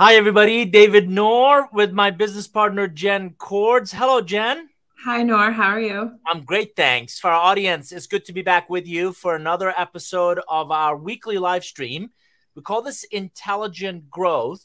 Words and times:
Hi, 0.00 0.14
everybody. 0.14 0.64
David 0.64 1.10
Nour 1.10 1.68
with 1.72 1.90
my 1.90 2.12
business 2.12 2.46
partner, 2.46 2.86
Jenn 2.86 3.30
Cordz. 3.30 3.92
Hello, 3.92 4.20
Jenn. 4.20 4.68
Hi, 5.04 5.24
Noor. 5.24 5.50
How 5.50 5.70
are 5.70 5.80
you? 5.80 6.12
I'm 6.24 6.44
great. 6.44 6.76
Thanks. 6.76 7.18
For 7.18 7.28
our 7.28 7.40
audience, 7.40 7.90
it's 7.90 8.06
good 8.06 8.24
to 8.26 8.32
be 8.32 8.42
back 8.42 8.70
with 8.70 8.86
you 8.86 9.12
for 9.12 9.34
another 9.34 9.74
episode 9.76 10.38
of 10.46 10.70
our 10.70 10.96
weekly 10.96 11.36
live 11.36 11.64
stream. 11.64 12.10
We 12.54 12.62
call 12.62 12.80
this 12.80 13.02
Intelligent 13.10 14.08
Growth. 14.08 14.64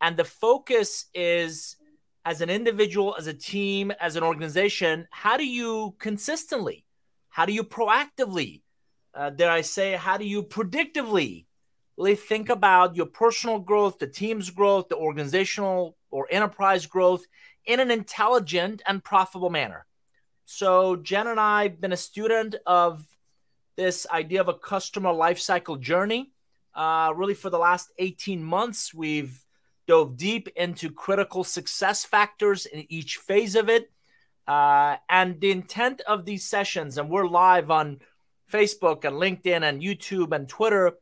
And 0.00 0.16
the 0.16 0.24
focus 0.24 1.04
is 1.12 1.76
as 2.24 2.40
an 2.40 2.48
individual, 2.48 3.14
as 3.18 3.26
a 3.26 3.34
team, 3.34 3.92
as 4.00 4.16
an 4.16 4.22
organization, 4.22 5.06
how 5.10 5.36
do 5.36 5.46
you 5.46 5.96
consistently, 5.98 6.86
how 7.28 7.44
do 7.44 7.52
you 7.52 7.62
proactively, 7.62 8.62
uh, 9.12 9.28
dare 9.28 9.50
I 9.50 9.60
say, 9.60 9.96
how 9.96 10.16
do 10.16 10.24
you 10.24 10.42
predictively 10.42 11.44
really 11.96 12.16
think 12.16 12.48
about 12.48 12.96
your 12.96 13.06
personal 13.06 13.58
growth, 13.58 13.98
the 13.98 14.06
team's 14.06 14.50
growth, 14.50 14.88
the 14.88 14.96
organizational 14.96 15.96
or 16.10 16.26
enterprise 16.30 16.86
growth 16.86 17.24
in 17.66 17.80
an 17.80 17.90
intelligent 17.90 18.82
and 18.86 19.04
profitable 19.04 19.50
manner. 19.50 19.86
So, 20.44 20.96
Jenn 20.96 21.28
and 21.28 21.38
I 21.38 21.64
have 21.64 21.80
been 21.80 21.92
a 21.92 21.96
student 21.96 22.56
of 22.66 23.04
this 23.76 24.06
idea 24.10 24.40
of 24.40 24.48
a 24.48 24.54
customer 24.54 25.10
lifecycle 25.10 25.80
journey. 25.80 26.32
Uh, 26.74 27.12
really, 27.14 27.34
for 27.34 27.50
the 27.50 27.58
last 27.58 27.92
18 27.98 28.42
months, 28.42 28.92
we've 28.92 29.44
dove 29.86 30.16
deep 30.16 30.48
into 30.56 30.90
critical 30.90 31.44
success 31.44 32.04
factors 32.04 32.66
in 32.66 32.86
each 32.88 33.16
phase 33.16 33.56
of 33.56 33.68
it. 33.68 33.90
Uh, 34.46 34.96
and 35.08 35.40
the 35.40 35.50
intent 35.50 36.00
of 36.02 36.24
these 36.24 36.44
sessions, 36.44 36.98
and 36.98 37.08
we're 37.08 37.26
live 37.26 37.70
on 37.70 38.00
Facebook 38.50 39.04
and 39.04 39.16
LinkedIn 39.16 39.62
and 39.62 39.80
YouTube 39.80 40.34
and 40.34 40.48
Twitter 40.48 40.94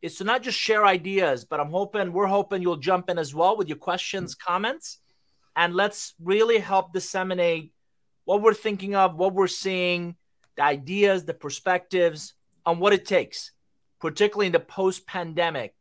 is 0.00 0.16
to 0.16 0.24
not 0.24 0.42
just 0.42 0.58
share 0.58 0.86
ideas, 0.86 1.44
but 1.44 1.60
I'm 1.60 1.70
hoping 1.70 2.12
we're 2.12 2.26
hoping 2.26 2.62
you'll 2.62 2.76
jump 2.76 3.10
in 3.10 3.18
as 3.18 3.34
well 3.34 3.56
with 3.56 3.68
your 3.68 3.78
questions, 3.78 4.34
mm-hmm. 4.34 4.52
comments, 4.52 4.98
and 5.56 5.74
let's 5.74 6.14
really 6.22 6.58
help 6.58 6.92
disseminate 6.92 7.72
what 8.24 8.42
we're 8.42 8.54
thinking 8.54 8.94
of, 8.94 9.16
what 9.16 9.34
we're 9.34 9.46
seeing, 9.46 10.14
the 10.56 10.62
ideas, 10.62 11.24
the 11.24 11.34
perspectives 11.34 12.34
on 12.64 12.78
what 12.78 12.92
it 12.92 13.06
takes, 13.06 13.52
particularly 14.00 14.46
in 14.46 14.52
the 14.52 14.60
post-pandemic, 14.60 15.74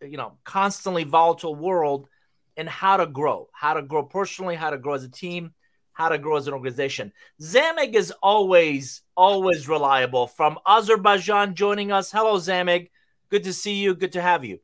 you 0.00 0.16
know, 0.16 0.38
constantly 0.44 1.04
volatile 1.04 1.54
world, 1.54 2.08
and 2.56 2.68
how 2.68 2.96
to 2.96 3.06
grow, 3.06 3.48
how 3.52 3.74
to 3.74 3.82
grow 3.82 4.02
personally, 4.02 4.56
how 4.56 4.70
to 4.70 4.78
grow 4.78 4.94
as 4.94 5.04
a 5.04 5.08
team, 5.08 5.52
how 5.92 6.08
to 6.08 6.18
grow 6.18 6.36
as 6.36 6.46
an 6.46 6.54
organization. 6.54 7.12
Zamig 7.40 7.94
is 7.94 8.12
always, 8.22 9.02
always 9.16 9.68
reliable 9.68 10.26
from 10.26 10.58
Azerbaijan 10.66 11.54
joining 11.54 11.92
us. 11.92 12.10
Hello, 12.10 12.36
Zamig. 12.36 12.90
Good 13.30 13.44
to 13.44 13.52
see 13.52 13.74
you. 13.74 13.94
Good 13.94 14.12
to 14.12 14.22
have 14.22 14.44
you. 14.44 14.58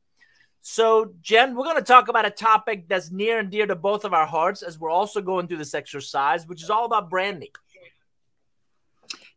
So, 0.61 1.13
Jenn, 1.23 1.55
we're 1.55 1.63
going 1.63 1.77
to 1.77 1.83
talk 1.83 2.09
about 2.09 2.27
a 2.27 2.31
topic 2.31 2.89
that's 2.89 3.13
near 3.13 3.39
and 3.39 3.51
dear 3.51 3.67
to 3.67 3.77
both 3.77 4.05
of 4.05 4.13
our 4.13 4.27
hearts 4.27 4.63
as 4.63 4.79
we're 4.81 4.91
also 4.91 5.23
going 5.23 5.47
through 5.47 5.59
this 5.59 5.75
exercise, 5.75 6.45
which 6.47 6.61
is 6.61 6.71
all 6.71 6.85
about 6.85 7.09
branding. 7.09 7.51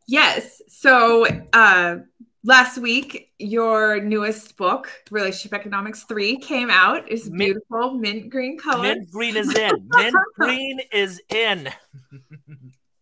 Yes. 0.07 0.59
So, 0.69 1.27
uh, 1.53 1.97
last 2.43 2.79
week, 2.79 3.31
your 3.37 4.01
newest 4.01 4.57
book, 4.57 4.89
Relationship 5.11 5.53
Economics 5.53 6.03
3, 6.05 6.37
came 6.37 6.71
out. 6.71 7.03
It's 7.07 7.29
beautiful, 7.29 7.91
mint, 7.91 8.01
mint 8.01 8.29
green 8.31 8.57
color. 8.57 8.81
Mint 8.81 9.11
green 9.11 9.37
is 9.37 9.55
in. 9.55 9.87
mint 9.95 10.15
green 10.33 10.79
is 10.91 11.21
in. 11.29 11.69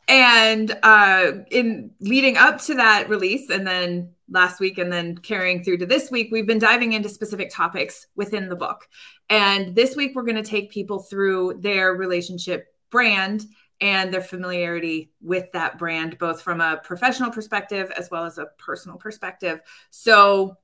and 0.10 0.78
uh, 0.84 1.32
in 1.50 1.92
leading 2.02 2.36
up 2.36 2.62
to 2.64 2.74
that 2.76 3.08
release, 3.08 3.50
and 3.50 3.66
then 3.66 4.10
last 4.30 4.60
week 4.60 4.78
and 4.78 4.92
then 4.92 5.18
carrying 5.18 5.64
through 5.64 5.78
to 5.78 5.86
this 5.86 6.12
week, 6.12 6.30
we've 6.32 6.48
been 6.48 6.60
diving 6.60 6.94
into 6.94 7.10
specific 7.10 7.50
topics 7.52 8.08
within 8.16 8.50
the 8.50 8.56
book. 8.56 8.88
And 9.30 9.76
this 9.76 9.96
week, 9.96 10.14
we're 10.16 10.24
going 10.24 10.36
to 10.36 10.44
take 10.44 10.72
people 10.72 11.00
through 11.00 11.60
their 11.62 11.94
relationship 11.94 12.68
brand 12.90 13.46
and 13.80 14.14
their 14.14 14.22
familiarity 14.22 15.12
with 15.22 15.52
that 15.52 15.78
brand, 15.78 16.18
both 16.18 16.42
from 16.42 16.62
a 16.62 16.78
professional 16.84 17.32
perspective 17.32 17.92
as 17.96 18.10
well 18.10 18.26
as 18.26 18.38
a 18.38 18.48
personal 18.58 18.98
perspective. 18.98 19.60
So, 19.90 20.58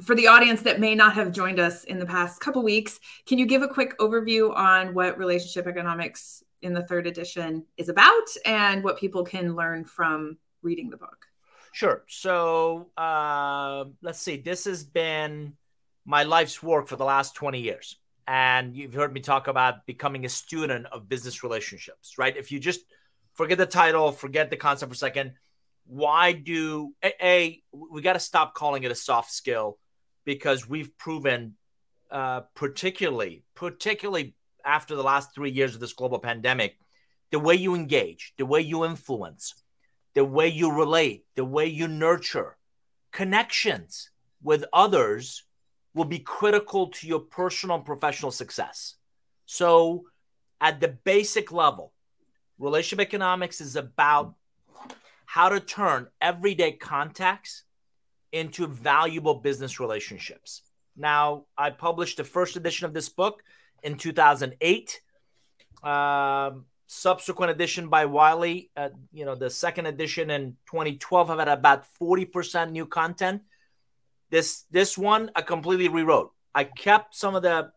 for 0.00 0.14
the 0.14 0.28
audience 0.28 0.62
that 0.62 0.80
may 0.80 0.94
not 0.94 1.12
have 1.14 1.32
joined 1.32 1.58
us 1.58 1.84
in 1.84 1.98
the 1.98 2.06
past 2.06 2.40
couple 2.40 2.62
weeks, 2.62 3.00
can 3.26 3.38
you 3.38 3.44
give 3.44 3.62
a 3.62 3.68
quick 3.68 3.98
overview 3.98 4.54
on 4.56 4.94
what 4.94 5.18
relationship 5.18 5.66
economics 5.66 6.42
in 6.62 6.72
the 6.72 6.84
third 6.84 7.06
edition 7.06 7.66
is 7.76 7.88
about 7.88 8.28
and 8.46 8.82
what 8.82 8.96
people 8.96 9.24
can 9.24 9.54
learn 9.54 9.84
from 9.84 10.38
reading 10.62 10.88
the 10.88 10.96
book? 10.96 11.26
Sure. 11.72 12.04
So 12.08 12.90
uh, 12.96 13.84
let's 14.02 14.20
see. 14.20 14.36
This 14.36 14.66
has 14.66 14.84
been 14.84 15.54
my 16.04 16.24
life's 16.24 16.62
work 16.62 16.88
for 16.88 16.96
the 16.96 17.04
last 17.04 17.34
20 17.34 17.60
years. 17.60 17.96
And 18.26 18.76
you've 18.76 18.94
heard 18.94 19.12
me 19.12 19.20
talk 19.20 19.48
about 19.48 19.84
becoming 19.86 20.24
a 20.24 20.28
student 20.28 20.86
of 20.92 21.08
business 21.08 21.42
relationships, 21.42 22.18
right? 22.18 22.36
If 22.36 22.52
you 22.52 22.60
just 22.60 22.80
forget 23.34 23.58
the 23.58 23.66
title, 23.66 24.12
forget 24.12 24.50
the 24.50 24.56
concept 24.56 24.90
for 24.90 24.94
a 24.94 24.96
second, 24.96 25.32
why 25.86 26.32
do 26.32 26.92
a, 27.02 27.26
a 27.26 27.62
we 27.72 28.00
got 28.02 28.12
to 28.12 28.20
stop 28.20 28.54
calling 28.54 28.84
it 28.84 28.92
a 28.92 28.94
soft 28.94 29.32
skill 29.32 29.78
because 30.24 30.68
we've 30.68 30.96
proven, 30.98 31.56
uh, 32.10 32.42
particularly, 32.54 33.42
particularly 33.54 34.36
after 34.64 34.94
the 34.94 35.02
last 35.02 35.34
three 35.34 35.50
years 35.50 35.74
of 35.74 35.80
this 35.80 35.92
global 35.92 36.20
pandemic, 36.20 36.76
the 37.32 37.40
way 37.40 37.54
you 37.54 37.74
engage, 37.74 38.34
the 38.38 38.46
way 38.46 38.60
you 38.60 38.84
influence, 38.84 39.54
the 40.14 40.24
way 40.24 40.48
you 40.48 40.70
relate, 40.70 41.24
the 41.36 41.44
way 41.44 41.66
you 41.66 41.88
nurture 41.88 42.56
connections 43.12 44.10
with 44.42 44.64
others 44.72 45.44
will 45.94 46.06
be 46.06 46.18
critical 46.18 46.88
to 46.88 47.06
your 47.06 47.20
personal 47.20 47.76
and 47.76 47.84
professional 47.84 48.30
success. 48.30 48.96
So, 49.44 50.04
at 50.60 50.80
the 50.80 50.88
basic 50.88 51.52
level, 51.52 51.92
relationship 52.58 53.06
economics 53.06 53.60
is 53.60 53.76
about 53.76 54.34
how 55.26 55.48
to 55.48 55.60
turn 55.60 56.08
everyday 56.20 56.72
contacts 56.72 57.64
into 58.32 58.66
valuable 58.66 59.34
business 59.34 59.78
relationships. 59.80 60.62
Now, 60.96 61.44
I 61.56 61.70
published 61.70 62.16
the 62.16 62.24
first 62.24 62.56
edition 62.56 62.86
of 62.86 62.94
this 62.94 63.08
book 63.08 63.42
in 63.82 63.96
2008. 63.96 65.00
Um, 65.82 66.66
subsequent 66.92 67.50
edition 67.50 67.88
by 67.88 68.04
Wiley, 68.04 68.70
uh, 68.76 68.90
you 69.12 69.24
know, 69.24 69.34
the 69.34 69.50
second 69.50 69.86
edition 69.86 70.30
in 70.30 70.56
2012 70.66 71.28
have 71.28 71.38
had 71.38 71.48
about 71.48 71.84
40% 72.00 72.70
new 72.70 72.86
content. 72.86 73.42
This 74.30 74.64
this 74.70 74.96
one 74.96 75.30
I 75.34 75.42
completely 75.42 75.88
rewrote. 75.88 76.32
I 76.54 76.64
kept 76.64 77.14
some 77.14 77.34
of 77.34 77.42
the 77.42 77.72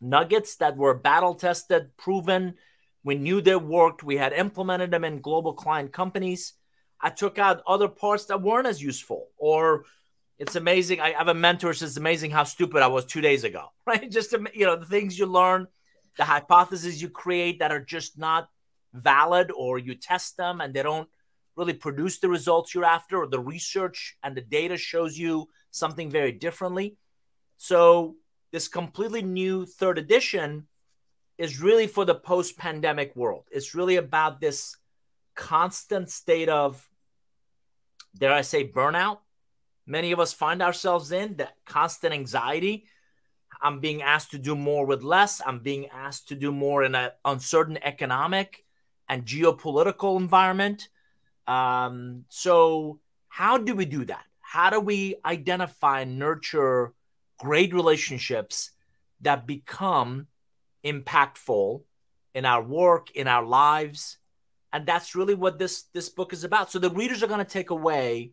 nuggets 0.00 0.56
that 0.56 0.76
were 0.76 0.94
battle 0.94 1.34
tested, 1.34 1.96
proven. 1.96 2.54
We 3.02 3.16
knew 3.16 3.40
they 3.40 3.56
worked. 3.56 4.02
We 4.02 4.16
had 4.16 4.32
implemented 4.32 4.90
them 4.90 5.04
in 5.04 5.20
global 5.20 5.52
client 5.52 5.92
companies. 5.92 6.54
I 7.00 7.10
took 7.10 7.38
out 7.38 7.62
other 7.66 7.88
parts 7.88 8.26
that 8.26 8.40
weren't 8.40 8.66
as 8.66 8.82
useful. 8.82 9.28
Or 9.36 9.84
it's 10.38 10.56
amazing. 10.56 11.00
I 11.00 11.12
have 11.12 11.28
a 11.28 11.34
mentor 11.34 11.74
says 11.74 11.90
it's 11.90 11.96
amazing 11.98 12.30
how 12.30 12.44
stupid 12.44 12.82
I 12.82 12.88
was 12.88 13.04
two 13.04 13.20
days 13.20 13.44
ago, 13.44 13.72
right? 13.86 14.10
Just 14.10 14.32
you 14.32 14.66
know 14.66 14.76
the 14.76 14.86
things 14.86 15.18
you 15.18 15.26
learn 15.26 15.66
the 16.16 16.24
hypotheses 16.24 17.02
you 17.02 17.08
create 17.08 17.58
that 17.58 17.72
are 17.72 17.80
just 17.80 18.18
not 18.18 18.48
valid 18.92 19.50
or 19.50 19.78
you 19.78 19.94
test 19.94 20.36
them 20.36 20.60
and 20.60 20.72
they 20.72 20.82
don't 20.82 21.08
really 21.56 21.72
produce 21.72 22.18
the 22.18 22.28
results 22.28 22.74
you're 22.74 22.84
after 22.84 23.18
or 23.18 23.26
the 23.26 23.40
research 23.40 24.16
and 24.22 24.36
the 24.36 24.40
data 24.40 24.76
shows 24.76 25.18
you 25.18 25.48
something 25.70 26.10
very 26.10 26.32
differently. 26.32 26.96
So 27.56 28.16
this 28.52 28.68
completely 28.68 29.22
new 29.22 29.66
third 29.66 29.98
edition 29.98 30.66
is 31.38 31.60
really 31.60 31.86
for 31.86 32.04
the 32.04 32.14
post-pandemic 32.14 33.16
world. 33.16 33.44
It's 33.50 33.74
really 33.74 33.96
about 33.96 34.40
this 34.40 34.76
constant 35.34 36.08
state 36.08 36.48
of 36.48 36.88
dare 38.16 38.32
i 38.32 38.40
say 38.40 38.68
burnout. 38.68 39.18
Many 39.86 40.12
of 40.12 40.20
us 40.20 40.32
find 40.32 40.62
ourselves 40.62 41.10
in 41.12 41.36
that 41.36 41.56
constant 41.66 42.14
anxiety 42.14 42.86
I'm 43.60 43.80
being 43.80 44.02
asked 44.02 44.30
to 44.32 44.38
do 44.38 44.54
more 44.54 44.86
with 44.86 45.02
less. 45.02 45.40
I'm 45.44 45.60
being 45.60 45.88
asked 45.88 46.28
to 46.28 46.34
do 46.34 46.52
more 46.52 46.84
in 46.84 46.94
an 46.94 47.10
uncertain 47.24 47.78
economic 47.82 48.64
and 49.08 49.24
geopolitical 49.24 50.18
environment. 50.18 50.88
Um, 51.46 52.24
so, 52.28 53.00
how 53.28 53.58
do 53.58 53.74
we 53.74 53.84
do 53.84 54.04
that? 54.06 54.24
How 54.40 54.70
do 54.70 54.80
we 54.80 55.16
identify 55.24 56.02
and 56.02 56.18
nurture 56.18 56.92
great 57.38 57.74
relationships 57.74 58.70
that 59.20 59.46
become 59.46 60.28
impactful 60.84 61.82
in 62.34 62.44
our 62.44 62.62
work, 62.62 63.10
in 63.10 63.26
our 63.26 63.44
lives? 63.44 64.18
And 64.72 64.86
that's 64.86 65.14
really 65.14 65.34
what 65.34 65.58
this 65.58 65.82
this 65.92 66.08
book 66.08 66.32
is 66.32 66.44
about. 66.44 66.70
So 66.70 66.78
the 66.78 66.90
readers 66.90 67.22
are 67.22 67.26
going 67.26 67.38
to 67.38 67.44
take 67.44 67.70
away 67.70 68.32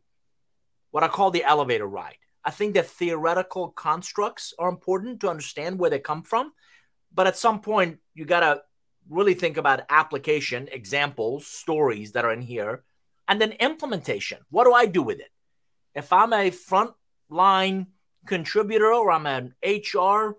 what 0.92 1.04
I 1.04 1.08
call 1.08 1.32
the 1.32 1.44
elevator 1.44 1.88
ride. 1.88 2.18
I 2.44 2.52
think 2.52 2.74
that 2.74 2.88
theoretical 2.88 3.70
constructs 3.70 4.54
are 4.58 4.70
important 4.70 5.22
to 5.22 5.30
understand 5.30 5.78
where 5.78 5.90
they 5.90 6.00
come 6.00 6.24
from. 6.24 6.54
But 7.14 7.28
at 7.28 7.38
some 7.38 7.62
point, 7.62 8.00
you 8.14 8.26
got 8.26 8.40
to 8.40 8.62
really 9.10 9.34
think 9.34 9.58
about 9.58 9.82
application, 9.90 10.70
examples, 10.72 11.46
stories 11.48 12.14
that 12.14 12.26
are 12.26 12.34
in 12.34 12.42
here, 12.42 12.84
and 13.28 13.40
then 13.40 13.52
implementation. 13.54 14.40
What 14.50 14.66
do 14.66 14.74
I 14.74 14.86
do 14.86 15.02
with 15.02 15.20
it? 15.20 15.30
If 15.94 16.12
I'm 16.14 16.34
a 16.34 16.52
frontline 16.52 17.88
contributor 18.26 18.94
or 18.94 19.12
I'm 19.12 19.26
an 19.26 19.56
HR 19.64 20.38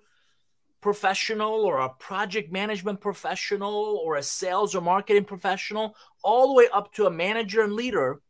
professional 0.81 1.64
or 1.64 1.78
a 1.78 1.88
project 1.88 2.52
management 2.52 3.00
professional 3.00 4.00
or 4.04 4.16
a 4.16 4.22
sales 4.22 4.75
or 4.75 4.81
marketing 4.81 5.25
professional, 5.25 5.94
all 6.22 6.49
the 6.49 6.54
way 6.54 6.69
up 6.72 6.93
to 6.94 7.06
a 7.06 7.10
manager 7.10 7.62
and 7.62 7.72
leader, 7.72 8.20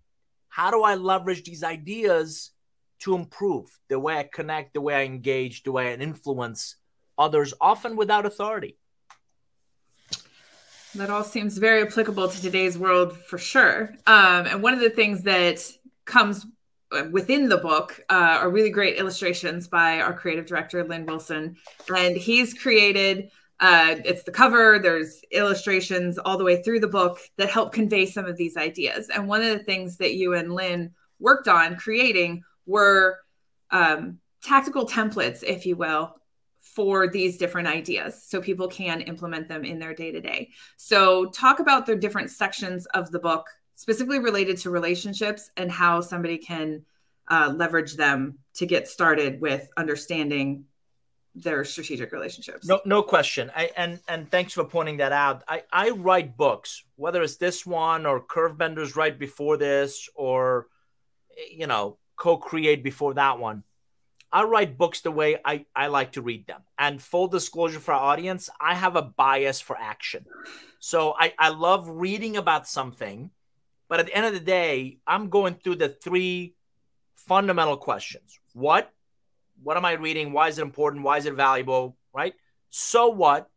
how 0.48 0.70
do 0.70 0.82
I 0.82 0.96
leverage 0.96 1.44
these 1.44 1.64
ideas 1.64 2.51
to 3.02 3.14
improve 3.14 3.78
the 3.88 3.98
way 3.98 4.18
I 4.18 4.24
connect, 4.24 4.74
the 4.74 4.80
way 4.80 4.94
I 4.94 5.04
engage, 5.04 5.62
the 5.62 5.72
way 5.72 5.92
I 5.92 5.94
influence 5.94 6.76
others, 7.18 7.54
often 7.60 7.96
without 7.96 8.26
authority? 8.26 8.78
That 10.94 11.10
all 11.10 11.24
seems 11.24 11.58
very 11.58 11.82
applicable 11.82 12.28
to 12.28 12.42
today's 12.42 12.78
world 12.78 13.16
for 13.16 13.38
sure. 13.38 13.94
Um, 14.06 14.46
and 14.46 14.62
one 14.62 14.74
of 14.74 14.80
the 14.80 14.90
things 14.90 15.22
that 15.22 15.62
comes 16.04 16.46
within 17.10 17.48
the 17.48 17.56
book 17.56 18.00
uh, 18.10 18.38
are 18.40 18.50
really 18.50 18.70
great 18.70 18.98
illustrations 18.98 19.66
by 19.66 20.00
our 20.00 20.12
creative 20.12 20.46
director 20.46 20.84
lynn 20.84 21.06
wilson 21.06 21.56
and 21.94 22.16
he's 22.16 22.52
created 22.54 23.30
uh, 23.60 23.94
it's 24.04 24.24
the 24.24 24.30
cover 24.30 24.78
there's 24.78 25.22
illustrations 25.30 26.18
all 26.18 26.36
the 26.36 26.44
way 26.44 26.62
through 26.62 26.80
the 26.80 26.88
book 26.88 27.18
that 27.36 27.48
help 27.48 27.72
convey 27.72 28.04
some 28.04 28.26
of 28.26 28.36
these 28.36 28.56
ideas 28.56 29.08
and 29.08 29.26
one 29.26 29.40
of 29.40 29.56
the 29.56 29.64
things 29.64 29.96
that 29.96 30.14
you 30.14 30.34
and 30.34 30.52
lynn 30.52 30.90
worked 31.18 31.48
on 31.48 31.76
creating 31.76 32.42
were 32.66 33.18
um, 33.70 34.18
tactical 34.42 34.86
templates 34.86 35.42
if 35.42 35.66
you 35.66 35.76
will 35.76 36.16
for 36.58 37.08
these 37.08 37.36
different 37.38 37.68
ideas 37.68 38.22
so 38.24 38.40
people 38.40 38.68
can 38.68 39.00
implement 39.02 39.48
them 39.48 39.64
in 39.64 39.78
their 39.78 39.94
day 39.94 40.10
to 40.12 40.20
day 40.20 40.48
so 40.76 41.26
talk 41.26 41.58
about 41.58 41.86
the 41.86 41.96
different 41.96 42.30
sections 42.30 42.86
of 42.86 43.10
the 43.10 43.18
book 43.18 43.46
specifically 43.74 44.18
related 44.18 44.56
to 44.56 44.70
relationships 44.70 45.50
and 45.56 45.70
how 45.70 46.00
somebody 46.00 46.38
can 46.38 46.84
uh, 47.28 47.52
leverage 47.54 47.94
them 47.94 48.38
to 48.54 48.66
get 48.66 48.88
started 48.88 49.40
with 49.40 49.68
understanding 49.76 50.64
their 51.34 51.64
strategic 51.64 52.12
relationships. 52.12 52.66
No, 52.66 52.80
no 52.84 53.02
question. 53.02 53.50
I, 53.56 53.70
and 53.76 54.00
and 54.06 54.30
thanks 54.30 54.52
for 54.52 54.64
pointing 54.64 54.98
that 54.98 55.12
out. 55.12 55.42
I 55.48 55.62
I 55.72 55.90
write 55.90 56.36
books, 56.36 56.84
whether 56.96 57.22
it's 57.22 57.36
this 57.36 57.64
one 57.64 58.04
or 58.04 58.20
Curve 58.20 58.58
Benders 58.58 58.96
right 58.96 59.18
before 59.18 59.56
this, 59.56 60.08
or 60.14 60.66
you 61.50 61.66
know, 61.66 61.98
co-create 62.22 62.82
before 62.82 63.14
that 63.14 63.38
one. 63.38 63.64
I 64.30 64.44
write 64.44 64.78
books 64.78 65.00
the 65.02 65.10
way 65.10 65.30
I, 65.44 65.66
I 65.76 65.88
like 65.88 66.12
to 66.12 66.22
read 66.22 66.46
them. 66.46 66.62
And 66.78 67.02
full 67.02 67.28
disclosure 67.28 67.80
for 67.80 67.92
our 67.92 68.12
audience, 68.12 68.48
I 68.60 68.74
have 68.74 68.96
a 68.96 69.02
bias 69.02 69.60
for 69.60 69.76
action. 69.78 70.24
So 70.80 71.14
I, 71.18 71.34
I 71.38 71.48
love 71.50 71.88
reading 71.88 72.36
about 72.36 72.66
something 72.66 73.30
but 73.92 74.00
at 74.00 74.06
the 74.06 74.14
end 74.14 74.24
of 74.24 74.32
the 74.32 74.40
day, 74.40 74.96
I'm 75.06 75.28
going 75.28 75.56
through 75.56 75.76
the 75.76 75.90
three 75.90 76.54
fundamental 77.14 77.76
questions. 77.76 78.40
What? 78.54 78.90
What 79.62 79.76
am 79.76 79.84
I 79.84 79.92
reading? 79.92 80.32
Why 80.32 80.48
is 80.48 80.58
it 80.58 80.62
important? 80.62 81.02
Why 81.02 81.18
is 81.18 81.26
it 81.26 81.34
valuable? 81.34 81.98
Right? 82.14 82.32
So 82.70 83.08
what? 83.08 83.50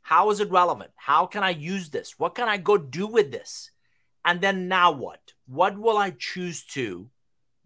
How 0.00 0.30
is 0.30 0.40
it 0.40 0.50
relevant? 0.50 0.92
How 0.96 1.26
can 1.26 1.42
I 1.42 1.50
use 1.50 1.90
this? 1.90 2.18
What 2.18 2.34
can 2.34 2.48
I 2.48 2.56
go 2.56 2.78
do 2.78 3.06
with 3.06 3.30
this? 3.30 3.70
And 4.24 4.40
then 4.40 4.66
now 4.66 4.92
what? 4.92 5.34
What 5.46 5.76
will 5.76 5.98
I 5.98 6.14
choose 6.18 6.64
to 6.68 7.10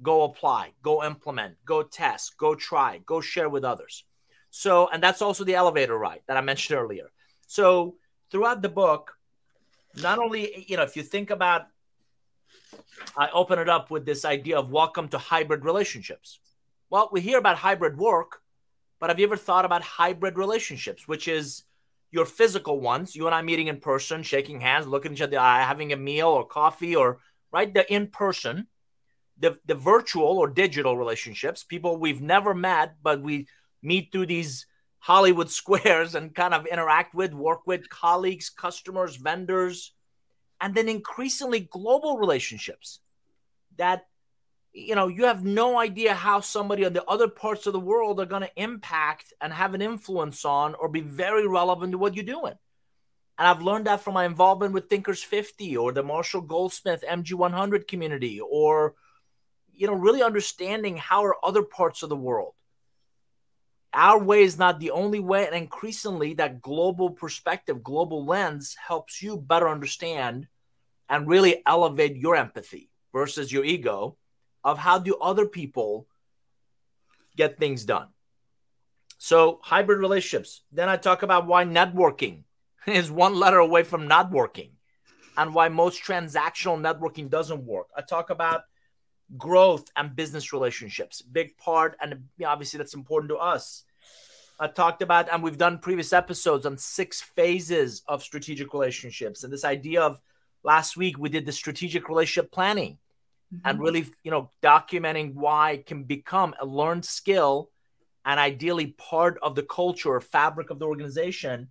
go 0.02 0.23
apply, 0.23 0.73
go 0.82 1.05
implement, 1.05 1.56
go 1.64 1.82
test, 1.82 2.37
go 2.37 2.55
try, 2.55 3.00
go 3.06 3.20
share 3.20 3.49
with 3.49 3.64
others? 3.64 4.05
So, 4.50 4.88
and 4.88 5.02
that's 5.02 5.23
also 5.23 5.44
the 5.44 5.55
elevator 5.55 5.97
ride 5.97 6.23
that 6.26 6.37
I 6.37 6.41
mentioned 6.41 6.79
earlier. 6.79 7.11
So, 7.47 7.97
throughout 8.31 8.62
the 8.62 8.69
book, 8.69 9.12
not 9.97 10.19
only, 10.19 10.64
you 10.69 10.76
know, 10.76 10.82
if 10.82 10.97
you 10.97 11.02
think 11.02 11.31
about 11.31 11.67
I 13.17 13.29
open 13.31 13.58
it 13.58 13.69
up 13.69 13.91
with 13.91 14.05
this 14.05 14.25
idea 14.25 14.58
of 14.58 14.70
welcome 14.70 15.08
to 15.08 15.19
hybrid 15.19 15.64
relationships. 15.64 16.38
Well, 16.91 17.08
we 17.12 17.20
hear 17.20 17.38
about 17.38 17.56
hybrid 17.56 17.99
work, 17.99 18.41
but 18.99 19.11
have 19.11 19.19
you 19.19 19.26
ever 19.26 19.37
thought 19.37 19.64
about 19.64 19.82
hybrid 19.82 20.37
relationships, 20.37 21.08
which 21.08 21.29
is 21.29 21.64
your 22.11 22.25
physical 22.25 22.81
ones, 22.81 23.14
you 23.14 23.26
and 23.26 23.35
I 23.35 23.43
meeting 23.43 23.69
in 23.69 23.81
person, 23.81 24.23
shaking 24.23 24.61
hands, 24.61 24.87
looking 24.87 25.12
each 25.12 25.20
other 25.20 25.38
eye, 25.38 25.62
having 25.62 25.93
a 25.93 25.97
meal 25.97 26.29
or 26.29 26.47
coffee, 26.47 26.97
or 26.97 27.20
right 27.52 27.73
the 27.73 27.91
in 27.93 28.08
person, 28.08 28.67
the 29.40 29.58
the 29.66 29.75
virtual 29.75 30.38
or 30.38 30.48
digital 30.48 30.96
relationships, 30.96 31.64
people 31.64 31.96
we've 31.96 32.20
never 32.22 32.54
met, 32.54 32.96
but 33.02 33.22
we 33.22 33.48
meet 33.82 34.12
through 34.12 34.26
these 34.26 34.66
Hollywood 34.98 35.50
squares 35.60 36.14
and 36.14 36.34
kind 36.34 36.54
of 36.54 36.66
interact 36.66 37.14
with, 37.14 37.32
work 37.32 37.66
with 37.66 37.88
colleagues, 37.88 38.50
customers, 38.50 39.16
vendors, 39.16 39.92
and 40.60 40.75
then 40.75 40.88
increasingly 40.88 41.60
global 41.60 42.19
relationships 42.19 43.00
that 43.78 44.06
you 44.72 44.94
know 44.94 45.08
you 45.08 45.25
have 45.25 45.44
no 45.44 45.78
idea 45.78 46.14
how 46.14 46.40
somebody 46.40 46.84
on 46.84 46.92
the 46.92 47.04
other 47.06 47.28
parts 47.28 47.66
of 47.66 47.72
the 47.72 47.81
world 47.81 48.20
are 48.20 48.26
going 48.26 48.42
to 48.42 48.62
impact 48.62 49.32
and 49.40 49.52
have 49.52 49.75
an 49.75 49.82
influence 49.82 50.44
on 50.44 50.75
or 50.75 50.88
be 50.88 51.00
very 51.00 51.46
relevant 51.46 51.92
to 51.92 51.98
what 51.98 52.14
you're 52.14 52.25
doing. 52.25 52.54
And 53.38 53.48
i've 53.48 53.62
learned 53.62 53.87
that 53.87 54.02
from 54.02 54.14
my 54.14 54.26
involvement 54.26 54.75
with 54.75 54.90
thinkers 54.90 55.22
50 55.22 55.76
or 55.78 55.92
the 55.92 56.02
marshall 56.02 56.42
goldsmith 56.42 57.02
mg100 57.08 57.88
community 57.88 58.38
or 58.38 58.94
you 59.81 59.87
know 59.87 59.94
really 59.94 60.23
understanding 60.23 60.99
how 60.99 61.25
are 61.25 61.43
other 61.43 61.62
parts 61.62 62.03
of 62.03 62.11
the 62.11 62.17
world. 62.17 62.53
Our 63.94 64.23
way 64.23 64.43
is 64.43 64.59
not 64.59 64.79
the 64.79 64.91
only 64.91 65.21
way 65.21 65.47
and 65.47 65.56
increasingly 65.56 66.35
that 66.35 66.61
global 66.61 67.11
perspective 67.11 67.82
global 67.82 68.27
lens 68.27 68.77
helps 68.87 69.23
you 69.23 69.38
better 69.38 69.71
understand 69.71 70.49
and 71.09 71.27
really 71.27 71.62
elevate 71.67 72.15
your 72.15 72.37
empathy 72.37 72.91
versus 73.15 73.50
your 73.50 73.65
ego 73.65 74.19
of 74.62 74.77
how 74.77 74.99
do 74.99 75.17
other 75.17 75.47
people 75.47 76.06
get 77.35 77.59
things 77.59 77.87
done. 77.87 78.09
So 79.17 79.61
hybrid 79.62 79.99
relationships. 79.99 80.61
Then 80.71 80.91
i 80.91 80.99
talk 80.99 81.23
about 81.23 81.47
why 81.47 81.65
networking 81.65 82.43
is 82.87 83.11
one 83.11 83.35
letter 83.35 83.59
away 83.59 83.85
from 83.85 84.06
not 84.06 84.31
working 84.31 84.73
and 85.38 85.55
why 85.55 85.71
most 85.71 86.05
transactional 86.05 86.79
networking 86.79 87.31
doesn't 87.31 87.65
work. 87.65 87.87
I 87.97 88.03
talk 88.03 88.29
about 88.29 88.65
growth 89.37 89.91
and 89.97 90.17
business 90.17 90.53
relationships 90.53 91.23
big 91.23 91.56
part 91.56 91.97
and 92.00 92.25
obviously 92.44 92.79
that's 92.79 92.94
important 92.94 93.31
to 93.31 93.37
us. 93.37 93.85
I 94.59 94.67
talked 94.69 95.03
about 95.03 95.29
and 95.32 95.43
we've 95.43 95.56
done 95.56 95.79
previous 95.79 96.12
episodes 96.12 96.67
on 96.67 96.77
six 96.77 97.21
phases 97.21 98.03
of 98.06 98.23
strategic 98.23 98.73
relationships. 98.75 99.43
And 99.43 99.53
this 99.53 99.65
idea 99.65 100.03
of 100.03 100.21
last 100.62 100.97
week 100.97 101.19
we 101.19 101.29
did 101.29 101.47
the 101.47 101.53
strategic 101.53 102.09
relationship 102.09 102.53
planning 102.53 102.99
mm-hmm. 103.55 103.67
and 103.67 103.81
really 103.81 104.06
you 104.23 104.31
know 104.31 104.50
documenting 104.62 105.35
why 105.35 105.73
it 105.73 105.87
can 105.87 106.05
become 106.05 106.55
a 106.61 106.67
learned 106.67 107.05
skill 107.05 107.71
and 108.25 108.38
ideally 108.38 108.87
part 108.87 109.38
of 109.43 109.55
the 109.55 109.62
culture 109.62 110.11
or 110.11 110.21
fabric 110.21 110.71
of 110.71 110.79
the 110.79 110.87
organization. 110.87 111.69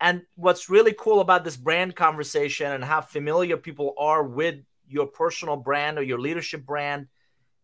And 0.00 0.22
what's 0.34 0.68
really 0.68 0.94
cool 0.96 1.20
about 1.20 1.42
this 1.42 1.56
brand 1.56 1.96
conversation 1.96 2.70
and 2.70 2.84
how 2.84 3.00
familiar 3.00 3.56
people 3.56 3.94
are 3.98 4.22
with 4.22 4.56
your 4.88 5.06
personal 5.06 5.56
brand 5.56 5.98
or 5.98 6.02
your 6.02 6.18
leadership 6.18 6.64
brand 6.64 7.08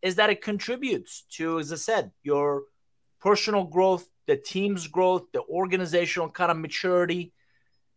is 0.02 0.16
that 0.16 0.30
it 0.30 0.42
contributes 0.42 1.24
to, 1.30 1.58
as 1.58 1.72
I 1.72 1.76
said, 1.76 2.10
your 2.22 2.64
personal 3.20 3.64
growth, 3.64 4.08
the 4.26 4.36
team's 4.36 4.88
growth, 4.88 5.26
the 5.32 5.42
organizational 5.42 6.28
kind 6.28 6.50
of 6.50 6.56
maturity, 6.56 7.32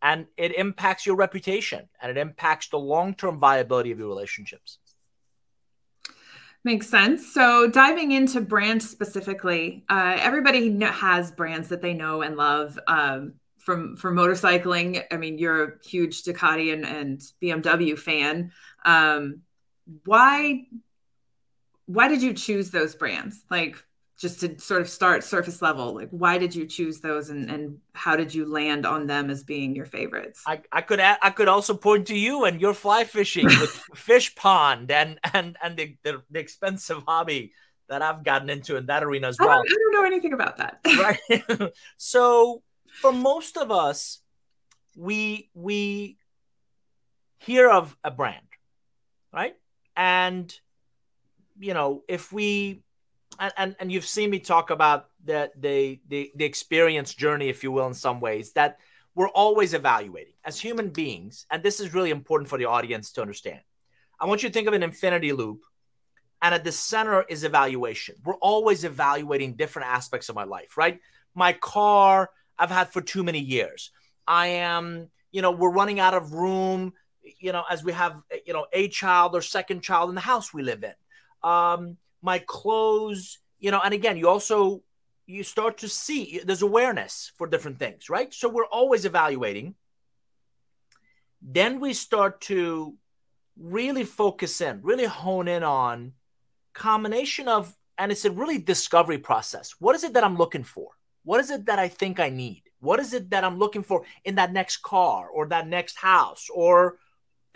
and 0.00 0.26
it 0.36 0.54
impacts 0.54 1.04
your 1.04 1.16
reputation 1.16 1.88
and 2.00 2.10
it 2.10 2.16
impacts 2.16 2.68
the 2.68 2.78
long 2.78 3.14
term 3.14 3.38
viability 3.38 3.90
of 3.90 3.98
your 3.98 4.08
relationships. 4.08 4.78
Makes 6.64 6.88
sense. 6.88 7.32
So, 7.32 7.68
diving 7.68 8.12
into 8.12 8.40
brand 8.40 8.82
specifically, 8.82 9.84
uh, 9.88 10.16
everybody 10.18 10.76
has 10.80 11.30
brands 11.30 11.68
that 11.68 11.80
they 11.80 11.94
know 11.94 12.22
and 12.22 12.36
love. 12.36 12.78
Um, 12.88 13.34
from 13.58 13.96
from 13.96 14.14
motorcycling, 14.14 15.02
I 15.10 15.16
mean, 15.16 15.38
you're 15.38 15.64
a 15.64 15.72
huge 15.84 16.22
Ducati 16.22 16.72
and, 16.72 16.86
and 16.86 17.20
BMW 17.42 17.98
fan. 17.98 18.52
Um, 18.86 19.42
why 20.04 20.66
why 21.84 22.08
did 22.08 22.22
you 22.22 22.32
choose 22.32 22.70
those 22.70 22.94
brands? 22.94 23.44
Like 23.50 23.76
just 24.18 24.40
to 24.40 24.58
sort 24.58 24.80
of 24.80 24.88
start 24.88 25.22
surface 25.22 25.60
level, 25.60 25.94
like 25.94 26.08
why 26.10 26.38
did 26.38 26.54
you 26.54 26.66
choose 26.66 27.00
those 27.00 27.28
and, 27.28 27.50
and 27.50 27.78
how 27.92 28.16
did 28.16 28.34
you 28.34 28.50
land 28.50 28.86
on 28.86 29.06
them 29.06 29.28
as 29.28 29.44
being 29.44 29.76
your 29.76 29.84
favorites? 29.84 30.42
I, 30.46 30.62
I 30.72 30.80
could 30.80 31.00
I 31.00 31.30
could 31.30 31.48
also 31.48 31.74
point 31.74 32.06
to 32.06 32.16
you 32.16 32.44
and 32.44 32.60
your 32.60 32.72
fly 32.72 33.04
fishing 33.04 33.44
with 33.44 33.82
Fishpond 33.94 34.90
and 34.90 35.18
and 35.34 35.56
and 35.62 35.76
the, 35.76 35.96
the, 36.02 36.22
the, 36.30 36.38
expensive 36.38 37.02
hobby 37.06 37.52
that 37.88 38.02
I've 38.02 38.24
gotten 38.24 38.48
into 38.48 38.76
in 38.76 38.86
that 38.86 39.04
arena 39.04 39.28
as 39.28 39.38
well. 39.38 39.50
I 39.50 39.54
don't, 39.54 39.66
I 39.66 39.74
don't 39.74 39.92
know 39.92 40.06
anything 40.06 40.32
about 40.32 40.56
that. 40.56 40.80
right. 41.60 41.72
so 41.96 42.62
for 43.00 43.12
most 43.12 43.56
of 43.56 43.70
us, 43.70 44.20
we 44.96 45.50
we 45.54 46.16
hear 47.38 47.70
of 47.70 47.96
a 48.02 48.10
brand, 48.10 48.46
right? 49.36 49.54
And 49.96 50.52
you 51.58 51.74
know, 51.74 52.02
if 52.08 52.32
we 52.32 52.82
and, 53.38 53.52
and, 53.56 53.76
and 53.78 53.92
you've 53.92 54.06
seen 54.06 54.30
me 54.30 54.38
talk 54.38 54.70
about 54.70 55.10
the, 55.24 55.50
the 55.58 56.00
the 56.08 56.32
the 56.34 56.44
experience 56.44 57.14
journey, 57.14 57.48
if 57.48 57.62
you 57.62 57.70
will, 57.70 57.86
in 57.86 57.94
some 57.94 58.18
ways 58.20 58.52
that 58.52 58.78
we're 59.14 59.28
always 59.28 59.74
evaluating 59.74 60.34
as 60.44 60.58
human 60.58 60.88
beings, 60.88 61.46
and 61.50 61.62
this 61.62 61.80
is 61.80 61.94
really 61.94 62.10
important 62.10 62.48
for 62.48 62.58
the 62.58 62.64
audience 62.64 63.12
to 63.12 63.22
understand. 63.22 63.60
I 64.18 64.26
want 64.26 64.42
you 64.42 64.48
to 64.48 64.52
think 64.52 64.68
of 64.68 64.74
an 64.74 64.82
infinity 64.82 65.32
loop, 65.32 65.62
and 66.40 66.54
at 66.54 66.64
the 66.64 66.72
center 66.72 67.22
is 67.28 67.44
evaluation. 67.44 68.16
We're 68.24 68.34
always 68.36 68.84
evaluating 68.84 69.56
different 69.56 69.88
aspects 69.88 70.28
of 70.28 70.34
my 70.34 70.44
life, 70.44 70.76
right? 70.76 70.98
My 71.34 71.52
car, 71.52 72.30
I've 72.58 72.70
had 72.70 72.88
for 72.88 73.02
too 73.02 73.22
many 73.22 73.40
years. 73.40 73.90
I 74.26 74.46
am, 74.48 75.10
you 75.32 75.42
know, 75.42 75.50
we're 75.50 75.70
running 75.70 76.00
out 76.00 76.14
of 76.14 76.32
room, 76.32 76.94
you 77.38 77.52
know, 77.52 77.64
as 77.70 77.84
we 77.84 77.92
have, 77.92 78.22
you 78.44 78.52
know, 78.52 78.66
a 78.72 78.88
child 78.88 79.34
or 79.34 79.42
second 79.42 79.82
child 79.82 80.08
in 80.08 80.14
the 80.14 80.20
house 80.20 80.52
we 80.52 80.62
live 80.62 80.84
in. 80.84 81.48
Um, 81.48 81.96
my 82.22 82.38
clothes, 82.38 83.38
you 83.58 83.70
know, 83.70 83.80
and 83.84 83.94
again, 83.94 84.16
you 84.16 84.28
also 84.28 84.82
you 85.26 85.42
start 85.42 85.78
to 85.78 85.88
see 85.88 86.40
there's 86.44 86.62
awareness 86.62 87.32
for 87.36 87.46
different 87.46 87.78
things, 87.78 88.08
right? 88.08 88.32
So 88.32 88.48
we're 88.48 88.66
always 88.66 89.04
evaluating. 89.04 89.74
Then 91.42 91.80
we 91.80 91.92
start 91.94 92.40
to 92.42 92.94
really 93.58 94.04
focus 94.04 94.60
in, 94.60 94.80
really 94.82 95.06
hone 95.06 95.48
in 95.48 95.62
on 95.62 96.12
combination 96.74 97.48
of, 97.48 97.76
and 97.98 98.12
it's 98.12 98.24
a 98.24 98.30
really 98.30 98.58
discovery 98.58 99.18
process. 99.18 99.74
What 99.78 99.96
is 99.96 100.04
it 100.04 100.12
that 100.14 100.24
I'm 100.24 100.36
looking 100.36 100.64
for? 100.64 100.90
What 101.24 101.40
is 101.40 101.50
it 101.50 101.66
that 101.66 101.78
I 101.78 101.88
think 101.88 102.20
I 102.20 102.28
need? 102.28 102.62
What 102.80 103.00
is 103.00 103.12
it 103.12 103.30
that 103.30 103.42
I'm 103.42 103.58
looking 103.58 103.82
for 103.82 104.04
in 104.24 104.36
that 104.36 104.52
next 104.52 104.78
car 104.82 105.28
or 105.28 105.48
that 105.48 105.66
next 105.66 105.96
house 105.96 106.46
or 106.54 106.98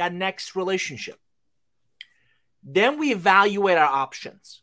that 0.01 0.15
next 0.15 0.57
relationship? 0.57 1.19
Then 2.63 2.99
we 2.99 3.13
evaluate 3.13 3.79
our 3.79 3.93
options. 4.05 4.63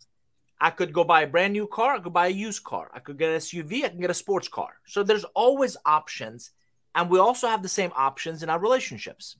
I 0.59 0.71
could 0.71 0.91
go 0.91 1.03
buy 1.03 1.21
a 1.21 1.27
brand 1.27 1.53
new 1.53 1.67
car. 1.67 1.95
I 1.95 1.99
could 1.99 2.13
buy 2.13 2.27
a 2.27 2.41
used 2.47 2.63
car. 2.63 2.89
I 2.93 2.99
could 2.99 3.17
get 3.17 3.31
an 3.31 3.37
SUV. 3.37 3.85
I 3.85 3.89
can 3.89 4.01
get 4.01 4.09
a 4.09 4.15
sports 4.15 4.47
car. 4.47 4.71
So 4.87 5.03
there's 5.03 5.25
always 5.35 5.77
options. 5.85 6.51
And 6.95 7.09
we 7.09 7.19
also 7.19 7.47
have 7.47 7.61
the 7.61 7.69
same 7.69 7.91
options 7.95 8.41
in 8.41 8.49
our 8.49 8.59
relationships. 8.59 9.37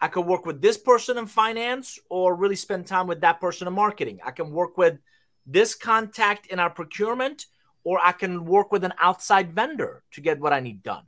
I 0.00 0.08
could 0.08 0.26
work 0.26 0.44
with 0.46 0.60
this 0.60 0.76
person 0.76 1.18
in 1.18 1.26
finance 1.26 1.98
or 2.08 2.34
really 2.34 2.56
spend 2.56 2.86
time 2.86 3.06
with 3.06 3.20
that 3.20 3.40
person 3.40 3.68
in 3.68 3.74
marketing. 3.74 4.18
I 4.24 4.32
can 4.32 4.50
work 4.50 4.76
with 4.76 4.98
this 5.46 5.74
contact 5.74 6.46
in 6.46 6.58
our 6.58 6.70
procurement 6.70 7.46
or 7.84 8.00
I 8.02 8.12
can 8.12 8.44
work 8.44 8.72
with 8.72 8.82
an 8.84 8.94
outside 9.00 9.54
vendor 9.54 10.02
to 10.12 10.20
get 10.20 10.40
what 10.40 10.52
I 10.52 10.60
need 10.60 10.82
done. 10.82 11.04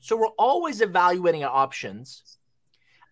So 0.00 0.16
we're 0.16 0.38
always 0.38 0.82
evaluating 0.82 1.44
our 1.44 1.54
options 1.64 2.36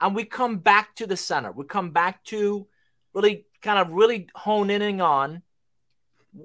and 0.02 0.16
we 0.16 0.24
come 0.24 0.58
back 0.58 0.96
to 0.96 1.06
the 1.06 1.16
center. 1.16 1.52
We 1.52 1.64
come 1.64 1.92
back 1.92 2.24
to 2.24 2.66
really 3.14 3.46
kind 3.62 3.78
of 3.78 3.92
really 3.92 4.26
hone 4.34 4.68
in 4.68 5.00
on 5.00 5.42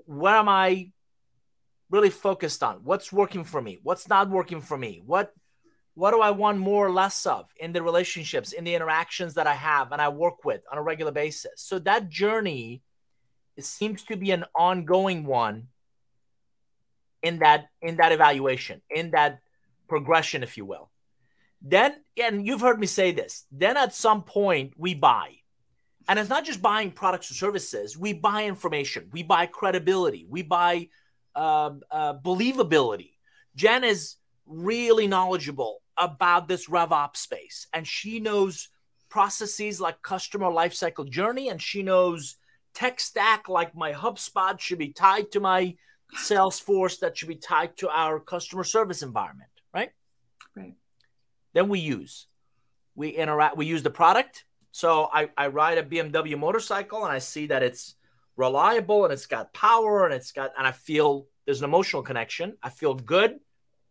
where 0.06 0.36
am 0.36 0.48
I 0.48 0.92
really 1.90 2.12
focused 2.12 2.62
on? 2.62 2.82
What's 2.84 3.12
working 3.12 3.44
for 3.44 3.60
me? 3.60 3.80
What's 3.82 4.08
not 4.08 4.30
working 4.30 4.62
for 4.62 4.78
me? 4.78 5.02
What 5.04 5.34
what 5.96 6.12
do 6.12 6.22
I 6.22 6.30
want 6.30 6.60
more 6.60 6.86
or 6.86 6.92
less 6.92 7.26
of 7.26 7.52
in 7.60 7.74
the 7.74 7.82
relationships, 7.82 8.52
in 8.52 8.64
the 8.64 8.76
interactions 8.76 9.34
that 9.34 9.48
I 9.48 9.56
have 9.56 9.92
and 9.92 10.00
I 10.00 10.10
work 10.10 10.46
with 10.46 10.64
on 10.72 10.78
a 10.78 10.84
regular 10.84 11.12
basis? 11.12 11.54
So 11.56 11.80
that 11.80 12.10
journey 12.10 12.84
it 13.56 13.66
seems 13.66 14.04
to 14.04 14.16
be 14.16 14.30
an 14.30 14.46
ongoing 14.54 15.26
one 15.26 15.70
in 17.24 17.40
that 17.40 17.70
in 17.82 17.98
that 17.98 18.12
evaluation, 18.12 18.84
in 18.92 19.12
that 19.12 19.40
progression, 19.88 20.44
if 20.44 20.58
you 20.58 20.66
will. 20.66 20.92
Then, 21.62 21.96
and 22.22 22.46
you've 22.46 22.62
heard 22.62 22.80
me 22.80 22.88
say 22.88 23.12
this, 23.12 23.46
then 23.52 23.78
at 23.78 23.94
some 23.94 24.24
point 24.24 24.74
we 24.78 24.94
buy 24.94 25.38
and 26.08 26.18
it's 26.18 26.30
not 26.30 26.46
just 26.46 26.62
buying 26.62 26.92
products 26.92 27.30
or 27.30 27.34
services. 27.34 27.98
We 27.98 28.14
buy 28.14 28.46
information, 28.46 29.10
we 29.12 29.24
buy 29.24 29.46
credibility, 29.46 30.26
we 30.30 30.42
buy 30.42 30.90
uh, 31.36 31.72
uh, 31.92 32.14
believability. 32.14 33.12
Jenn 33.56 33.84
is 33.84 34.16
really 34.46 35.08
knowledgeable 35.08 35.82
about 35.98 36.48
this 36.48 36.68
RevOps 36.68 37.18
space, 37.18 37.68
and 37.74 37.86
she 37.86 38.20
knows 38.20 38.70
processes 39.10 39.82
like 39.82 40.02
customer 40.02 40.48
lifecycle 40.48 41.10
journey, 41.10 41.50
and 41.50 41.62
she 41.62 41.84
knows 41.84 42.38
tech 42.74 43.00
stack 43.00 43.50
like 43.50 43.76
my 43.76 43.92
HubSpot 43.92 44.60
should 44.60 44.80
be 44.80 44.94
tied 44.94 45.32
to 45.32 45.40
my 45.40 45.76
Salesforce, 46.16 47.00
that 47.00 47.18
should 47.18 47.28
be 47.28 47.36
tied 47.36 47.76
to 47.78 47.90
our 47.90 48.18
customer 48.22 48.64
service 48.64 49.02
environment. 49.04 49.50
Then 51.54 51.70
we 51.70 51.80
use, 51.80 52.28
we 52.96 53.10
interact, 53.10 53.58
we 53.58 53.66
use 53.66 53.84
the 53.84 53.90
product, 53.90 54.46
so 54.72 55.10
I, 55.12 55.30
I 55.36 55.48
ride 55.48 55.80
a 55.80 55.84
BMW 55.84 56.38
motorcycle 56.38 57.04
and 57.04 57.12
I 57.12 57.18
see 57.18 57.48
that 57.48 57.64
it's 57.64 57.96
reliable 58.36 59.06
and 59.06 59.12
it's 59.12 59.26
got 59.26 59.54
power 59.54 60.06
and 60.06 60.14
it's 60.14 60.32
got, 60.32 60.52
and 60.58 60.68
I 60.68 60.72
feel 60.72 61.28
there's 61.46 61.62
an 61.62 61.66
emotional 61.66 62.04
connection. 62.04 62.58
I 62.62 62.70
feel 62.70 62.94
good 62.94 63.40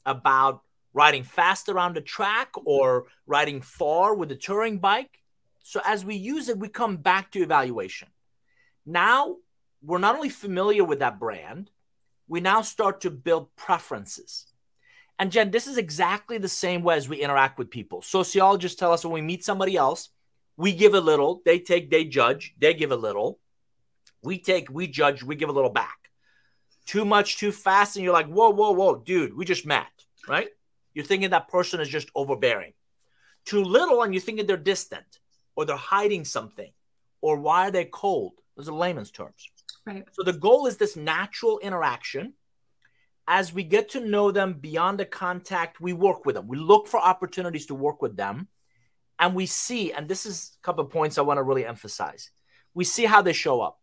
about 0.05 0.63
riding 0.93 1.25
fast 1.25 1.69
around 1.69 1.97
the 1.97 2.01
track 2.01 2.51
or 2.65 3.07
riding 3.27 3.61
far 3.61 4.15
with 4.15 4.31
a 4.31 4.37
touring 4.37 4.79
bike. 4.79 5.19
So 5.65 5.81
as 5.85 6.05
we 6.05 6.15
use 6.15 6.49
it, 6.49 6.59
we 6.59 6.69
come 6.69 6.99
back 6.99 7.33
to 7.33 7.43
evaluation. 7.43 8.09
Now 8.87 9.39
we're 9.83 9.99
not 9.99 10.15
only 10.15 10.29
familiar 10.29 10.85
with 10.85 11.01
that 11.01 11.19
brand, 11.19 11.71
we 12.29 12.41
now 12.41 12.63
start 12.63 13.01
to 13.01 13.11
build 13.11 13.55
preferences. 13.57 14.47
And 15.19 15.33
Jenn, 15.33 15.51
this 15.51 15.67
is 15.67 15.79
exactly 15.79 16.39
the 16.39 16.49
same 16.49 16.83
way 16.83 16.97
as 16.97 17.09
we 17.09 17.23
interact 17.23 17.59
with 17.59 17.71
people. 17.71 18.03
Sociologists 18.03 18.79
tell 18.79 18.93
us 18.93 19.05
when 19.05 19.15
we 19.15 19.23
meet 19.23 19.45
somebody 19.45 19.77
else, 19.77 20.11
we 20.57 20.73
give 20.73 20.95
a 20.95 21.01
little, 21.01 21.43
they 21.45 21.59
take, 21.59 21.91
they 21.91 22.05
judge, 22.05 22.55
they 22.59 22.75
give 22.75 22.93
a 22.93 22.97
little. 22.97 23.39
We 24.23 24.39
take, 24.39 24.71
we 24.71 24.87
judge, 24.87 25.23
we 25.23 25.37
give 25.37 25.49
a 25.49 25.53
little 25.53 25.71
back. 25.71 26.11
Too 26.85 27.05
much, 27.05 27.39
too 27.39 27.53
fast, 27.53 27.97
and 27.97 28.05
you're 28.05 28.13
like, 28.13 28.29
whoa, 28.29 28.51
whoa, 28.51 28.73
whoa, 28.73 28.97
dude, 28.97 29.37
we 29.37 29.45
just 29.45 29.67
met, 29.67 29.87
right? 30.29 30.49
You're 30.95 31.05
thinking 31.05 31.31
that 31.31 31.49
person 31.49 31.81
is 31.81 31.89
just 31.89 32.11
overbearing. 32.15 32.73
Too 33.45 33.63
little, 33.63 34.03
and 34.03 34.15
you're 34.15 34.21
thinking 34.21 34.47
they're 34.47 34.57
distant 34.57 35.21
or 35.55 35.65
they're 35.65 35.77
hiding 35.77 36.25
something 36.25 36.71
or 37.21 37.37
why 37.37 37.67
are 37.67 37.71
they 37.71 37.85
cold? 37.85 38.35
Those 38.57 38.69
are 38.69 38.73
layman's 38.73 39.11
terms. 39.11 39.51
Right. 39.85 40.05
So 40.13 40.23
the 40.23 40.33
goal 40.33 40.67
is 40.67 40.77
this 40.77 40.97
natural 40.97 41.59
interaction. 41.59 42.35
As 43.29 43.53
we 43.53 43.65
get 43.65 43.89
to 43.91 44.01
know 44.01 44.31
them 44.31 44.55
beyond 44.55 45.01
the 45.01 45.05
contact, 45.05 45.81
we 45.81 45.93
work 45.93 46.25
with 46.25 46.37
them. 46.37 46.47
We 46.47 46.57
look 46.57 46.87
for 46.87 47.01
opportunities 47.01 47.67
to 47.67 47.75
work 47.75 48.01
with 48.01 48.17
them 48.17 48.49
and 49.19 49.35
we 49.35 49.47
see, 49.47 49.93
and 49.93 50.09
this 50.09 50.27
is 50.27 50.57
a 50.61 50.63
couple 50.65 50.85
of 50.85 50.91
points 50.91 51.17
I 51.17 51.23
want 51.23 51.39
to 51.39 51.43
really 51.43 51.65
emphasize. 51.65 52.31
We 52.75 52.85
see 52.85 53.05
how 53.05 53.23
they 53.23 53.33
show 53.33 53.61
up. 53.61 53.81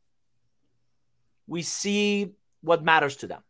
We 1.48 1.64
see 1.64 2.34
what 2.62 2.84
matters 2.84 3.16
to 3.18 3.28
them. 3.28 3.42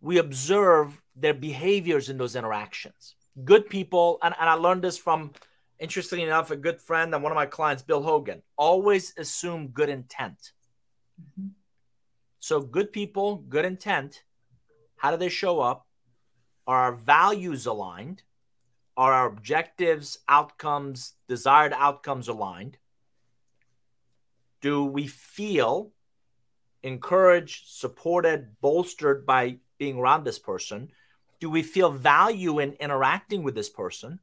We 0.00 0.18
observe 0.18 1.00
their 1.14 1.34
behaviors 1.34 2.08
in 2.08 2.18
those 2.18 2.34
interactions. 2.34 3.14
Good 3.44 3.68
people, 3.68 4.18
and, 4.22 4.34
and 4.38 4.48
I 4.48 4.54
learned 4.54 4.82
this 4.82 4.96
from, 4.96 5.32
interestingly 5.78 6.24
enough, 6.24 6.50
a 6.50 6.56
good 6.56 6.80
friend 6.80 7.14
and 7.14 7.22
one 7.22 7.32
of 7.32 7.36
my 7.36 7.46
clients, 7.46 7.82
Bill 7.82 8.02
Hogan, 8.02 8.42
always 8.56 9.12
assume 9.18 9.68
good 9.68 9.88
intent. 9.88 10.52
Mm-hmm. 11.20 11.48
So, 12.40 12.60
good 12.60 12.92
people, 12.92 13.36
good 13.36 13.64
intent, 13.64 14.22
how 15.04 15.10
do 15.10 15.18
they 15.18 15.28
show 15.28 15.60
up? 15.60 15.86
Are 16.66 16.84
our 16.84 16.94
values 16.94 17.66
aligned? 17.66 18.22
Are 18.96 19.12
our 19.12 19.26
objectives, 19.26 20.20
outcomes, 20.30 21.12
desired 21.28 21.74
outcomes 21.76 22.26
aligned? 22.26 22.78
Do 24.62 24.82
we 24.82 25.06
feel 25.06 25.92
encouraged, 26.82 27.66
supported, 27.66 28.56
bolstered 28.62 29.26
by 29.26 29.58
being 29.76 29.98
around 29.98 30.24
this 30.24 30.38
person? 30.38 30.90
Do 31.38 31.50
we 31.50 31.62
feel 31.62 31.90
value 31.90 32.58
in 32.58 32.72
interacting 32.80 33.42
with 33.42 33.54
this 33.54 33.68
person? 33.68 34.20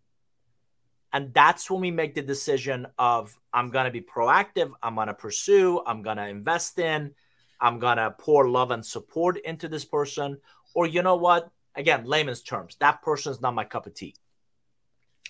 And 1.13 1.31
that's 1.31 1.69
when 1.69 1.81
we 1.81 1.91
make 1.91 2.15
the 2.15 2.23
decision 2.23 2.87
of 2.97 3.37
I'm 3.53 3.69
going 3.69 3.85
to 3.85 3.91
be 3.91 4.01
proactive, 4.01 4.71
I'm 4.81 4.95
going 4.95 5.09
to 5.09 5.13
pursue, 5.13 5.83
I'm 5.85 6.01
going 6.01 6.17
to 6.17 6.27
invest 6.27 6.79
in, 6.79 7.13
I'm 7.61 7.77
going 7.77 7.97
to 7.97 8.15
pour 8.17 8.49
love 8.49 8.71
and 8.71 8.83
support 8.83 9.37
into 9.37 9.67
this 9.67 9.85
person. 9.85 10.39
Or 10.73 10.87
you 10.87 11.01
know 11.01 11.15
what? 11.15 11.49
Again, 11.75 12.05
layman's 12.05 12.41
terms, 12.41 12.75
that 12.79 13.01
person's 13.01 13.41
not 13.41 13.53
my 13.53 13.63
cup 13.63 13.85
of 13.85 13.93
tea 13.93 14.15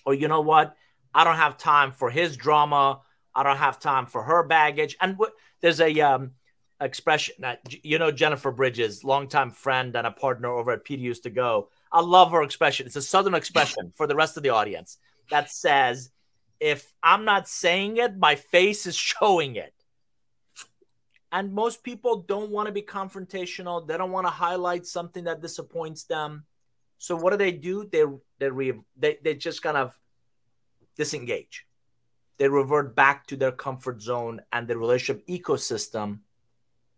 or 0.04 0.14
you 0.14 0.28
know 0.28 0.40
what, 0.40 0.76
I 1.14 1.24
don't 1.24 1.36
have 1.36 1.58
time 1.58 1.92
for 1.92 2.10
his 2.10 2.36
drama. 2.36 3.00
I 3.34 3.42
don't 3.42 3.58
have 3.58 3.78
time 3.78 4.06
for 4.06 4.22
her 4.22 4.42
baggage. 4.42 4.96
And 5.00 5.14
w- 5.14 5.32
there's 5.60 5.80
a 5.80 6.00
um, 6.00 6.32
expression 6.80 7.36
that 7.40 7.60
you 7.84 7.98
know 7.98 8.10
Jennifer 8.10 8.50
Bridges, 8.50 9.04
longtime 9.04 9.50
friend 9.50 9.94
and 9.96 10.06
a 10.06 10.10
partner 10.10 10.48
over 10.48 10.72
at 10.72 10.84
PD 10.84 11.00
used 11.00 11.22
to 11.24 11.30
go. 11.30 11.68
I 11.90 12.00
love 12.00 12.32
her 12.32 12.42
expression. 12.42 12.86
It's 12.86 12.96
a 12.96 13.02
southern 13.02 13.34
expression 13.34 13.92
for 13.96 14.06
the 14.06 14.16
rest 14.16 14.36
of 14.36 14.42
the 14.42 14.50
audience 14.50 14.98
that 15.30 15.50
says, 15.50 16.10
"If 16.60 16.92
I'm 17.02 17.24
not 17.24 17.48
saying 17.48 17.98
it, 17.98 18.16
my 18.16 18.34
face 18.36 18.86
is 18.86 18.96
showing 19.12 19.56
it." 19.56 19.74
And 21.32 21.52
most 21.52 21.82
people 21.82 22.18
don't 22.18 22.50
want 22.50 22.66
to 22.66 22.72
be 22.72 22.82
confrontational. 22.82 23.86
They 23.86 23.96
don't 23.96 24.12
want 24.12 24.26
to 24.26 24.30
highlight 24.30 24.86
something 24.86 25.24
that 25.24 25.40
disappoints 25.40 26.04
them. 26.04 26.44
So 26.98 27.16
what 27.16 27.30
do 27.30 27.38
they 27.38 27.52
do? 27.52 27.88
They 27.90 28.04
they 28.38 28.50
re, 28.50 28.74
they, 28.96 29.18
they 29.24 29.34
just 29.34 29.62
kind 29.62 29.76
of 29.76 29.98
disengage. 30.96 31.66
They 32.38 32.48
revert 32.48 32.94
back 32.94 33.26
to 33.28 33.36
their 33.36 33.52
comfort 33.52 34.02
zone 34.02 34.42
and 34.52 34.68
the 34.68 34.76
relationship 34.76 35.26
ecosystem 35.26 36.20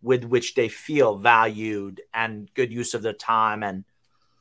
with 0.05 0.25
which 0.25 0.55
they 0.55 0.69
feel 0.69 1.17
valued 1.17 2.03
and 2.13 2.53
good 2.55 2.71
use 2.71 2.93
of 2.93 3.03
their 3.03 3.15
time 3.15 3.63
and 3.63 3.85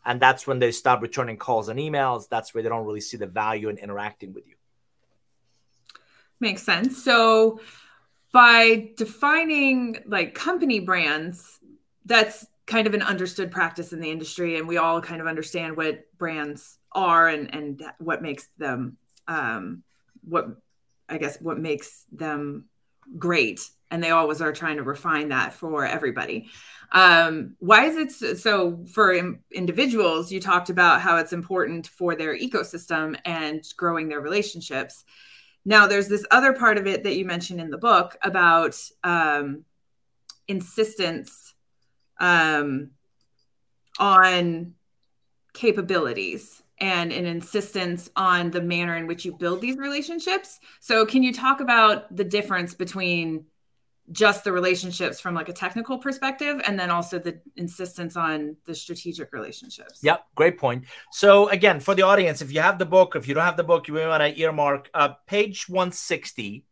and 0.05 0.19
that's 0.19 0.45
when 0.45 0.59
they 0.59 0.71
stop 0.71 1.01
returning 1.01 1.37
calls 1.37 1.69
and 1.69 1.79
emails 1.79 2.27
that's 2.27 2.53
where 2.53 2.61
they 2.61 2.69
don't 2.69 2.85
really 2.85 2.99
see 2.99 3.15
the 3.15 3.25
value 3.25 3.69
in 3.69 3.77
interacting 3.77 4.33
with 4.33 4.45
you 4.45 4.55
makes 6.41 6.61
sense 6.61 7.01
so 7.01 7.61
by 8.33 8.89
defining 8.97 9.97
like 10.05 10.33
company 10.33 10.81
brands 10.81 11.59
that's 12.05 12.45
kind 12.65 12.87
of 12.87 12.93
an 12.93 13.01
understood 13.01 13.51
practice 13.51 13.93
in 13.93 14.01
the 14.01 14.11
industry 14.11 14.57
and 14.57 14.67
we 14.67 14.77
all 14.77 14.99
kind 15.01 15.21
of 15.21 15.27
understand 15.27 15.77
what 15.77 16.05
brands 16.17 16.77
are 16.91 17.29
and 17.29 17.53
and 17.55 17.83
what 17.99 18.21
makes 18.21 18.47
them 18.57 18.97
um 19.29 19.83
what 20.27 20.47
i 21.07 21.17
guess 21.17 21.39
what 21.39 21.57
makes 21.57 22.05
them 22.11 22.65
great. 23.17 23.61
And 23.91 24.03
they 24.03 24.09
always 24.09 24.41
are 24.41 24.51
trying 24.51 24.77
to 24.77 24.83
refine 24.83 25.29
that 25.29 25.53
for 25.53 25.85
everybody. 25.85 26.49
Um 26.91 27.55
why 27.59 27.85
is 27.85 28.21
it 28.21 28.37
so 28.39 28.85
for 28.91 29.37
individuals 29.51 30.31
you 30.31 30.39
talked 30.39 30.69
about 30.69 31.01
how 31.01 31.17
it's 31.17 31.33
important 31.33 31.87
for 31.87 32.15
their 32.15 32.37
ecosystem 32.37 33.17
and 33.25 33.63
growing 33.77 34.09
their 34.09 34.21
relationships 34.21 35.03
now 35.65 35.87
there's 35.87 36.07
this 36.07 36.25
other 36.31 36.53
part 36.53 36.77
of 36.77 36.87
it 36.87 37.03
that 37.03 37.15
you 37.15 37.25
mentioned 37.25 37.59
in 37.59 37.69
the 37.69 37.77
book 37.77 38.17
about 38.23 38.75
um 39.03 39.63
insistence 40.47 41.53
um, 42.19 42.91
on 43.99 44.73
capabilities 45.53 46.63
and 46.79 47.11
an 47.11 47.25
insistence 47.25 48.09
on 48.15 48.51
the 48.51 48.61
manner 48.61 48.95
in 48.97 49.07
which 49.07 49.25
you 49.25 49.31
build 49.33 49.61
these 49.61 49.77
relationships. 49.77 50.59
So, 50.79 51.05
can 51.05 51.23
you 51.23 51.33
talk 51.33 51.61
about 51.61 52.13
the 52.15 52.23
difference 52.23 52.73
between 52.73 53.45
just 54.11 54.43
the 54.43 54.51
relationships 54.51 55.19
from 55.19 55.33
like 55.33 55.47
a 55.47 55.53
technical 55.53 55.97
perspective 55.97 56.61
and 56.67 56.77
then 56.77 56.91
also 56.91 57.17
the 57.17 57.39
insistence 57.55 58.17
on 58.17 58.55
the 58.65 58.75
strategic 58.75 59.31
relationships 59.31 59.99
yep 60.03 60.25
great 60.35 60.57
point 60.57 60.83
so 61.11 61.47
again 61.49 61.79
for 61.79 61.95
the 61.95 62.01
audience 62.01 62.41
if 62.41 62.51
you 62.51 62.59
have 62.59 62.77
the 62.77 62.85
book 62.85 63.15
if 63.15 63.27
you 63.27 63.33
don't 63.33 63.45
have 63.45 63.57
the 63.57 63.63
book 63.63 63.87
you 63.87 63.93
may 63.93 64.05
want 64.05 64.21
to 64.21 64.39
earmark 64.39 64.89
uh, 64.93 65.09
page 65.25 65.69
160 65.69 66.65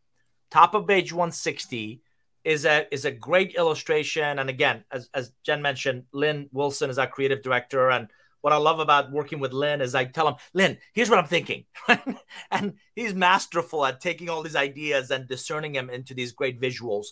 top 0.50 0.74
of 0.74 0.86
page 0.86 1.12
160 1.12 2.02
is 2.44 2.64
a 2.64 2.92
is 2.92 3.04
a 3.04 3.10
great 3.10 3.54
illustration. 3.54 4.38
And 4.38 4.50
again, 4.50 4.84
as 4.90 5.08
as 5.14 5.32
Jenn 5.42 5.62
mentioned, 5.62 6.04
Lynn 6.12 6.48
Wilson 6.52 6.90
is 6.90 6.98
our 6.98 7.06
creative 7.06 7.42
director. 7.42 7.90
And 7.90 8.08
what 8.42 8.52
I 8.52 8.56
love 8.56 8.80
about 8.80 9.10
working 9.10 9.40
with 9.40 9.52
Lynn 9.52 9.80
is 9.80 9.94
I 9.94 10.04
tell 10.04 10.28
him, 10.28 10.34
Lynn, 10.52 10.76
here's 10.92 11.08
what 11.08 11.18
I'm 11.18 11.26
thinking. 11.26 11.64
and 12.50 12.74
he's 12.94 13.14
masterful 13.14 13.86
at 13.86 14.00
taking 14.00 14.28
all 14.28 14.42
these 14.42 14.56
ideas 14.56 15.10
and 15.10 15.26
discerning 15.26 15.72
them 15.72 15.88
into 15.88 16.12
these 16.12 16.32
great 16.32 16.60
visuals. 16.60 17.06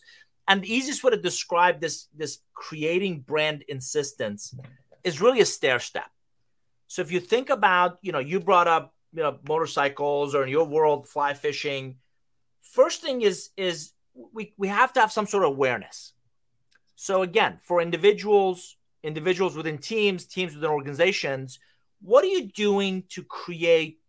And 0.49 0.63
the 0.63 0.73
easiest 0.73 1.05
way 1.05 1.13
to 1.13 1.17
describe 1.17 1.81
this, 1.81 2.09
this 2.15 2.41
creating 2.53 3.21
brand 3.21 3.65
insistence 3.69 4.55
is 5.05 5.21
really 5.21 5.41
a 5.41 5.47
stair 5.47 5.79
step. 5.79 6.11
So 6.89 7.03
if 7.03 7.13
you 7.13 7.21
think 7.21 7.51
about, 7.51 7.99
you 8.03 8.11
know, 8.11 8.19
you 8.19 8.41
brought 8.41 8.67
up, 8.67 8.93
you 9.15 9.23
know, 9.23 9.39
motorcycles 9.49 10.35
or 10.35 10.43
in 10.43 10.49
your 10.49 10.65
world, 10.65 11.09
fly 11.09 11.35
fishing. 11.35 11.97
First 12.61 13.01
thing 13.01 13.23
is 13.23 13.51
is 13.57 13.93
we, 14.33 14.53
we 14.57 14.67
have 14.67 14.93
to 14.95 15.01
have 15.01 15.13
some 15.13 15.27
sort 15.27 15.45
of 15.45 15.51
awareness. 15.51 16.13
So 16.97 17.23
again, 17.23 17.59
for 17.63 17.81
individuals, 17.81 18.77
individuals 19.03 19.57
within 19.57 19.79
teams, 19.79 20.27
teams 20.27 20.55
within 20.55 20.71
organizations, 20.71 21.59
what 22.03 22.25
are 22.25 22.29
you 22.29 22.49
doing 22.49 23.05
to 23.11 23.23
create 23.23 24.01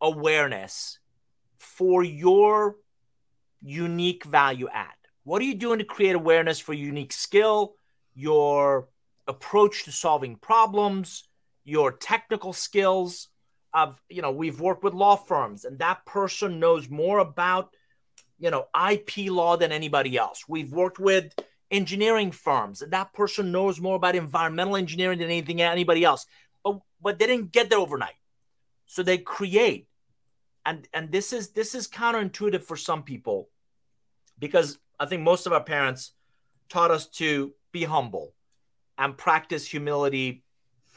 awareness 0.00 0.98
for 1.58 2.02
your 2.02 2.76
unique 3.62 4.24
value 4.24 4.68
add? 4.72 4.92
What 5.24 5.42
are 5.42 5.44
you 5.44 5.54
doing 5.54 5.78
to 5.78 5.84
create 5.84 6.14
awareness 6.14 6.60
for 6.60 6.72
unique 6.72 7.12
skill, 7.12 7.74
your 8.14 8.88
approach 9.26 9.84
to 9.84 9.92
solving 9.92 10.36
problems, 10.36 11.24
your 11.64 11.92
technical 11.92 12.52
skills? 12.52 13.28
Of 13.74 14.00
you 14.08 14.22
know, 14.22 14.30
we've 14.30 14.58
worked 14.58 14.84
with 14.84 14.94
law 14.94 15.16
firms, 15.16 15.66
and 15.66 15.78
that 15.80 16.06
person 16.06 16.60
knows 16.60 16.88
more 16.88 17.18
about 17.18 17.74
you 18.38 18.50
know, 18.50 18.66
IP 18.90 19.30
law 19.30 19.56
than 19.56 19.72
anybody 19.72 20.16
else. 20.16 20.44
We've 20.48 20.72
worked 20.72 20.98
with 20.98 21.32
engineering 21.70 22.30
firms, 22.30 22.82
that 22.86 23.12
person 23.12 23.52
knows 23.52 23.80
more 23.80 23.96
about 23.96 24.14
environmental 24.14 24.76
engineering 24.76 25.18
than 25.18 25.28
anything 25.28 25.60
anybody 25.60 26.04
else. 26.04 26.26
But 26.64 26.80
but 27.00 27.18
they 27.18 27.26
didn't 27.26 27.52
get 27.52 27.70
there 27.70 27.78
overnight. 27.78 28.14
So 28.86 29.02
they 29.02 29.18
create. 29.18 29.88
And 30.64 30.88
and 30.92 31.12
this 31.12 31.32
is 31.32 31.50
this 31.50 31.74
is 31.74 31.88
counterintuitive 31.88 32.62
for 32.62 32.76
some 32.76 33.02
people 33.02 33.48
because 34.38 34.78
I 34.98 35.06
think 35.06 35.22
most 35.22 35.46
of 35.46 35.52
our 35.52 35.62
parents 35.62 36.12
taught 36.68 36.90
us 36.90 37.06
to 37.06 37.52
be 37.72 37.84
humble 37.84 38.32
and 38.98 39.16
practice 39.16 39.66
humility. 39.66 40.42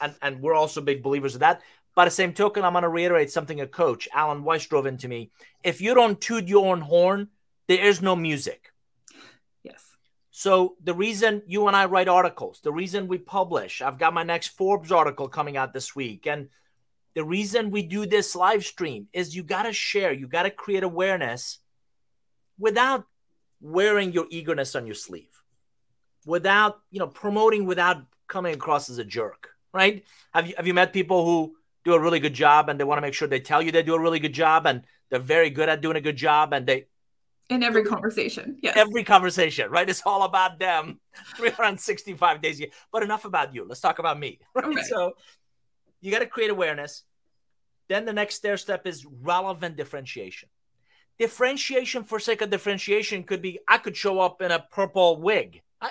And, 0.00 0.14
and 0.22 0.40
we're 0.40 0.54
also 0.54 0.80
big 0.80 1.02
believers 1.02 1.34
of 1.34 1.40
that. 1.40 1.62
By 1.94 2.04
the 2.06 2.10
same 2.10 2.32
token, 2.32 2.64
I'm 2.64 2.72
going 2.72 2.82
to 2.82 2.88
reiterate 2.88 3.30
something 3.30 3.60
a 3.60 3.66
coach, 3.66 4.08
Alan 4.14 4.44
Weiss, 4.44 4.66
drove 4.66 4.86
into 4.86 5.08
me. 5.08 5.30
If 5.62 5.80
you 5.80 5.94
don't 5.94 6.20
toot 6.20 6.48
your 6.48 6.66
own 6.72 6.80
horn, 6.80 7.28
there 7.66 7.84
is 7.84 8.00
no 8.00 8.16
music. 8.16 8.72
So 10.40 10.76
the 10.82 10.94
reason 10.94 11.42
you 11.46 11.66
and 11.66 11.76
I 11.76 11.84
write 11.84 12.08
articles, 12.08 12.62
the 12.64 12.72
reason 12.72 13.08
we 13.08 13.18
publish, 13.18 13.82
I've 13.82 13.98
got 13.98 14.14
my 14.14 14.22
next 14.22 14.56
Forbes 14.56 14.90
article 14.90 15.28
coming 15.28 15.58
out 15.58 15.74
this 15.74 15.94
week. 15.94 16.26
And 16.26 16.48
the 17.14 17.24
reason 17.24 17.70
we 17.70 17.82
do 17.82 18.06
this 18.06 18.34
live 18.34 18.64
stream 18.64 19.08
is 19.12 19.36
you 19.36 19.42
got 19.42 19.64
to 19.64 19.74
share, 19.74 20.14
you 20.14 20.26
got 20.26 20.44
to 20.44 20.50
create 20.50 20.82
awareness 20.82 21.58
without 22.58 23.04
wearing 23.60 24.12
your 24.12 24.24
eagerness 24.30 24.74
on 24.74 24.86
your 24.86 24.94
sleeve, 24.94 25.42
without, 26.24 26.80
you 26.90 27.00
know, 27.00 27.08
promoting 27.08 27.66
without 27.66 27.98
coming 28.26 28.54
across 28.54 28.88
as 28.88 28.96
a 28.96 29.04
jerk, 29.04 29.50
right? 29.74 30.06
Have 30.32 30.46
you, 30.46 30.54
have 30.56 30.66
you 30.66 30.72
met 30.72 30.94
people 30.94 31.22
who 31.26 31.54
do 31.84 31.92
a 31.92 32.00
really 32.00 32.18
good 32.18 32.32
job 32.32 32.70
and 32.70 32.80
they 32.80 32.84
want 32.84 32.96
to 32.96 33.02
make 33.02 33.12
sure 33.12 33.28
they 33.28 33.40
tell 33.40 33.60
you 33.60 33.72
they 33.72 33.82
do 33.82 33.94
a 33.94 34.00
really 34.00 34.20
good 34.20 34.32
job 34.32 34.64
and 34.64 34.84
they're 35.10 35.18
very 35.18 35.50
good 35.50 35.68
at 35.68 35.82
doing 35.82 35.98
a 35.98 36.00
good 36.00 36.16
job 36.16 36.54
and 36.54 36.66
they 36.66 36.86
in 37.50 37.62
every 37.62 37.84
conversation. 37.84 38.56
Yes. 38.62 38.76
Every 38.76 39.04
conversation 39.04 39.70
right? 39.70 39.88
It's 39.88 40.02
all 40.06 40.22
about 40.22 40.58
them. 40.58 41.00
365 41.36 42.40
days 42.40 42.56
a 42.56 42.60
year. 42.60 42.70
But 42.92 43.02
enough 43.02 43.24
about 43.24 43.54
you. 43.54 43.66
Let's 43.68 43.80
talk 43.80 43.98
about 43.98 44.18
me 44.18 44.38
right? 44.54 44.64
Okay. 44.64 44.82
so 44.82 45.12
you 46.00 46.10
got 46.10 46.20
to 46.20 46.26
create 46.26 46.50
awareness. 46.50 47.02
Then 47.88 48.04
the 48.04 48.12
next 48.12 48.36
stair 48.36 48.56
step 48.56 48.86
is 48.86 49.04
relevant 49.04 49.76
differentiation. 49.76 50.48
Differentiation 51.18 52.04
for 52.04 52.18
sake 52.18 52.40
of 52.40 52.48
differentiation 52.48 53.24
could 53.24 53.42
be 53.42 53.58
i 53.68 53.76
could 53.76 53.96
show 53.96 54.20
up 54.20 54.40
in 54.40 54.50
a 54.50 54.64
purple 54.70 55.20
wig. 55.20 55.60
I, 55.80 55.90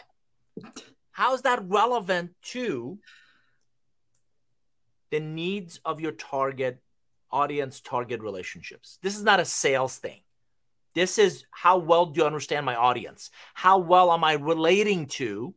how's 1.11 1.43
that 1.43 1.61
relevant 1.67 2.31
to 2.53 2.97
the 5.11 5.19
needs 5.19 5.79
of 5.83 5.99
your 5.99 6.13
target 6.13 6.81
audience, 7.31 7.79
target 7.79 8.21
relationships. 8.21 8.97
This 9.03 9.15
is 9.15 9.23
not 9.23 9.39
a 9.39 9.45
sales 9.45 9.97
thing. 9.97 10.21
This 10.95 11.19
is 11.19 11.45
how 11.51 11.77
well 11.77 12.07
do 12.07 12.21
you 12.21 12.25
understand 12.25 12.65
my 12.65 12.75
audience? 12.75 13.29
How 13.53 13.77
well 13.77 14.11
am 14.11 14.23
I 14.23 14.33
relating 14.33 15.05
to 15.07 15.53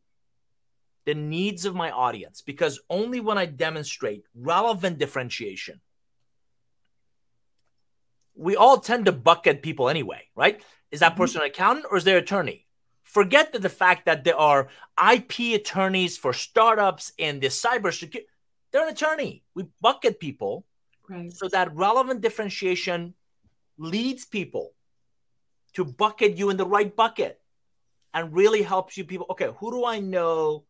the 1.04 1.14
needs 1.14 1.64
of 1.64 1.74
my 1.74 1.90
audience? 1.90 2.42
Because 2.42 2.80
only 2.90 3.20
when 3.20 3.38
I 3.38 3.46
demonstrate 3.46 4.24
relevant 4.34 4.98
differentiation, 4.98 5.80
we 8.34 8.56
all 8.56 8.78
tend 8.78 9.06
to 9.06 9.12
bucket 9.12 9.62
people 9.62 9.88
anyway, 9.88 10.28
right? 10.34 10.62
Is 10.90 11.00
that 11.00 11.12
mm-hmm. 11.12 11.22
person 11.22 11.40
an 11.40 11.48
accountant 11.48 11.86
or 11.90 11.96
is 11.96 12.04
their 12.04 12.18
attorney? 12.18 12.66
Forget 13.02 13.52
the 13.52 13.68
fact 13.68 14.06
that 14.06 14.24
there 14.24 14.38
are 14.38 14.68
IP 15.12 15.54
attorneys 15.54 16.16
for 16.16 16.32
startups 16.32 17.12
and 17.18 17.40
the 17.40 17.48
cybersecurity. 17.48 18.24
They're 18.70 18.86
an 18.86 18.92
attorney. 18.92 19.42
We 19.54 19.66
bucket 19.80 20.18
people. 20.18 20.64
Right. 21.08 21.32
So 21.32 21.48
that 21.48 21.74
relevant 21.74 22.22
differentiation 22.22 23.14
leads 23.76 24.24
people 24.24 24.72
to 25.74 25.84
bucket 25.84 26.36
you 26.36 26.50
in 26.50 26.56
the 26.56 26.66
right 26.66 26.94
bucket 26.94 27.40
and 28.14 28.34
really 28.34 28.62
helps 28.62 28.96
you 28.96 29.04
people. 29.04 29.26
Okay, 29.30 29.50
who 29.58 29.70
do 29.70 29.84
I 29.84 30.00
know 30.00 30.64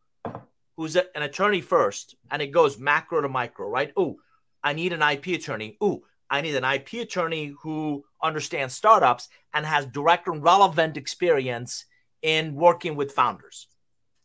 who's 0.77 0.95
a, 0.95 1.05
an 1.15 1.23
attorney 1.23 1.61
first? 1.61 2.15
And 2.31 2.41
it 2.41 2.47
goes 2.47 2.79
macro 2.79 3.21
to 3.21 3.29
micro, 3.29 3.69
right? 3.69 3.91
Oh, 3.97 4.17
I 4.63 4.73
need 4.73 4.93
an 4.93 5.01
IP 5.01 5.27
attorney. 5.27 5.77
Oh, 5.81 6.03
I 6.29 6.41
need 6.41 6.55
an 6.55 6.63
IP 6.63 6.93
attorney 6.93 7.53
who 7.61 8.05
understands 8.21 8.73
startups 8.73 9.29
and 9.53 9.65
has 9.65 9.85
direct 9.85 10.27
and 10.27 10.41
relevant 10.41 10.97
experience 10.97 11.85
in 12.21 12.55
working 12.55 12.95
with 12.95 13.11
founders. 13.11 13.67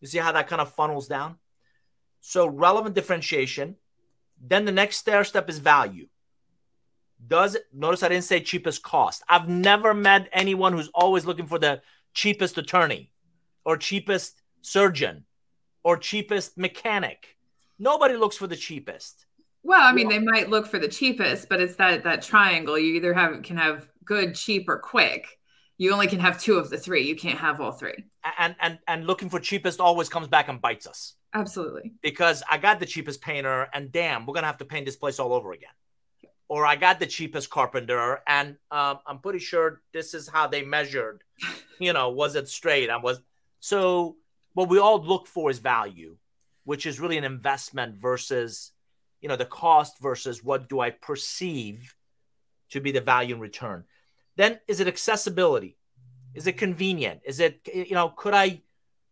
You 0.01 0.09
see 0.09 0.19
how 0.19 0.33
that 0.33 0.49
kind 0.49 0.63
of 0.63 0.73
funnels 0.73 1.09
down? 1.09 1.37
So 2.21 2.47
relevant 2.47 2.95
differentiation. 2.95 3.77
Then 4.41 4.65
the 4.65 4.73
next 4.73 4.99
stair 4.99 5.25
step 5.25 5.51
is 5.51 5.59
value. 5.59 6.07
Does 7.27 7.57
notice 7.73 8.03
I 8.03 8.09
didn't 8.09 8.25
say 8.25 8.41
cheapest 8.41 8.83
cost? 8.83 9.23
I've 9.29 9.49
never 9.49 9.93
met 9.93 10.29
anyone 10.33 10.73
who's 10.73 10.91
always 10.95 11.27
looking 11.27 11.47
for 11.47 11.59
the 11.59 11.83
cheapest 12.15 12.59
attorney 12.59 13.11
or 13.65 13.77
cheapest 13.77 14.41
surgeon 14.63 15.25
or 15.83 15.97
cheapest 15.97 16.57
mechanic. 16.57 17.37
Nobody 17.79 18.15
looks 18.15 18.37
for 18.37 18.47
the 18.47 18.57
cheapest. 18.57 19.27
Well, 19.63 19.81
I 19.83 19.93
mean, 19.93 20.09
they 20.09 20.19
might 20.19 20.49
look 20.49 20.67
for 20.67 20.79
the 20.79 20.89
cheapest, 20.89 21.49
but 21.49 21.61
it's 21.61 21.77
that 21.77 22.05
that 22.05 22.23
triangle. 22.23 22.79
You 22.79 22.95
either 22.95 23.13
have 23.13 23.43
can 23.43 23.57
have 23.57 23.89
good, 24.05 24.35
cheap, 24.35 24.69
or 24.69 24.79
quick. 24.79 25.27
You 25.77 25.93
only 25.93 26.07
can 26.07 26.21
have 26.21 26.41
two 26.41 26.57
of 26.57 26.71
the 26.71 26.79
three. 26.79 27.07
You 27.07 27.17
can't 27.17 27.39
have 27.39 27.61
all 27.61 27.73
three. 27.73 28.05
And 28.39 28.57
and 28.61 28.79
and 28.87 29.07
looking 29.07 29.29
for 29.29 29.41
cheapest 29.41 29.81
always 29.81 30.09
comes 30.09 30.29
back 30.29 30.49
and 30.49 30.61
bites 30.61 30.87
us. 30.87 31.15
Absolutely. 31.35 31.93
Because 32.03 32.43
I 32.51 32.59
got 32.59 32.81
the 32.81 32.87
cheapest 32.87 33.21
painter, 33.21 33.69
and 33.75 33.93
damn, 33.93 34.25
we're 34.25 34.35
gonna 34.35 34.47
have 34.47 34.59
to 34.59 34.65
paint 34.65 34.87
this 34.87 34.97
place 34.97 35.19
all 35.19 35.33
over 35.33 35.53
again. 35.53 35.71
Or 36.49 36.65
I 36.65 36.77
got 36.77 36.99
the 36.99 37.07
cheapest 37.07 37.51
carpenter, 37.51 38.23
and 38.27 38.57
um, 38.71 39.01
I'm 39.07 39.19
pretty 39.19 39.39
sure 39.39 39.83
this 39.93 40.15
is 40.15 40.29
how 40.29 40.47
they 40.47 40.63
measured. 40.63 41.23
You 41.81 41.93
know, 41.93 42.11
was 42.11 42.35
it 42.35 42.49
straight? 42.49 42.91
I 42.91 42.97
was 42.97 43.21
so. 43.61 44.17
What 44.55 44.69
we 44.69 44.81
all 44.81 45.01
look 45.01 45.29
for 45.29 45.49
is 45.49 45.61
value, 45.61 46.17
which 46.65 46.87
is 46.87 46.99
really 46.99 47.17
an 47.17 47.23
investment 47.23 47.95
versus, 47.95 48.73
you 49.21 49.29
know, 49.29 49.37
the 49.37 49.45
cost 49.45 50.01
versus 50.01 50.43
what 50.43 50.69
do 50.69 50.81
I 50.81 50.91
perceive 50.91 51.95
to 52.71 52.81
be 52.81 52.91
the 52.91 53.01
value 53.01 53.37
in 53.37 53.41
return. 53.41 53.85
Then 54.35 54.59
is 54.67 54.81
it 54.81 54.89
accessibility? 54.89 55.77
Is 56.35 56.47
it 56.49 56.59
convenient? 56.59 57.21
Is 57.25 57.41
it, 57.41 57.61
you 57.73 57.95
know, 57.95 58.09
could 58.09 58.35
I 58.35 58.63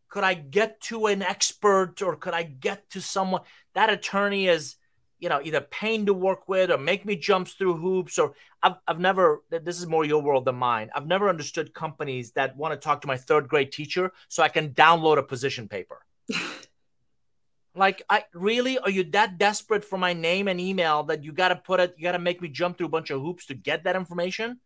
could 0.09 0.25
I 0.25 0.35
get 0.35 0.81
to 0.83 1.07
an 1.07 1.23
expert 1.23 2.01
or 2.01 2.17
could 2.17 2.35
I 2.35 2.45
get 2.45 2.89
to 2.91 3.01
someone 3.01 3.43
that 3.75 3.91
attorney 3.91 4.47
is, 4.47 4.77
you 5.19 5.29
know, 5.29 5.41
either 5.43 5.61
pain 5.61 6.07
to 6.07 6.15
work 6.15 6.49
with 6.49 6.71
or 6.71 6.79
make 6.79 7.07
me 7.07 7.17
jump 7.17 7.49
through 7.49 7.77
hoops 7.77 8.19
or 8.19 8.35
I've, 8.63 8.75
I've 8.87 9.01
never, 9.01 9.43
this 9.51 9.79
is 9.79 9.87
more 9.87 10.05
your 10.05 10.23
world 10.23 10.45
than 10.45 10.57
mine. 10.57 10.91
I've 10.95 11.07
never 11.07 11.29
understood 11.29 11.73
companies 11.73 12.33
that 12.33 12.57
want 12.57 12.73
to 12.73 12.85
talk 12.85 13.01
to 13.03 13.09
my 13.09 13.17
third 13.17 13.49
grade 13.49 13.73
teacher 13.73 14.13
so 14.29 14.43
I 14.43 14.49
can 14.49 14.71
download 14.71 15.19
a 15.19 15.23
position 15.23 15.69
paper. 15.69 16.05
like, 17.75 18.03
I 18.11 18.25
really, 18.35 18.79
are 18.79 18.91
you 18.91 19.05
that 19.13 19.39
desperate 19.39 19.85
for 19.85 19.99
my 19.99 20.13
name 20.13 20.49
and 20.49 20.61
email 20.61 21.05
that 21.05 21.25
you 21.25 21.33
got 21.33 21.49
to 21.49 21.57
put 21.57 21.81
it, 21.81 21.95
you 21.97 22.03
got 22.03 22.13
to 22.13 22.19
make 22.19 22.43
me 22.43 22.49
jump 22.49 22.77
through 22.77 22.89
a 22.89 22.91
bunch 22.91 23.11
of 23.11 23.21
hoops 23.21 23.47
to 23.47 23.55
get 23.55 23.85
that 23.85 23.97
information? 23.97 24.61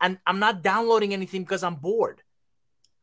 And 0.00 0.18
I'm 0.26 0.40
not 0.40 0.62
downloading 0.62 1.12
anything 1.12 1.42
because 1.42 1.62
I'm 1.62 1.76
bored. 1.76 2.22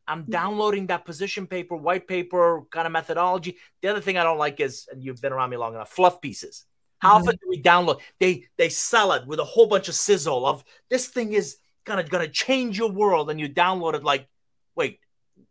I'm 0.06 0.22
mm-hmm. 0.22 0.32
downloading 0.32 0.88
that 0.88 1.04
position 1.04 1.46
paper, 1.46 1.76
white 1.76 2.06
paper 2.06 2.62
kind 2.70 2.86
of 2.86 2.92
methodology. 2.92 3.56
The 3.80 3.88
other 3.88 4.00
thing 4.00 4.18
I 4.18 4.24
don't 4.24 4.38
like 4.38 4.60
is, 4.60 4.88
and 4.90 5.02
you've 5.02 5.22
been 5.22 5.32
around 5.32 5.50
me 5.50 5.56
long 5.56 5.74
enough, 5.74 5.90
fluff 5.90 6.20
pieces. 6.20 6.66
How 7.02 7.18
mm-hmm. 7.18 7.28
often 7.28 7.38
do 7.42 7.48
we 7.48 7.60
download? 7.60 8.00
They 8.18 8.46
they 8.56 8.68
sell 8.68 9.12
it 9.12 9.26
with 9.26 9.40
a 9.40 9.44
whole 9.44 9.66
bunch 9.66 9.88
of 9.88 9.94
sizzle 9.94 10.46
of 10.46 10.64
this 10.88 11.08
thing 11.08 11.32
is 11.32 11.56
gonna 11.84 12.04
gonna 12.04 12.28
change 12.28 12.78
your 12.78 12.90
world, 12.90 13.30
and 13.30 13.38
you 13.38 13.48
download 13.48 13.94
it 13.94 14.04
like, 14.04 14.28
wait, 14.74 15.00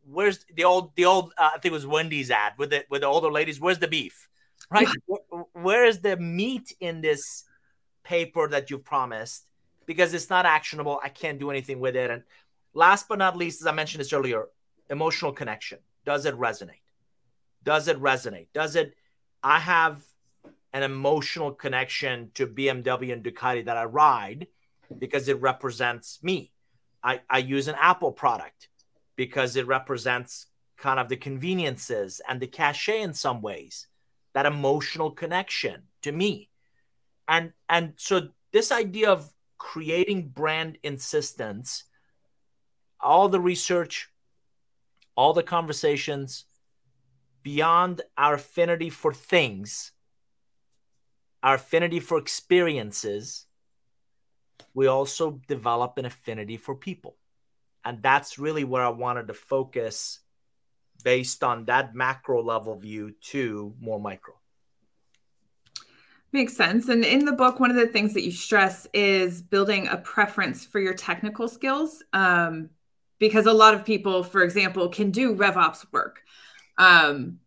where's 0.10 0.46
the 0.56 0.64
old 0.64 0.96
the 0.96 1.06
old 1.06 1.34
uh, 1.38 1.52
I 1.54 1.60
think 1.60 1.72
it 1.74 1.80
was 1.82 1.86
Wendy's 1.86 2.32
ad 2.32 2.54
with 2.58 2.74
it 2.74 2.88
with 2.90 3.02
the 3.02 3.08
older 3.08 3.32
ladies. 3.32 3.60
Where's 3.60 3.80
the 3.80 3.88
beef? 3.88 4.30
Right? 4.70 4.88
where, 5.06 5.44
where 5.54 5.86
is 5.86 6.00
the 6.00 6.16
meat 6.18 6.74
in 6.80 7.02
this 7.02 7.44
paper 8.04 8.48
that 8.48 8.70
you 8.70 8.78
promised? 8.78 9.46
Because 9.86 10.14
it's 10.14 10.30
not 10.30 10.46
actionable. 10.46 11.02
I 11.04 11.10
can't 11.10 11.40
do 11.40 11.50
anything 11.50 11.82
with 11.82 11.98
it, 11.98 12.10
and 12.10 12.24
Last 12.74 13.08
but 13.10 13.20
not 13.20 13.36
least, 13.36 13.62
as 13.62 13.68
I 13.68 13.72
mentioned 13.72 14.00
this 14.00 14.14
earlier, 14.14 14.46
emotional 14.90 15.34
connection. 15.34 15.80
Does 16.06 16.26
it 16.26 16.36
resonate? 16.38 16.82
Does 17.64 17.88
it 17.88 18.02
resonate? 18.02 18.48
Does 18.54 18.76
it? 18.76 18.96
I 19.44 19.60
have 19.60 20.02
an 20.74 20.84
emotional 20.84 21.52
connection 21.52 22.32
to 22.36 22.48
BMW 22.48 23.14
and 23.14 23.24
Ducati 23.24 23.66
that 23.66 23.78
I 23.78 23.86
ride 23.86 24.48
because 24.98 25.28
it 25.28 25.42
represents 25.42 26.20
me. 26.24 26.52
I, 27.04 27.22
I 27.30 27.40
use 27.40 27.68
an 27.68 27.76
Apple 27.80 28.12
product 28.12 28.70
because 29.16 29.56
it 29.56 29.68
represents 29.68 30.48
kind 30.78 31.00
of 31.00 31.10
the 31.10 31.18
conveniences 31.18 32.22
and 32.28 32.40
the 32.40 32.48
cachet 32.48 33.02
in 33.02 33.14
some 33.14 33.42
ways, 33.42 33.88
that 34.34 34.46
emotional 34.46 35.12
connection 35.12 35.84
to 36.02 36.12
me. 36.12 36.50
And 37.28 37.54
and 37.70 37.94
so 37.98 38.30
this 38.52 38.72
idea 38.72 39.10
of 39.10 39.32
creating 39.58 40.30
brand 40.30 40.78
insistence 40.84 41.84
all 43.00 43.30
the 43.30 43.40
research, 43.40 44.10
all 45.16 45.34
the 45.34 45.44
conversations 45.44 46.46
beyond 47.44 48.02
our 48.18 48.36
affinity 48.36 48.90
for 48.90 49.14
things, 49.14 49.92
our 51.44 51.56
affinity 51.56 52.00
for 52.00 52.18
experiences, 52.18 53.46
we 54.74 54.88
also 54.88 55.42
develop 55.48 55.98
an 55.98 56.06
affinity 56.06 56.58
for 56.58 56.76
people. 56.76 57.16
And 57.84 58.02
that's 58.02 58.38
really 58.38 58.64
where 58.64 58.84
I 58.84 58.90
wanted 58.90 59.28
to 59.28 59.34
focus 59.34 60.20
based 61.04 61.44
on 61.44 61.66
that 61.66 61.96
macro 61.96 62.44
level 62.44 62.76
view 62.76 63.16
to 63.22 63.74
more 63.80 64.00
micro. 64.00 64.36
Makes 66.32 66.56
sense. 66.56 66.88
And 66.88 67.04
in 67.04 67.26
the 67.26 67.34
book, 67.34 67.60
one 67.60 67.72
of 67.72 67.76
the 67.76 67.88
things 67.88 68.14
that 68.14 68.24
you 68.24 68.32
stress 68.32 68.88
is 68.94 69.42
building 69.42 69.88
a 69.88 69.98
preference 69.98 70.66
for 70.66 70.80
your 70.80 70.94
technical 70.94 71.48
skills. 71.48 72.04
Um, 72.14 72.70
because 73.20 73.46
a 73.46 73.54
lot 73.54 73.74
of 73.74 73.86
people, 73.86 74.24
for 74.24 74.42
example, 74.42 74.90
can 74.90 75.12
do 75.12 75.36
RevOps 75.36 75.86
work. 75.92 76.24
Um, 76.78 77.40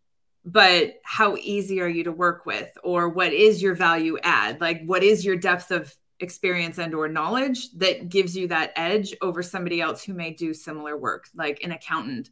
but 0.45 0.95
how 1.05 1.37
easy 1.37 1.81
are 1.81 1.89
you 1.89 2.05
to 2.05 2.13
work 2.13 2.47
with? 2.47 2.71
Or 2.83 3.09
what 3.09 3.33
is 3.33 3.63
your 3.63 3.75
value 3.75 4.19
add? 4.23 4.61
Like 4.61 4.85
what 4.85 5.03
is 5.03 5.25
your 5.25 5.37
depth 5.37 5.71
of 5.71 5.95
experience 6.21 6.79
and 6.79 6.95
or 6.95 7.09
knowledge 7.09 7.73
that 7.73 8.09
gives 8.09 8.37
you 8.37 8.49
that 8.49 8.73
edge 8.77 9.15
over 9.21 9.43
somebody 9.43 9.81
else 9.81 10.03
who 10.03 10.15
may 10.15 10.33
do 10.33 10.53
similar 10.53 10.97
work? 10.97 11.29
Like 11.35 11.63
an 11.63 11.73
accountant 11.73 12.31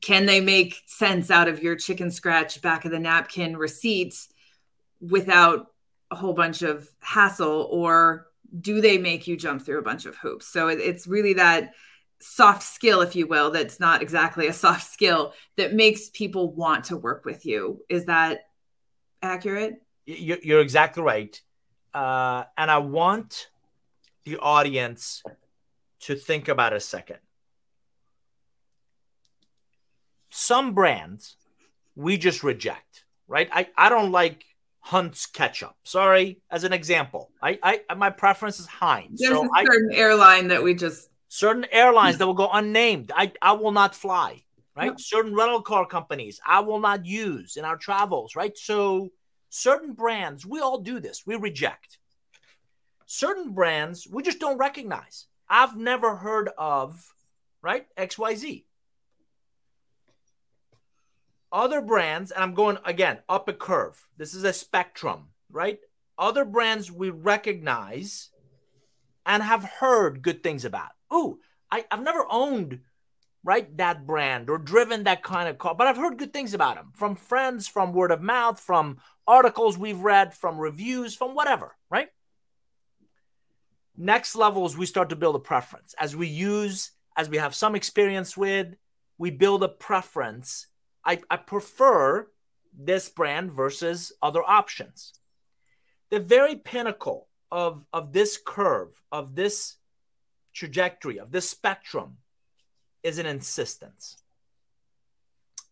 can 0.00 0.26
they 0.26 0.40
make 0.40 0.82
sense 0.86 1.30
out 1.30 1.48
of 1.48 1.62
your 1.62 1.76
chicken 1.76 2.10
scratch 2.10 2.60
back 2.62 2.84
of 2.84 2.90
the 2.90 2.98
napkin 2.98 3.56
receipts 3.56 4.28
without 5.00 5.68
a 6.10 6.16
whole 6.16 6.32
bunch 6.32 6.62
of 6.62 6.88
hassle? 7.00 7.68
Or 7.70 8.26
do 8.60 8.80
they 8.80 8.98
make 8.98 9.26
you 9.26 9.36
jump 9.36 9.62
through 9.62 9.78
a 9.78 9.82
bunch 9.82 10.06
of 10.06 10.16
hoops? 10.16 10.46
So 10.46 10.68
it's 10.68 11.06
really 11.06 11.34
that 11.34 11.72
soft 12.20 12.62
skill, 12.62 13.02
if 13.02 13.14
you 13.14 13.26
will, 13.26 13.50
that's 13.50 13.80
not 13.80 14.02
exactly 14.02 14.46
a 14.46 14.52
soft 14.52 14.90
skill 14.90 15.32
that 15.56 15.74
makes 15.74 16.10
people 16.10 16.52
want 16.52 16.84
to 16.84 16.96
work 16.96 17.24
with 17.24 17.46
you. 17.46 17.82
Is 17.88 18.06
that 18.06 18.46
accurate? 19.22 19.82
You're 20.06 20.60
exactly 20.60 21.02
right. 21.02 21.40
Uh, 21.92 22.44
and 22.56 22.70
I 22.70 22.78
want 22.78 23.48
the 24.24 24.38
audience 24.38 25.22
to 26.00 26.14
think 26.14 26.48
about 26.48 26.72
a 26.72 26.80
second. 26.80 27.18
Some 30.30 30.74
brands 30.74 31.36
we 31.94 32.18
just 32.18 32.44
reject, 32.44 33.04
right? 33.26 33.48
I, 33.50 33.68
I 33.76 33.88
don't 33.88 34.12
like 34.12 34.44
Hunt's 34.80 35.26
ketchup. 35.26 35.74
Sorry, 35.82 36.40
as 36.50 36.62
an 36.62 36.72
example. 36.72 37.30
I, 37.42 37.58
I 37.88 37.94
my 37.96 38.10
preference 38.10 38.60
is 38.60 38.66
Heinz. 38.66 39.18
There's 39.18 39.32
so 39.32 39.44
a 39.44 39.66
certain 39.66 39.90
I, 39.92 39.96
airline 39.96 40.48
that 40.48 40.62
we 40.62 40.74
just 40.74 41.08
certain 41.28 41.66
airlines 41.70 42.16
hmm. 42.16 42.20
that 42.20 42.26
will 42.26 42.34
go 42.34 42.50
unnamed. 42.52 43.12
I, 43.14 43.32
I 43.40 43.52
will 43.52 43.72
not 43.72 43.94
fly, 43.94 44.42
right? 44.76 44.86
Yep. 44.86 45.00
Certain 45.00 45.34
rental 45.34 45.62
car 45.62 45.86
companies 45.86 46.40
I 46.46 46.60
will 46.60 46.80
not 46.80 47.06
use 47.06 47.56
in 47.56 47.64
our 47.64 47.76
travels, 47.76 48.36
right? 48.36 48.56
So 48.56 49.10
certain 49.48 49.92
brands, 49.92 50.46
we 50.46 50.60
all 50.60 50.78
do 50.78 51.00
this. 51.00 51.26
We 51.26 51.36
reject. 51.36 51.98
Certain 53.06 53.52
brands 53.52 54.06
we 54.10 54.22
just 54.22 54.40
don't 54.40 54.58
recognize. 54.58 55.26
I've 55.48 55.76
never 55.76 56.16
heard 56.16 56.50
of, 56.58 57.14
right? 57.62 57.86
XYZ. 57.96 58.64
Other 61.52 61.80
brands, 61.80 62.32
and 62.32 62.42
I'm 62.42 62.54
going 62.54 62.78
again 62.84 63.18
up 63.28 63.48
a 63.48 63.52
curve. 63.52 64.08
This 64.16 64.34
is 64.34 64.42
a 64.42 64.52
spectrum, 64.52 65.28
right? 65.50 65.78
Other 66.18 66.44
brands 66.44 66.90
we 66.90 67.10
recognize 67.10 68.30
and 69.24 69.42
have 69.42 69.64
heard 69.64 70.22
good 70.22 70.42
things 70.42 70.64
about 70.64 70.95
oh, 71.10 71.38
I, 71.70 71.84
I've 71.90 72.02
never 72.02 72.26
owned 72.30 72.80
right 73.44 73.76
that 73.76 74.06
brand 74.06 74.50
or 74.50 74.58
driven 74.58 75.04
that 75.04 75.22
kind 75.22 75.48
of 75.48 75.56
car, 75.58 75.74
but 75.74 75.86
I've 75.86 75.96
heard 75.96 76.18
good 76.18 76.32
things 76.32 76.52
about 76.52 76.74
them 76.76 76.90
from 76.94 77.14
friends, 77.14 77.68
from 77.68 77.92
word 77.92 78.10
of 78.10 78.20
mouth, 78.20 78.58
from 78.58 78.98
articles 79.26 79.78
we've 79.78 80.00
read, 80.00 80.34
from 80.34 80.58
reviews, 80.58 81.14
from 81.14 81.34
whatever, 81.34 81.76
right? 81.88 82.08
Next 83.96 84.36
level 84.36 84.66
is 84.66 84.76
we 84.76 84.84
start 84.86 85.08
to 85.10 85.16
build 85.16 85.36
a 85.36 85.40
preference. 85.40 85.94
As 85.98 86.14
we 86.14 86.26
use, 86.26 86.90
as 87.16 87.30
we 87.30 87.38
have 87.38 87.54
some 87.54 87.74
experience 87.74 88.36
with, 88.36 88.74
we 89.16 89.30
build 89.30 89.62
a 89.62 89.68
preference. 89.68 90.66
I, 91.04 91.20
I 91.30 91.36
prefer 91.36 92.28
this 92.76 93.08
brand 93.08 93.52
versus 93.52 94.12
other 94.22 94.42
options. 94.44 95.14
The 96.10 96.20
very 96.20 96.56
pinnacle 96.56 97.28
of, 97.50 97.86
of 97.92 98.12
this 98.12 98.38
curve, 98.44 99.02
of 99.10 99.34
this 99.34 99.76
trajectory 100.56 101.18
of 101.18 101.30
this 101.30 101.48
spectrum 101.48 102.16
is 103.02 103.18
an 103.18 103.26
insistence. 103.26 104.16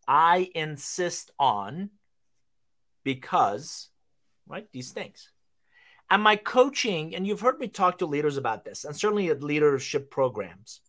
I 0.06 0.50
insist 0.54 1.30
on 1.38 1.90
because, 3.02 3.88
right, 4.46 4.68
these 4.72 4.92
things. 4.92 5.30
And 6.10 6.22
my 6.22 6.36
coaching, 6.36 7.14
and 7.14 7.26
you've 7.26 7.40
heard 7.40 7.58
me 7.58 7.66
talk 7.66 7.98
to 7.98 8.06
leaders 8.06 8.36
about 8.36 8.64
this, 8.64 8.84
and 8.84 8.94
certainly 8.94 9.30
at 9.30 9.42
leadership 9.42 10.10
programs, 10.10 10.80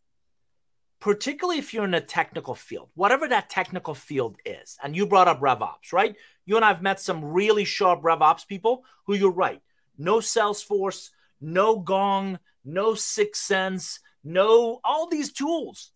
particularly 0.99 1.57
if 1.57 1.73
you're 1.73 1.85
in 1.85 1.93
a 1.93 2.01
technical 2.01 2.53
field, 2.53 2.89
whatever 2.95 3.27
that 3.29 3.49
technical 3.49 3.93
field 3.93 4.37
is. 4.45 4.77
And 4.83 4.93
you 4.93 5.07
brought 5.07 5.29
up 5.29 5.39
RevOps, 5.39 5.93
right? 5.93 6.15
You 6.45 6.57
and 6.57 6.65
I 6.65 6.67
have 6.67 6.81
met 6.81 6.99
some 6.99 7.23
really 7.23 7.63
sharp 7.63 8.01
RevOps 8.01 8.45
people 8.45 8.83
who 9.05 9.15
you're 9.15 9.31
right. 9.31 9.61
No 9.97 10.17
Salesforce, 10.17 11.11
no 11.39 11.79
Gong, 11.79 12.39
no 12.65 12.95
sixth 12.95 13.43
sense, 13.43 13.99
no 14.23 14.79
all 14.83 15.07
these 15.07 15.31
tools. 15.31 15.91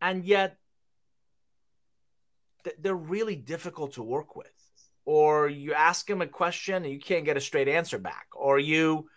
And 0.00 0.24
yet 0.24 0.56
they're 2.78 2.94
really 2.94 3.36
difficult 3.36 3.94
to 3.94 4.02
work 4.02 4.36
with. 4.36 4.46
Or 5.04 5.48
you 5.48 5.74
ask 5.74 6.06
them 6.06 6.22
a 6.22 6.26
question 6.26 6.84
and 6.84 6.92
you 6.92 6.98
can't 6.98 7.26
get 7.26 7.36
a 7.36 7.40
straight 7.40 7.68
answer 7.68 7.98
back. 7.98 8.26
Or 8.34 8.58
you 8.58 9.08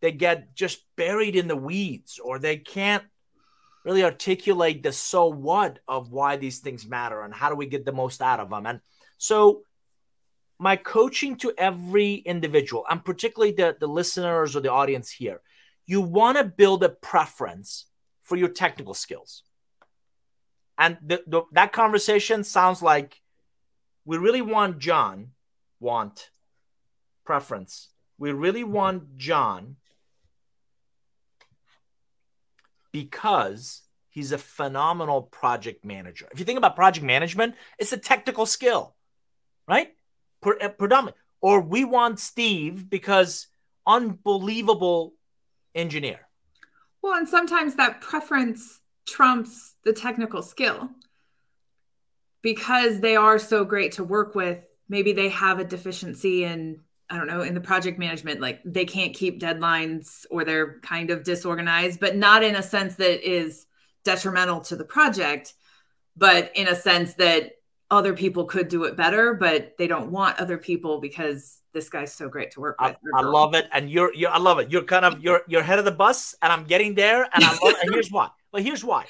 they 0.00 0.12
get 0.12 0.54
just 0.54 0.84
buried 0.96 1.36
in 1.36 1.48
the 1.48 1.56
weeds 1.56 2.20
or 2.22 2.38
they 2.38 2.56
can't 2.56 3.04
really 3.84 4.04
articulate 4.04 4.82
the 4.82 4.92
so 4.92 5.26
what 5.26 5.78
of 5.88 6.10
why 6.10 6.36
these 6.36 6.58
things 6.58 6.86
matter 6.86 7.22
and 7.22 7.34
how 7.34 7.48
do 7.48 7.54
we 7.54 7.66
get 7.66 7.84
the 7.84 7.92
most 7.92 8.20
out 8.20 8.40
of 8.40 8.50
them. 8.50 8.66
And 8.66 8.80
so 9.18 9.62
my 10.58 10.76
coaching 10.76 11.36
to 11.38 11.52
every 11.58 12.14
individual, 12.14 12.84
and 12.88 13.04
particularly 13.04 13.52
the, 13.52 13.76
the 13.78 13.88
listeners 13.88 14.54
or 14.54 14.60
the 14.60 14.70
audience 14.70 15.10
here, 15.10 15.40
you 15.86 16.00
want 16.00 16.38
to 16.38 16.44
build 16.44 16.82
a 16.84 16.88
preference 16.88 17.86
for 18.20 18.36
your 18.36 18.48
technical 18.48 18.94
skills. 18.94 19.42
And 20.78 20.96
the, 21.04 21.22
the, 21.26 21.42
that 21.52 21.72
conversation 21.72 22.44
sounds 22.44 22.82
like 22.82 23.20
we 24.04 24.16
really 24.16 24.42
want 24.42 24.78
John, 24.78 25.32
want 25.80 26.30
preference. 27.24 27.88
We 28.18 28.32
really 28.32 28.64
want 28.64 29.16
John 29.16 29.76
because 32.92 33.82
he's 34.10 34.32
a 34.32 34.38
phenomenal 34.38 35.22
project 35.22 35.84
manager. 35.84 36.28
If 36.32 36.38
you 36.38 36.44
think 36.44 36.58
about 36.58 36.76
project 36.76 37.04
management, 37.04 37.54
it's 37.78 37.92
a 37.92 37.96
technical 37.96 38.46
skill, 38.46 38.94
right? 39.66 39.94
Uh, 40.44 40.68
predominant. 40.68 41.16
Or 41.40 41.60
we 41.60 41.84
want 41.84 42.20
Steve 42.20 42.88
because 42.88 43.48
unbelievable 43.86 45.14
engineer. 45.74 46.20
Well, 47.02 47.14
and 47.14 47.28
sometimes 47.28 47.74
that 47.76 48.00
preference 48.00 48.80
trumps 49.06 49.74
the 49.84 49.92
technical 49.92 50.42
skill 50.42 50.90
because 52.42 53.00
they 53.00 53.16
are 53.16 53.38
so 53.38 53.64
great 53.64 53.92
to 53.92 54.04
work 54.04 54.34
with. 54.34 54.58
Maybe 54.88 55.12
they 55.12 55.28
have 55.30 55.58
a 55.58 55.64
deficiency 55.64 56.44
in, 56.44 56.80
I 57.08 57.16
don't 57.16 57.26
know, 57.26 57.42
in 57.42 57.54
the 57.54 57.60
project 57.60 57.98
management, 57.98 58.40
like 58.40 58.60
they 58.64 58.84
can't 58.84 59.14
keep 59.14 59.40
deadlines 59.40 60.26
or 60.30 60.44
they're 60.44 60.80
kind 60.80 61.10
of 61.10 61.24
disorganized, 61.24 62.00
but 62.00 62.16
not 62.16 62.42
in 62.42 62.56
a 62.56 62.62
sense 62.62 62.96
that 62.96 63.28
is 63.28 63.66
detrimental 64.04 64.60
to 64.62 64.76
the 64.76 64.84
project, 64.84 65.54
but 66.16 66.52
in 66.56 66.68
a 66.68 66.74
sense 66.74 67.14
that 67.14 67.52
other 67.90 68.14
people 68.14 68.44
could 68.44 68.68
do 68.68 68.84
it 68.84 68.96
better, 68.96 69.34
but 69.34 69.76
they 69.78 69.86
don't 69.86 70.10
want 70.10 70.38
other 70.40 70.58
people 70.58 71.00
because 71.00 71.61
this 71.72 71.88
guy's 71.88 72.12
so 72.12 72.28
great 72.28 72.50
to 72.52 72.60
work 72.60 72.80
with. 72.80 72.96
I, 73.14 73.20
I 73.20 73.22
love 73.22 73.54
it, 73.54 73.68
and 73.72 73.90
you're, 73.90 74.12
you're 74.14 74.30
I 74.30 74.38
love 74.38 74.58
it. 74.58 74.70
You're 74.70 74.84
kind 74.84 75.04
of 75.04 75.20
you're 75.22 75.42
you're 75.48 75.62
head 75.62 75.78
of 75.78 75.84
the 75.84 75.92
bus, 75.92 76.34
and 76.42 76.52
I'm 76.52 76.64
getting 76.64 76.94
there, 76.94 77.22
and 77.32 77.44
I 77.44 77.50
love 77.50 77.58
it. 77.62 77.76
And 77.82 77.94
here's 77.94 78.10
why. 78.10 78.28
But 78.52 78.64
here's 78.64 78.84
why. 78.84 79.06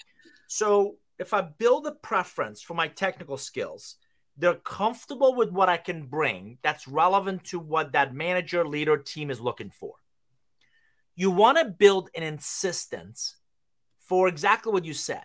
So 0.47 0.99
if 1.19 1.35
I 1.35 1.41
build 1.41 1.85
a 1.89 1.91
preference 1.91 2.63
for 2.63 2.75
my 2.75 2.87
technical 2.87 3.37
skills, 3.37 3.97
they're 4.37 4.55
comfortable 4.55 5.35
with 5.35 5.51
what 5.51 5.69
I 5.69 5.79
can 5.79 6.07
bring 6.07 6.59
that's 6.63 6.87
relevant 6.87 7.43
to 7.47 7.59
what 7.59 7.91
that 7.93 8.15
manager, 8.15 8.65
leader, 8.65 8.97
team 8.97 9.33
is 9.33 9.41
looking 9.41 9.71
for. 9.71 9.95
You 11.17 11.33
want 11.33 11.59
to 11.59 11.65
build 11.65 12.09
an 12.15 12.23
insistence 12.23 13.37
for 13.99 14.29
exactly 14.29 14.73
what 14.73 14.85
you 14.85 14.95
said 14.95 15.25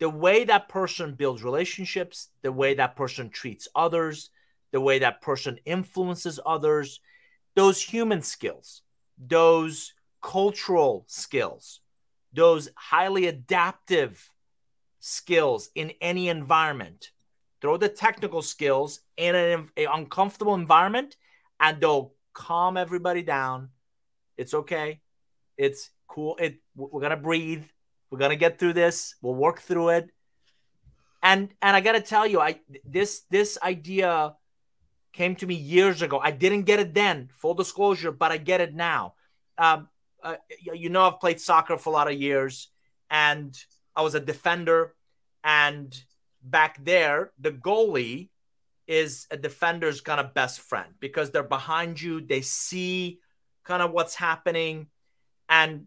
the 0.00 0.10
way 0.10 0.44
that 0.44 0.68
person 0.68 1.14
builds 1.14 1.44
relationships, 1.44 2.30
the 2.42 2.52
way 2.52 2.74
that 2.74 2.96
person 2.96 3.30
treats 3.30 3.68
others, 3.74 4.30
the 4.74 4.80
way 4.80 4.98
that 4.98 5.20
person 5.20 5.56
influences 5.64 6.40
others, 6.44 6.98
those 7.54 7.80
human 7.80 8.20
skills, 8.20 8.82
those 9.16 9.94
cultural 10.20 11.04
skills, 11.06 11.78
those 12.32 12.68
highly 12.74 13.28
adaptive 13.28 14.32
skills 14.98 15.70
in 15.76 15.92
any 16.00 16.28
environment. 16.28 17.12
Throw 17.60 17.76
the 17.76 17.88
technical 17.88 18.42
skills 18.42 18.98
in 19.16 19.36
an, 19.36 19.68
uncomfortable 19.76 20.56
environment 20.56 21.16
and 21.60 21.80
they'll 21.80 22.12
calm 22.32 22.76
everybody 22.76 23.22
down. 23.22 23.68
It's 24.36 24.54
okay. 24.54 25.02
It's 25.56 25.90
cool. 26.08 26.34
It 26.40 26.56
we're 26.74 27.00
gonna 27.00 27.16
breathe. 27.16 27.62
We're 28.10 28.18
gonna 28.18 28.34
get 28.34 28.58
through 28.58 28.72
this. 28.72 29.14
We'll 29.22 29.36
work 29.36 29.60
through 29.60 29.90
it. 29.90 30.10
And 31.22 31.54
and 31.62 31.76
I 31.76 31.80
gotta 31.80 32.00
tell 32.00 32.26
you, 32.26 32.40
I 32.40 32.58
this 32.84 33.22
this 33.30 33.56
idea 33.62 34.34
came 35.14 35.36
to 35.36 35.46
me 35.46 35.54
years 35.54 36.02
ago. 36.02 36.18
I 36.18 36.32
didn't 36.32 36.62
get 36.62 36.80
it 36.80 36.92
then, 36.92 37.30
full 37.32 37.54
disclosure, 37.54 38.12
but 38.12 38.32
I 38.32 38.36
get 38.36 38.60
it 38.60 38.74
now. 38.74 39.14
Um, 39.56 39.88
uh, 40.22 40.36
you 40.72 40.88
know, 40.88 41.06
I've 41.06 41.20
played 41.20 41.40
soccer 41.40 41.78
for 41.78 41.90
a 41.90 41.92
lot 41.92 42.10
of 42.10 42.20
years, 42.20 42.68
and 43.10 43.56
I 43.94 44.02
was 44.02 44.14
a 44.14 44.20
defender. 44.20 44.94
And 45.44 45.94
back 46.42 46.84
there, 46.84 47.30
the 47.38 47.52
goalie 47.52 48.30
is 48.86 49.26
a 49.30 49.36
defender's 49.36 50.00
kind 50.00 50.20
of 50.20 50.34
best 50.34 50.60
friend 50.60 50.92
because 50.98 51.30
they're 51.30 51.42
behind 51.42 52.00
you. 52.00 52.20
They 52.20 52.40
see 52.40 53.20
kind 53.64 53.82
of 53.82 53.92
what's 53.92 54.14
happening, 54.14 54.88
and 55.48 55.86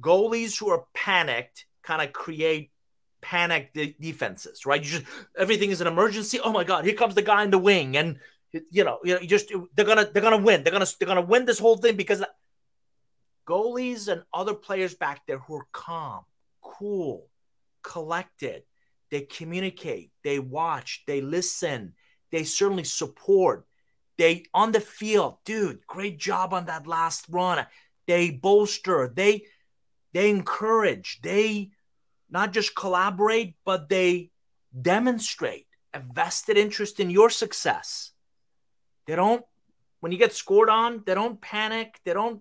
goalies 0.00 0.58
who 0.58 0.70
are 0.70 0.86
panicked 0.94 1.66
kind 1.82 2.00
of 2.00 2.12
create 2.12 2.70
panic 3.20 3.72
de- 3.72 3.96
defenses, 4.00 4.66
right? 4.66 4.82
You 4.82 4.90
just 4.90 5.04
everything 5.36 5.70
is 5.70 5.80
an 5.80 5.86
emergency. 5.86 6.40
Oh 6.40 6.52
my 6.52 6.64
god, 6.64 6.84
here 6.84 6.94
comes 6.94 7.14
the 7.14 7.22
guy 7.22 7.42
in 7.42 7.50
the 7.50 7.58
wing, 7.58 7.96
and 7.96 8.18
you 8.70 8.84
know, 8.84 8.98
you 9.04 9.14
know, 9.14 9.20
you 9.20 9.26
just 9.26 9.52
they're 9.74 9.84
gonna 9.84 10.08
they're 10.12 10.22
gonna 10.22 10.38
win. 10.38 10.62
They're 10.62 10.72
gonna 10.72 10.86
they're 10.98 11.08
gonna 11.08 11.22
win 11.22 11.44
this 11.44 11.58
whole 11.58 11.76
thing 11.76 11.96
because 11.96 12.22
goalies 13.46 14.08
and 14.08 14.22
other 14.32 14.54
players 14.54 14.94
back 14.94 15.26
there 15.26 15.38
who 15.38 15.56
are 15.56 15.66
calm, 15.72 16.24
cool, 16.62 17.28
collected. 17.82 18.62
They 19.10 19.22
communicate, 19.22 20.10
they 20.24 20.38
watch, 20.38 21.04
they 21.06 21.20
listen, 21.20 21.94
they 22.32 22.44
certainly 22.44 22.84
support. 22.84 23.66
They 24.16 24.44
on 24.54 24.72
the 24.72 24.80
field, 24.80 25.38
dude, 25.44 25.86
great 25.86 26.18
job 26.18 26.52
on 26.52 26.66
that 26.66 26.86
last 26.86 27.26
run. 27.28 27.66
They 28.06 28.30
bolster, 28.30 29.12
they 29.14 29.44
they 30.12 30.30
encourage, 30.30 31.20
they 31.22 31.70
not 32.30 32.52
just 32.52 32.74
collaborate, 32.74 33.54
but 33.64 33.88
they 33.88 34.30
demonstrate 34.80 35.66
a 35.92 36.00
vested 36.00 36.56
interest 36.56 36.98
in 36.98 37.10
your 37.10 37.30
success. 37.30 38.13
They 39.06 39.16
don't, 39.16 39.44
when 40.00 40.12
you 40.12 40.18
get 40.18 40.32
scored 40.32 40.68
on, 40.68 41.02
they 41.06 41.14
don't 41.14 41.40
panic. 41.40 42.00
They 42.04 42.12
don't, 42.12 42.40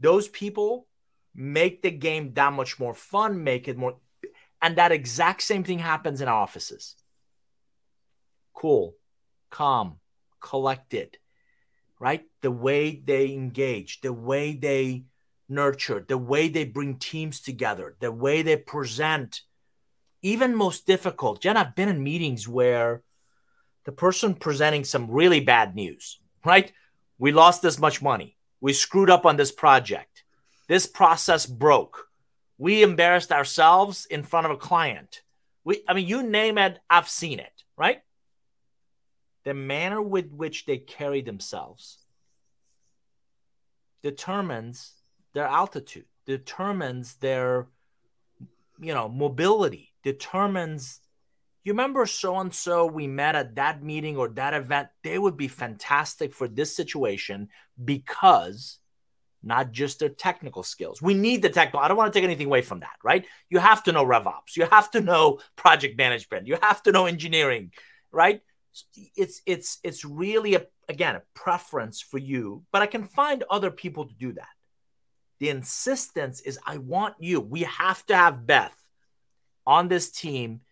those 0.00 0.28
people 0.28 0.86
make 1.34 1.82
the 1.82 1.90
game 1.90 2.34
that 2.34 2.52
much 2.52 2.78
more 2.78 2.94
fun, 2.94 3.44
make 3.44 3.68
it 3.68 3.76
more, 3.76 3.96
and 4.60 4.76
that 4.76 4.92
exact 4.92 5.42
same 5.42 5.64
thing 5.64 5.78
happens 5.78 6.20
in 6.20 6.28
offices. 6.28 6.96
Cool, 8.54 8.96
calm, 9.50 10.00
collected, 10.40 11.18
right? 12.00 12.24
The 12.42 12.50
way 12.50 13.00
they 13.04 13.32
engage, 13.32 14.00
the 14.00 14.12
way 14.12 14.52
they 14.54 15.04
nurture, 15.48 16.04
the 16.06 16.18
way 16.18 16.48
they 16.48 16.64
bring 16.64 16.96
teams 16.96 17.40
together, 17.40 17.96
the 18.00 18.12
way 18.12 18.42
they 18.42 18.56
present, 18.56 19.42
even 20.22 20.54
most 20.54 20.86
difficult. 20.86 21.40
Jenn, 21.40 21.56
I've 21.56 21.74
been 21.74 21.88
in 21.88 22.02
meetings 22.02 22.48
where 22.48 23.02
the 23.88 23.92
person 23.92 24.34
presenting 24.34 24.84
some 24.84 25.10
really 25.10 25.40
bad 25.40 25.74
news, 25.74 26.20
right? 26.44 26.74
We 27.16 27.32
lost 27.32 27.62
this 27.62 27.78
much 27.78 28.02
money. 28.02 28.36
We 28.60 28.74
screwed 28.74 29.08
up 29.08 29.24
on 29.24 29.38
this 29.38 29.50
project. 29.50 30.24
This 30.66 30.86
process 30.86 31.46
broke. 31.46 32.06
We 32.58 32.82
embarrassed 32.82 33.32
ourselves 33.32 34.04
in 34.10 34.24
front 34.24 34.44
of 34.44 34.52
a 34.52 34.58
client. 34.58 35.22
We, 35.64 35.80
I 35.88 35.94
mean, 35.94 36.06
you 36.06 36.22
name 36.22 36.58
it, 36.58 36.78
I've 36.90 37.08
seen 37.08 37.38
it, 37.38 37.62
right? 37.78 38.02
The 39.44 39.54
manner 39.54 40.02
with 40.02 40.32
which 40.32 40.66
they 40.66 40.76
carry 40.76 41.22
themselves 41.22 42.04
determines 44.02 44.96
their 45.32 45.46
altitude, 45.46 46.04
determines 46.26 47.14
their, 47.14 47.68
you 48.78 48.92
know, 48.92 49.08
mobility, 49.08 49.94
determines. 50.02 51.00
You 51.68 51.74
remember 51.74 52.06
so 52.06 52.38
and 52.38 52.54
so 52.54 52.86
we 52.86 53.06
met 53.06 53.34
at 53.34 53.56
that 53.56 53.82
meeting 53.82 54.16
or 54.16 54.28
that 54.28 54.54
event? 54.54 54.88
They 55.04 55.18
would 55.18 55.36
be 55.36 55.48
fantastic 55.48 56.32
for 56.32 56.48
this 56.48 56.74
situation 56.74 57.50
because 57.84 58.78
not 59.42 59.70
just 59.70 59.98
their 59.98 60.08
technical 60.08 60.62
skills. 60.62 61.02
We 61.02 61.12
need 61.12 61.42
the 61.42 61.50
technical. 61.50 61.80
I 61.80 61.88
don't 61.88 61.98
want 61.98 62.10
to 62.10 62.18
take 62.18 62.24
anything 62.24 62.46
away 62.46 62.62
from 62.62 62.80
that, 62.80 62.96
right? 63.04 63.26
You 63.50 63.58
have 63.58 63.82
to 63.82 63.92
know 63.92 64.02
RevOps. 64.02 64.56
You 64.56 64.64
have 64.64 64.90
to 64.92 65.02
know 65.02 65.40
project 65.56 65.98
management. 65.98 66.46
You 66.46 66.56
have 66.62 66.82
to 66.84 66.90
know 66.90 67.04
engineering, 67.04 67.72
right? 68.10 68.40
It's 69.14 69.42
it's 69.44 69.78
it's 69.84 70.06
really 70.06 70.54
a 70.54 70.64
again 70.88 71.16
a 71.16 71.22
preference 71.34 72.00
for 72.00 72.16
you, 72.16 72.64
but 72.72 72.80
I 72.80 72.86
can 72.86 73.04
find 73.04 73.44
other 73.50 73.70
people 73.70 74.06
to 74.06 74.14
do 74.14 74.32
that. 74.32 74.48
The 75.38 75.50
insistence 75.50 76.40
is 76.40 76.58
I 76.66 76.78
want 76.78 77.16
you. 77.18 77.40
We 77.40 77.64
have 77.64 78.06
to 78.06 78.16
have 78.16 78.46
Beth 78.46 78.74
on 79.66 79.88
this 79.88 80.10
team 80.10 80.62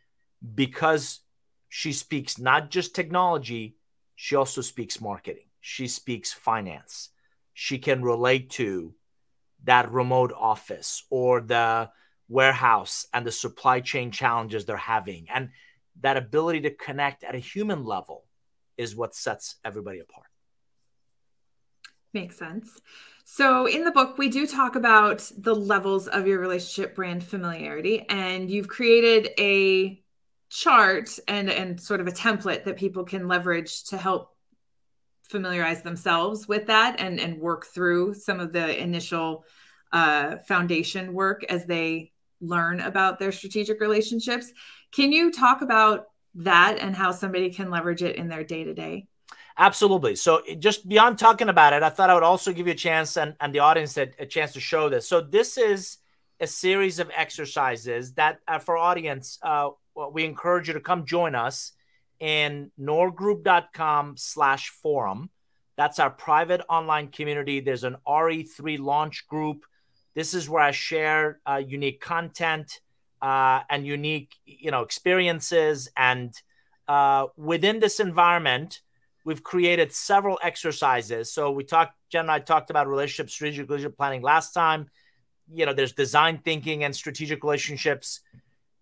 because 0.55 1.21
she 1.69 1.93
speaks 1.93 2.39
not 2.39 2.71
just 2.71 2.95
technology, 2.95 3.77
she 4.15 4.37
also 4.37 4.61
speaks 4.61 5.01
marketing. 5.01 5.49
She 5.61 5.89
speaks 5.89 6.33
finance. 6.33 7.11
She 7.55 7.79
can 7.79 8.03
relate 8.03 8.51
to 8.51 8.95
that 9.65 9.91
remote 9.91 10.33
office 10.33 11.05
or 11.11 11.41
the 11.41 11.91
warehouse 12.29 13.07
and 13.13 13.27
the 13.27 13.33
supply 13.33 13.81
chain 13.81 14.11
challenges 14.11 14.65
they're 14.65 14.77
having. 14.77 15.27
And 15.33 15.51
that 16.01 16.17
ability 16.17 16.63
to 16.63 16.71
connect 16.71 17.25
at 17.25 17.35
a 17.35 17.39
human 17.39 17.85
level 17.85 18.25
is 18.77 18.95
what 18.95 19.15
sets 19.15 19.57
everybody 19.65 20.01
apart. 20.01 20.27
Makes 22.13 22.39
sense. 22.39 22.81
So, 23.25 23.67
in 23.67 23.85
the 23.85 23.91
book, 23.91 24.17
we 24.19 24.29
do 24.29 24.47
talk 24.47 24.77
about 24.77 25.31
the 25.37 25.55
levels 25.55 26.07
of 26.09 26.27
your 26.27 26.39
relationship 26.39 26.95
brand 26.95 27.25
familiarity, 27.25 28.07
and 28.09 28.51
you've 28.51 28.69
created 28.69 29.31
a 29.39 30.03
chart 30.49 31.19
and 31.29 31.51
and 31.51 31.81
sort 31.81 32.01
of 32.01 32.07
a 32.07 32.13
template 32.13 32.65
that 32.65 32.77
people 32.77 33.05
can 33.05 33.27
leverage 33.27 33.85
to 33.85 33.97
help 33.97 34.37
familiarize 35.23 35.83
themselves 35.83 36.47
with 36.47 36.67
that 36.67 37.01
and 37.01 37.19
and 37.19 37.41
work 37.41 37.67
through 37.67 38.15
some 38.15 38.39
of 38.39 38.53
the 38.53 38.81
initial 38.81 39.45
uh, 39.93 40.37
foundation 40.39 41.13
work 41.13 41.45
as 41.45 41.65
they 41.67 42.13
learn 42.41 42.81
about 42.81 43.19
their 43.19 43.33
strategic 43.33 43.81
relationships. 43.81 44.53
Can 44.93 45.13
you 45.13 45.33
talk 45.33 45.63
about 45.63 46.07
that 46.35 46.79
and 46.79 46.95
how 46.95 47.13
somebody 47.13 47.51
can 47.51 47.71
leverage 47.71 48.03
it 48.03 48.17
in 48.17 48.29
their 48.29 48.45
day 48.45 48.65
to 48.65 48.75
day? 48.75 49.07
Absolutely. 49.59 50.17
So, 50.17 50.43
just 50.59 50.87
beyond 50.87 51.19
talking 51.19 51.49
about 51.49 51.73
it, 51.73 51.83
I 51.83 51.89
thought 51.89 52.11
I 52.11 52.15
would 52.15 52.23
also 52.23 52.53
give 52.53 52.67
you 52.67 52.75
a 52.75 52.77
chance 52.77 53.17
and, 53.17 53.35
and 53.41 53.55
the 53.55 53.61
audience 53.61 53.97
a, 53.97 54.11
a 54.19 54.27
chance 54.27 54.53
to 54.53 54.61
show 54.61 54.91
this. 54.91 55.09
So, 55.09 55.23
this 55.23 55.57
is 55.57 55.99
a 56.41 56.47
series 56.47 56.99
of 56.99 57.11
exercises 57.15 58.13
that, 58.15 58.41
uh, 58.47 58.59
for 58.59 58.77
audience, 58.77 59.39
uh, 59.43 59.71
we 60.13 60.25
encourage 60.25 60.69
you 60.69 60.75
to 60.75 60.81
come 60.81 61.07
join 61.07 61.35
us 61.35 61.73
in 62.21 62.71
nourgroup.com 62.81 64.17
slash 64.17 64.71
forum. 64.71 65.31
That's 65.77 65.99
our 65.99 66.11
private 66.11 66.63
online 66.69 67.09
community. 67.09 67.61
There's 67.61 67.85
an 67.85 67.97
RE3 68.07 68.79
launch 68.79 69.27
group 69.29 69.67
this 70.17 70.33
is 70.33 70.49
where 70.49 70.63
I 70.63 70.71
share 70.71 71.41
uh, 71.47 71.63
unique 71.65 72.01
content 72.01 72.81
uh, 73.21 73.61
and 73.69 73.87
unique, 73.87 74.35
you 74.47 74.71
know, 74.71 74.81
experiences. 74.81 75.91
And 75.95 76.33
uh, 76.89 77.27
within 77.37 77.81
this 77.81 78.01
environment, 78.01 78.81
we've 79.27 79.43
created 79.43 79.93
several 79.93 80.39
exercises. 80.43 81.31
So 81.31 81.51
we 81.51 81.65
talked, 81.65 81.97
Jenn 82.09 82.23
and 82.23 82.31
I 82.31 82.39
talked 82.39 82.71
about 82.71 82.89
relationship 82.89 83.29
strategic 83.29 83.69
relationship 83.69 83.99
planning 83.99 84.23
last 84.23 84.55
time. 84.55 84.89
You 85.53 85.67
know, 85.67 85.75
there's 85.75 85.93
design 85.93 86.41
thinking 86.43 86.83
and 86.83 86.97
strategic 86.97 87.45
relationships. 87.45 88.21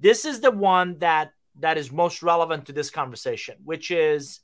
This 0.00 0.24
is 0.24 0.40
the 0.40 0.50
one 0.50 0.98
that 0.98 1.32
that 1.60 1.78
is 1.78 1.92
most 1.92 2.22
relevant 2.22 2.66
to 2.66 2.72
this 2.72 2.90
conversation, 2.90 3.56
which 3.64 3.90
is, 3.90 4.40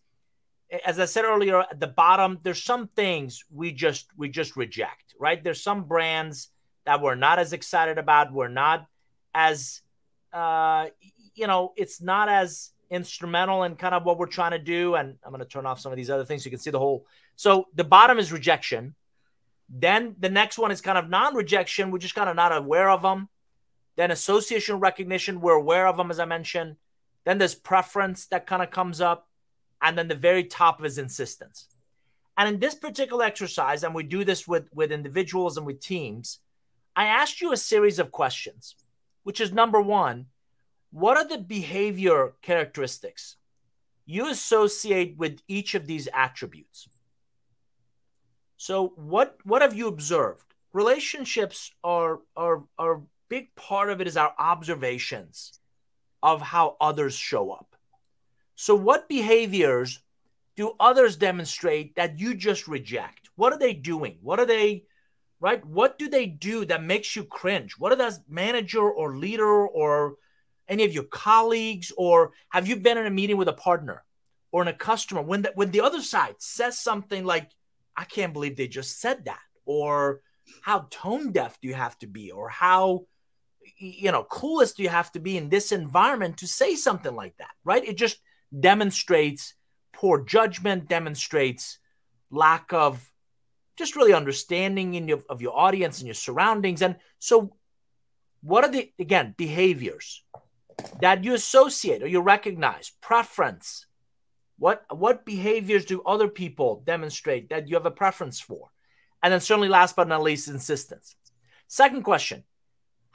as 0.87 1.01
I 1.01 1.07
said 1.07 1.25
earlier, 1.25 1.61
at 1.61 1.81
the 1.81 1.89
bottom, 1.89 2.39
there's 2.43 2.63
some 2.63 2.89
things 2.89 3.45
we 3.53 3.73
just 3.73 4.07
we 4.17 4.29
just 4.29 4.57
reject, 4.57 5.15
right? 5.19 5.43
There's 5.43 5.63
some 5.63 5.85
brands 5.85 6.51
that 6.87 7.01
we're 7.01 7.15
not 7.15 7.39
as 7.39 7.53
excited 7.53 7.99
about. 7.99 8.33
We're 8.33 8.49
not 8.49 8.87
as, 9.35 9.83
uh, 10.33 10.87
you 11.35 11.47
know, 11.47 11.73
it's 11.77 12.01
not 12.01 12.29
as 12.29 12.71
instrumental 12.91 13.63
in 13.63 13.77
kind 13.77 13.95
of 13.95 14.05
what 14.05 14.19
we're 14.19 14.27
trying 14.27 14.53
to 14.53 14.59
do. 14.59 14.95
And 14.95 15.17
I'm 15.25 15.31
going 15.31 15.41
to 15.41 15.47
turn 15.47 15.67
off 15.67 15.81
some 15.81 15.93
of 15.93 15.97
these 15.97 16.11
other 16.11 16.25
things 16.25 16.43
so 16.43 16.47
you 16.47 16.51
can 16.51 16.61
see 16.61 16.71
the 16.71 16.79
whole. 16.79 17.07
So 17.37 17.67
the 17.75 17.85
bottom 17.85 18.19
is 18.19 18.33
rejection. 18.33 18.95
Then 19.69 20.17
the 20.19 20.29
next 20.29 20.59
one 20.59 20.73
is 20.73 20.81
kind 20.81 20.99
of 20.99 21.09
non 21.09 21.35
rejection. 21.35 21.91
We're 21.91 21.99
just 21.99 22.15
kind 22.15 22.29
of 22.29 22.37
not 22.37 22.57
aware 22.57 22.91
of 22.91 23.03
them. 23.03 23.29
Then 24.01 24.11
association 24.11 24.81
recognition, 24.81 25.43
we're 25.43 25.53
aware 25.53 25.87
of 25.87 25.99
them, 25.99 26.11
as 26.11 26.19
I 26.19 26.25
mentioned. 26.25 26.77
Then 27.27 27.37
there's 27.37 27.55
preference 27.55 28.25
that 28.29 28.47
kind 28.47 28.63
of 28.63 28.71
comes 28.71 28.99
up. 28.99 29.29
And 29.83 29.99
then 29.99 30.09
the 30.09 30.15
very 30.15 30.43
top 30.43 30.83
is 30.83 30.97
insistence. 30.97 31.69
And 32.39 32.49
in 32.49 32.61
this 32.61 32.75
particular 32.75 33.27
exercise, 33.27 33.85
and 33.85 33.95
we 33.95 34.03
do 34.03 34.25
this 34.25 34.49
with, 34.49 34.73
with 34.73 34.91
individuals 34.91 35.59
and 35.59 35.67
with 35.67 35.81
teams, 35.81 36.39
I 36.97 37.09
asked 37.09 37.43
you 37.43 37.53
a 37.53 37.59
series 37.59 37.99
of 37.99 38.11
questions, 38.11 38.75
which 39.23 39.39
is 39.39 39.53
number 39.53 39.83
one, 39.83 40.29
what 40.91 41.19
are 41.19 41.29
the 41.29 41.37
behavior 41.37 42.33
characteristics 42.41 43.37
you 44.07 44.31
associate 44.31 45.19
with 45.19 45.43
each 45.47 45.75
of 45.75 45.87
these 45.87 46.09
attributes? 46.15 46.89
So 48.57 48.95
what 48.97 49.37
what 49.45 49.61
have 49.61 49.77
you 49.77 49.89
observed? 49.89 50.55
Relationships 50.73 51.71
are 51.85 52.21
are 52.35 52.65
are 52.79 53.03
big 53.31 53.55
part 53.55 53.89
of 53.89 54.03
it 54.03 54.07
is 54.07 54.19
our 54.19 54.35
observations 54.39 55.59
of 56.23 56.43
how 56.43 56.77
others 56.81 57.15
show 57.15 57.51
up. 57.51 57.77
So 58.57 58.75
what 58.75 59.09
behaviors 59.09 60.03
do 60.57 60.75
others 60.79 61.17
demonstrate 61.17 61.97
that 61.97 62.19
you 62.19 62.35
just 62.35 62.69
reject? 62.69 63.31
What 63.37 63.55
are 63.55 63.59
they 63.59 63.73
doing? 63.73 64.19
What 64.21 64.39
are 64.39 64.45
they 64.45 64.85
right? 65.41 65.65
What 65.65 65.99
do 65.99 66.09
they 66.11 66.27
do 66.27 66.67
that 66.67 66.83
makes 66.83 67.17
you 67.17 67.25
cringe? 67.25 67.77
What 67.79 67.93
are 67.93 67.97
that 67.97 68.19
manager 68.29 68.83
or 68.83 69.17
leader 69.17 69.67
or 69.67 70.17
any 70.69 70.85
of 70.85 70.93
your 70.93 71.05
colleagues, 71.05 71.93
or 71.97 72.33
have 72.51 72.69
you 72.69 72.77
been 72.77 72.99
in 72.99 73.07
a 73.07 73.11
meeting 73.11 73.37
with 73.37 73.49
a 73.49 73.53
partner 73.53 74.05
or 74.53 74.63
in 74.63 74.69
a 74.69 74.73
customer 74.73 75.23
when 75.23 75.43
the, 75.43 75.53
when 75.55 75.71
the 75.71 75.81
other 75.81 76.03
side 76.03 76.37
says 76.39 76.79
something 76.79 77.25
like, 77.25 77.51
"I 77.97 78.05
can't 78.05 78.33
believe 78.33 78.57
they 78.57 78.69
just 78.69 79.01
said 79.01 79.25
that," 79.25 79.41
or 79.65 80.21
"How 80.63 80.87
tone 80.91 81.33
deaf 81.33 81.61
do 81.61 81.69
you 81.69 81.75
have 81.75 81.99
to 82.01 82.07
be?" 82.07 82.31
or 82.31 82.49
"How 82.49 83.07
you 83.79 84.13
know 84.13 84.25
coolest 84.25 84.79
you 84.79 84.89
have 84.89 85.13
to 85.13 85.21
be 85.21 85.37
in 85.37 85.49
this 85.49 85.73
environment 85.73 86.37
to 86.39 86.47
say 86.47 86.75
something 86.75 87.15
like 87.15 87.37
that?" 87.39 87.53
Right? 87.65 87.85
It 87.87 87.97
just 87.97 88.19
demonstrates 88.59 89.55
poor 89.93 90.23
judgment, 90.23 90.89
demonstrates 90.89 91.79
lack 92.31 92.73
of 92.73 93.11
just 93.77 93.97
really 93.97 94.13
understanding 94.13 94.95
in 94.95 95.09
your, 95.09 95.23
of 95.29 95.41
your 95.41 95.59
audience 95.59 95.99
and 95.99 96.07
your 96.07 96.15
surroundings. 96.15 96.83
And 96.83 96.97
so, 97.19 97.57
what 98.43 98.65
are 98.65 98.71
the, 98.71 98.93
again, 98.99 99.35
behaviors 99.37 100.23
that 101.01 101.25
you 101.25 101.35
associate 101.35 102.03
or 102.03 102.07
you 102.07 102.21
recognize? 102.21 102.93
Preference. 103.01 103.87
What, 104.59 104.85
what 104.91 105.25
behaviors 105.25 105.87
do 105.87 106.03
other 106.03 106.29
people 106.29 106.83
demonstrate 106.87 107.49
that 107.49 107.69
you 107.69 107.75
have 107.77 107.87
a 107.87 107.91
preference 107.91 108.39
for? 108.39 108.69
And 109.23 109.33
then, 109.33 109.41
certainly, 109.41 109.69
last 109.69 109.97
but 109.97 110.09
not 110.09 110.23
least, 110.23 110.49
insistence. 110.49 111.17
Second 111.67 112.03
question 112.03 112.45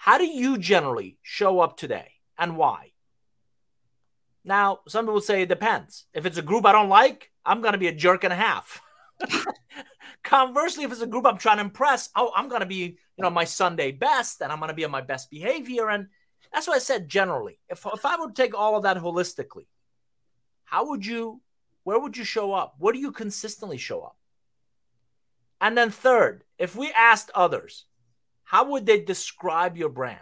How 0.05 0.19
do 0.19 0.27
you 0.27 0.59
generally 0.59 1.17
show 1.23 1.61
up 1.61 1.77
today 1.77 2.11
and 2.37 2.57
why? 2.57 2.91
Now, 4.43 4.81
some 4.87 5.07
people 5.07 5.19
say 5.19 5.41
it 5.41 5.49
depends. 5.49 6.05
If 6.13 6.27
it's 6.27 6.37
a 6.37 6.43
group 6.43 6.63
I 6.63 6.73
don't 6.73 6.89
like, 6.89 7.31
I'm 7.43 7.59
going 7.61 7.71
to 7.71 7.79
be 7.79 7.87
a 7.87 7.91
jerk 7.91 8.23
and 8.23 8.31
a 8.31 8.35
half. 8.35 8.83
Conversely, 10.23 10.83
if 10.83 10.91
it's 10.91 11.01
a 11.01 11.07
group 11.07 11.25
I'm 11.25 11.39
trying 11.39 11.57
to 11.57 11.63
impress, 11.63 12.09
oh, 12.15 12.31
I'm 12.35 12.49
going 12.49 12.59
to 12.59 12.67
be, 12.67 12.99
you 13.17 13.23
know, 13.23 13.31
my 13.31 13.45
Sunday 13.45 13.91
best 13.91 14.41
and 14.41 14.51
I'm 14.51 14.59
going 14.59 14.69
to 14.69 14.75
be 14.75 14.85
on 14.85 14.91
my 14.91 15.01
best 15.01 15.31
behavior. 15.31 15.89
And 15.89 16.05
that's 16.53 16.67
what 16.67 16.75
I 16.75 16.79
said 16.81 17.09
generally. 17.09 17.57
If, 17.67 17.83
if 17.91 18.05
I 18.05 18.15
would 18.15 18.35
take 18.35 18.53
all 18.53 18.77
of 18.77 18.83
that 18.83 18.97
holistically, 18.97 19.65
how 20.65 20.87
would 20.89 21.03
you, 21.03 21.41
where 21.83 21.97
would 21.97 22.15
you 22.15 22.25
show 22.25 22.53
up? 22.53 22.75
Where 22.77 22.93
do 22.93 22.99
you 22.99 23.11
consistently 23.11 23.79
show 23.79 24.03
up? 24.03 24.17
And 25.59 25.75
then, 25.75 25.89
third, 25.89 26.43
if 26.59 26.75
we 26.75 26.91
asked 26.95 27.31
others, 27.33 27.85
how 28.45 28.71
would 28.71 28.85
they 28.85 29.01
describe 29.01 29.75
your 29.75 29.89
brand? 29.89 30.19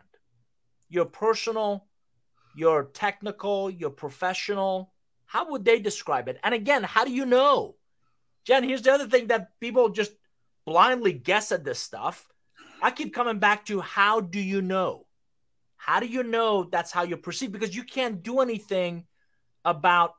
Your 0.90 1.06
personal, 1.06 1.86
your 2.56 2.86
technical, 2.86 3.70
your 3.70 3.90
professional, 3.90 4.94
how 5.26 5.52
would 5.52 5.66
they 5.66 5.80
describe 5.80 6.28
it? 6.28 6.40
And 6.44 6.54
again, 6.54 6.84
how 6.84 7.06
do 7.06 7.12
you 7.12 7.26
know? 7.26 7.76
Jenn, 8.46 8.64
here's 8.64 8.82
the 8.82 8.92
other 8.92 9.08
thing 9.08 9.28
that 9.28 9.60
people 9.60 9.90
just 9.90 10.14
blindly 10.66 11.14
guess 11.14 11.52
at 11.52 11.64
this 11.64 11.80
stuff. 11.80 12.28
I 12.82 12.92
keep 12.92 13.14
coming 13.14 13.40
back 13.40 13.66
to 13.66 13.82
how 13.82 14.22
do 14.22 14.40
you 14.40 14.62
know? 14.62 15.06
How 15.76 16.00
do 16.00 16.06
you 16.06 16.24
know 16.24 16.64
that's 16.64 16.92
how 16.92 17.04
you 17.04 17.18
perceive? 17.18 17.52
Because 17.52 17.76
you 17.76 17.84
can't 17.84 18.24
do 18.24 18.40
anything 18.40 19.06
about 19.66 20.14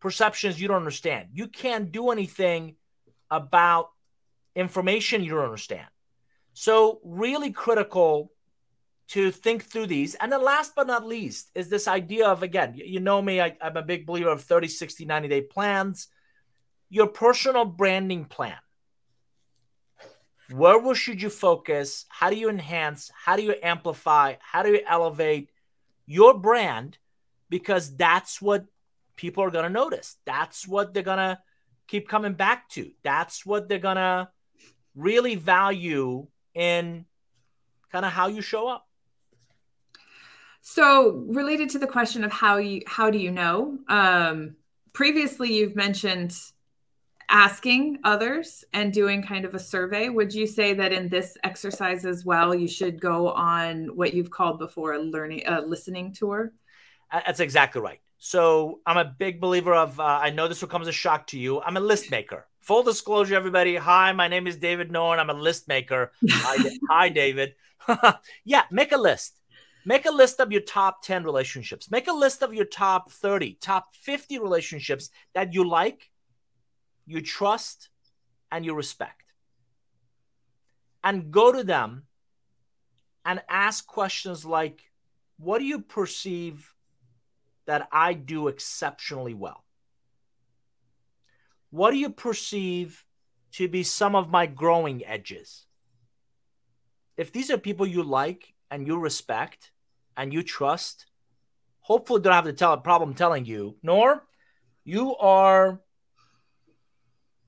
perceptions 0.00 0.60
you 0.60 0.68
don't 0.68 0.78
understand. 0.78 1.28
You 1.32 1.48
can't 1.48 1.92
do 1.92 2.10
anything 2.10 2.76
about 3.30 3.90
information 4.56 5.22
you 5.22 5.30
don't 5.30 5.44
understand. 5.44 5.86
So, 6.54 7.00
really 7.04 7.50
critical 7.50 8.32
to 9.08 9.30
think 9.30 9.64
through 9.64 9.88
these. 9.88 10.14
And 10.14 10.32
then, 10.32 10.42
last 10.42 10.74
but 10.74 10.86
not 10.86 11.06
least, 11.06 11.50
is 11.54 11.68
this 11.68 11.86
idea 11.86 12.26
of 12.28 12.42
again, 12.42 12.74
you 12.74 13.00
know 13.00 13.20
me, 13.20 13.40
I, 13.40 13.56
am 13.60 13.76
a 13.76 13.82
big 13.82 14.06
believer 14.06 14.30
of 14.30 14.42
30, 14.42 14.68
60, 14.68 15.04
90 15.04 15.28
day 15.28 15.42
plans 15.42 16.08
your 16.94 17.08
personal 17.08 17.64
branding 17.64 18.24
plan. 18.24 18.56
Where 20.48 20.94
should 20.94 21.20
you 21.20 21.28
focus? 21.28 22.06
How 22.08 22.30
do 22.30 22.36
you 22.36 22.48
enhance? 22.48 23.10
How 23.12 23.34
do 23.34 23.42
you 23.42 23.56
amplify? 23.60 24.34
How 24.40 24.62
do 24.62 24.70
you 24.70 24.80
elevate 24.86 25.50
your 26.06 26.38
brand? 26.38 26.98
Because 27.50 27.96
that's 27.96 28.40
what 28.40 28.66
people 29.16 29.42
are 29.42 29.50
going 29.50 29.64
to 29.64 29.70
notice. 29.70 30.18
That's 30.24 30.68
what 30.68 30.94
they're 30.94 31.02
going 31.02 31.18
to 31.18 31.38
keep 31.88 32.08
coming 32.08 32.34
back 32.34 32.68
to. 32.70 32.92
That's 33.02 33.44
what 33.44 33.68
they're 33.68 33.78
going 33.80 33.96
to 33.96 34.28
really 34.94 35.34
value 35.34 36.28
in 36.54 37.04
kind 37.92 38.04
of 38.04 38.12
how 38.12 38.28
you 38.28 38.42
show 38.42 38.68
up. 38.68 38.86
So, 40.62 41.24
related 41.28 41.70
to 41.70 41.78
the 41.78 41.86
question 41.86 42.24
of 42.24 42.32
how 42.32 42.56
you 42.56 42.82
how 42.86 43.10
do 43.10 43.18
you 43.18 43.30
know? 43.30 43.78
Um, 43.88 44.56
previously, 44.92 45.52
you've 45.52 45.76
mentioned 45.76 46.34
asking 47.28 47.98
others 48.04 48.64
and 48.72 48.92
doing 48.92 49.22
kind 49.22 49.44
of 49.44 49.54
a 49.54 49.58
survey 49.58 50.08
would 50.08 50.32
you 50.32 50.46
say 50.46 50.74
that 50.74 50.92
in 50.92 51.08
this 51.08 51.36
exercise 51.42 52.04
as 52.04 52.24
well 52.24 52.54
you 52.54 52.68
should 52.68 53.00
go 53.00 53.30
on 53.30 53.86
what 53.96 54.12
you've 54.12 54.30
called 54.30 54.58
before 54.58 54.92
a 54.92 54.98
learning 54.98 55.42
a 55.46 55.60
listening 55.60 56.12
tour 56.12 56.52
that's 57.10 57.40
exactly 57.40 57.80
right 57.80 58.00
so 58.18 58.80
i'm 58.86 58.98
a 58.98 59.04
big 59.04 59.40
believer 59.40 59.74
of 59.74 59.98
uh, 59.98 60.02
i 60.22 60.30
know 60.30 60.48
this 60.48 60.60
will 60.60 60.68
come 60.68 60.82
as 60.82 60.88
a 60.88 60.92
shock 60.92 61.26
to 61.26 61.38
you 61.38 61.60
i'm 61.62 61.76
a 61.76 61.80
list 61.80 62.10
maker 62.10 62.46
full 62.64 62.82
disclosure 62.82 63.34
everybody 63.34 63.76
hi 63.76 64.12
my 64.12 64.26
name 64.26 64.46
is 64.46 64.56
david 64.56 64.90
noren 64.90 65.18
i'm 65.18 65.30
a 65.30 65.34
list 65.34 65.68
maker 65.68 66.12
hi, 66.30 66.70
hi 66.90 67.08
david 67.08 67.54
yeah 68.44 68.64
make 68.70 68.92
a 68.92 68.96
list 68.96 69.40
Make 69.84 70.06
a 70.06 70.10
list 70.10 70.40
of 70.40 70.50
your 70.50 70.62
top 70.62 71.02
10 71.02 71.24
relationships. 71.24 71.90
Make 71.90 72.08
a 72.08 72.12
list 72.12 72.42
of 72.42 72.54
your 72.54 72.64
top 72.64 73.10
30, 73.10 73.58
top 73.60 73.94
50 73.94 74.38
relationships 74.38 75.10
that 75.34 75.52
you 75.52 75.68
like, 75.68 76.10
you 77.06 77.20
trust, 77.20 77.90
and 78.50 78.64
you 78.64 78.74
respect. 78.74 79.34
And 81.02 81.30
go 81.30 81.52
to 81.52 81.62
them 81.62 82.04
and 83.26 83.42
ask 83.48 83.86
questions 83.86 84.46
like 84.46 84.90
What 85.36 85.58
do 85.58 85.66
you 85.66 85.80
perceive 85.80 86.72
that 87.66 87.88
I 87.92 88.14
do 88.14 88.48
exceptionally 88.48 89.34
well? 89.34 89.64
What 91.74 91.90
do 91.90 91.96
you 91.96 92.10
perceive 92.10 93.04
to 93.54 93.66
be 93.66 93.82
some 93.82 94.14
of 94.14 94.30
my 94.30 94.46
growing 94.46 95.04
edges? 95.04 95.66
If 97.16 97.32
these 97.32 97.50
are 97.50 97.58
people 97.58 97.84
you 97.84 98.04
like 98.04 98.54
and 98.70 98.86
you 98.86 98.96
respect 98.96 99.72
and 100.16 100.32
you 100.32 100.44
trust, 100.44 101.06
hopefully 101.80 102.20
don't 102.20 102.32
have 102.32 102.44
to 102.44 102.52
tell 102.52 102.74
a 102.74 102.78
problem 102.78 103.12
telling 103.12 103.44
you, 103.44 103.74
nor 103.82 104.22
you 104.84 105.16
are 105.16 105.80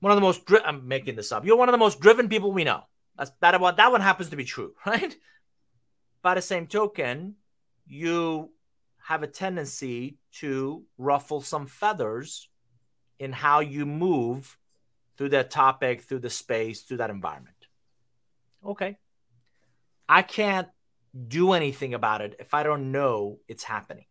one 0.01 0.11
of 0.11 0.17
the 0.17 0.27
most 0.27 0.45
dri- 0.45 0.59
I'm 0.65 0.89
making 0.89 1.15
this 1.15 1.31
up. 1.31 1.45
You're 1.45 1.55
one 1.55 1.69
of 1.69 1.73
the 1.73 1.77
most 1.77 2.01
driven 2.01 2.27
people 2.27 2.51
we 2.51 2.65
know. 2.65 2.83
That's 3.17 3.31
that 3.39 3.61
one 3.61 3.77
that 3.77 3.93
one 3.93 4.01
happens 4.01 4.29
to 4.31 4.35
be 4.35 4.43
true, 4.43 4.73
right? 4.85 5.15
By 6.21 6.33
the 6.33 6.41
same 6.41 6.67
token, 6.67 7.35
you 7.85 8.51
have 9.03 9.23
a 9.23 9.27
tendency 9.27 10.17
to 10.41 10.83
ruffle 10.97 11.39
some 11.39 11.65
feathers 11.65 12.49
in 13.19 13.31
how 13.31 13.59
you 13.59 13.85
move 13.85 14.57
through 15.17 15.29
that 15.29 15.49
topic, 15.49 16.01
through 16.01 16.19
the 16.19 16.29
space, 16.29 16.81
through 16.81 16.97
that 16.97 17.09
environment. 17.09 17.55
Okay. 18.65 18.97
I 20.07 20.21
can't 20.21 20.67
do 21.27 21.53
anything 21.53 21.93
about 21.93 22.21
it 22.21 22.35
if 22.39 22.53
I 22.53 22.63
don't 22.63 22.91
know 22.91 23.39
it's 23.47 23.63
happening. 23.63 24.05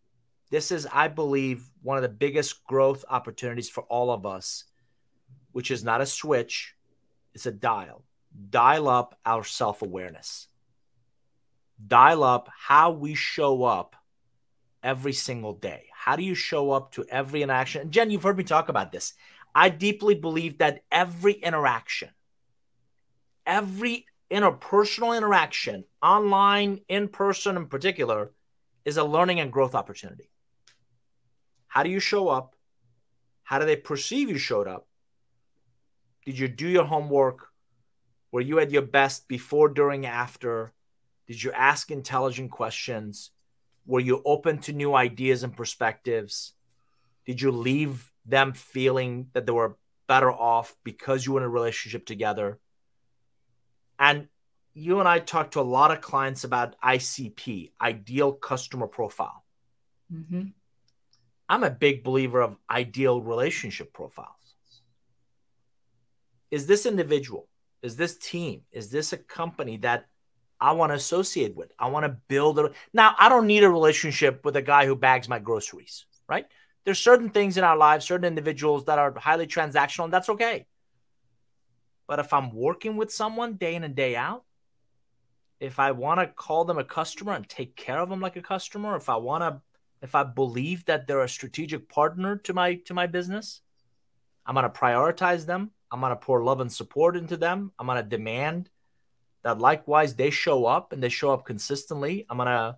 This 0.51 0.71
is, 0.71 0.87
I 0.93 1.09
believe, 1.09 1.69
one 1.83 1.97
of 1.97 2.03
the 2.03 2.09
biggest 2.09 2.65
growth 2.65 3.05
opportunities 3.09 3.69
for 3.69 3.83
all 3.85 4.11
of 4.11 4.25
us, 4.25 4.65
which 5.53 5.71
is 5.71 5.83
not 5.83 6.01
a 6.01 6.07
switch, 6.07 6.75
it's 7.35 7.47
a 7.47 7.53
dial. 7.53 8.05
Dial 8.51 8.89
up 8.89 9.19
our 9.25 9.45
self 9.45 9.83
awareness, 9.83 10.49
dial 11.85 12.23
up 12.23 12.51
how 12.57 12.91
we 12.91 13.15
show 13.15 13.65
up 13.65 13.97
every 14.83 15.15
single 15.15 15.55
day. 15.55 15.87
How 16.07 16.15
do 16.15 16.23
you 16.23 16.37
show 16.37 16.71
up 16.71 16.93
to 16.93 17.05
every 17.11 17.43
interaction? 17.43 17.83
And 17.83 17.91
Jenn, 17.91 18.13
you've 18.13 18.23
heard 18.23 18.39
me 18.39 18.45
talk 18.45 18.69
about 18.69 18.93
this. 18.93 19.15
I 19.53 19.71
deeply 19.71 20.15
believe 20.15 20.59
that 20.59 20.85
every 20.93 21.33
interaction, 21.33 22.11
every 23.45 24.07
interpersonal 24.31 25.17
interaction, 25.17 25.83
online, 26.01 26.83
in 26.89 27.09
person 27.09 27.57
in 27.57 27.67
particular, 27.67 28.31
is 28.85 28.99
a 28.99 29.03
learning 29.03 29.41
and 29.41 29.53
growth 29.53 29.75
opportunity. 29.75 30.31
How 31.67 31.83
do 31.83 31.91
you 31.91 31.99
show 31.99 32.29
up? 32.29 32.55
How 33.43 33.59
do 33.59 33.67
they 33.67 33.75
perceive 33.75 34.31
you 34.31 34.39
showed 34.39 34.69
up? 34.69 34.87
Did 36.25 36.39
you 36.39 36.47
do 36.47 36.69
your 36.69 36.85
homework? 36.85 37.49
Were 38.31 38.41
you 38.41 38.61
at 38.61 38.71
your 38.71 38.83
best 38.83 39.27
before, 39.27 39.69
during, 39.69 40.07
after? 40.07 40.73
Did 41.27 41.43
you 41.43 41.51
ask 41.51 41.91
intelligent 41.91 42.53
questions? 42.53 43.33
Were 43.87 44.01
you 44.01 44.23
open 44.25 44.59
to 44.63 44.73
new 44.73 44.95
ideas 44.95 45.43
and 45.43 45.57
perspectives? 45.57 46.53
Did 47.25 47.41
you 47.41 47.51
leave 47.51 48.13
them 48.25 48.53
feeling 48.53 49.29
that 49.33 49.47
they 49.47 49.53
were 49.53 49.77
better 50.09 50.31
off 50.31 50.77
because 50.85 51.25
you 51.25 51.33
were 51.33 51.41
in 51.41 51.47
a 51.47 51.49
relationship 51.49 52.05
together? 52.07 52.59
And 53.99 54.29
you 54.75 55.01
and 55.01 55.09
I 55.09 55.21
talked 55.21 55.55
to 55.55 55.61
a 55.61 55.63
lot 55.63 55.91
of 55.91 56.01
clients 56.01 56.45
about 56.45 56.79
ICP, 56.81 57.73
ideal 57.81 58.33
customer 58.33 58.87
profile. 58.87 59.45
Mm-hmm. 60.13 60.49
I'm 61.49 61.65
a 61.65 61.71
big 61.71 62.05
believer 62.05 62.43
of 62.43 62.59
ideal 62.71 63.21
relationship 63.23 63.93
profiles. 63.93 64.31
Is 66.51 66.67
this 66.67 66.87
individual, 66.87 67.49
is 67.83 67.97
this 67.97 68.17
team, 68.19 68.63
is 68.73 68.91
this 68.91 69.13
a 69.13 69.17
company 69.17 69.77
that 69.79 70.07
I 70.61 70.73
want 70.73 70.91
to 70.91 70.97
associate 70.97 71.55
with? 71.55 71.73
I 71.79 71.89
want 71.89 72.05
to 72.05 72.17
build 72.29 72.59
a. 72.59 72.71
Now, 72.93 73.15
I 73.19 73.29
don't 73.29 73.47
need 73.47 73.65
a 73.65 73.71
relationship 73.71 74.45
with 74.45 74.57
a 74.57 74.63
guy 74.63 74.87
who 74.87 74.97
bags 74.97 75.29
my 75.29 75.39
groceries, 75.39 76.07
right? 76.29 76.47
There's 76.85 76.99
certain 76.99 77.31
things 77.31 77.57
in 77.57 77.65
our 77.65 77.77
lives, 77.77 78.07
certain 78.07 78.27
individuals 78.27 78.85
that 78.85 78.99
are 78.99 79.13
highly 79.19 79.47
transactional, 79.47 80.05
and 80.05 80.13
that's 80.13 80.29
okay. 80.29 80.67
But 82.07 82.21
if 82.21 82.33
I'm 82.33 82.55
working 82.55 82.97
with 82.97 83.13
someone 83.13 83.55
day 83.55 83.75
in 83.75 83.85
and 83.85 83.95
day 83.95 84.17
out, 84.17 84.45
if 85.59 85.79
I 85.79 85.93
want 85.93 86.21
to 86.21 86.27
call 86.27 86.65
them 86.65 86.79
a 86.79 86.85
customer 86.85 87.33
and 87.33 87.49
take 87.49 87.77
care 87.77 87.99
of 87.99 88.09
them 88.09 88.21
like 88.21 88.37
a 88.37 88.43
customer, 88.43 88.97
if 88.97 89.09
I 89.09 89.17
want 89.17 89.43
to, 89.43 89.61
if 90.03 90.15
I 90.15 90.23
believe 90.23 90.85
that 90.85 91.07
they're 91.07 91.23
a 91.23 91.29
strategic 91.29 91.89
partner 91.89 92.37
to 92.37 92.55
my 92.55 92.75
to 92.87 92.95
my 92.95 93.07
business, 93.07 93.63
I'm 94.47 94.55
going 94.55 94.71
to 94.71 94.71
prioritize 94.71 95.47
them. 95.47 95.73
I'm 95.91 96.01
going 96.01 96.11
to 96.11 96.17
pour 96.17 96.45
love 96.45 96.61
and 96.61 96.71
support 96.71 97.17
into 97.17 97.37
them. 97.37 97.73
I'm 97.79 97.87
going 97.87 98.03
to 98.03 98.09
demand 98.09 98.71
that 99.47 99.59
likewise 99.59 100.15
they 100.15 100.31
show 100.31 100.67
up 100.67 100.93
and 100.93 101.03
they 101.03 101.09
show 101.09 101.31
up 101.33 101.45
consistently. 101.45 102.27
I'm 102.29 102.39
to 102.39 102.77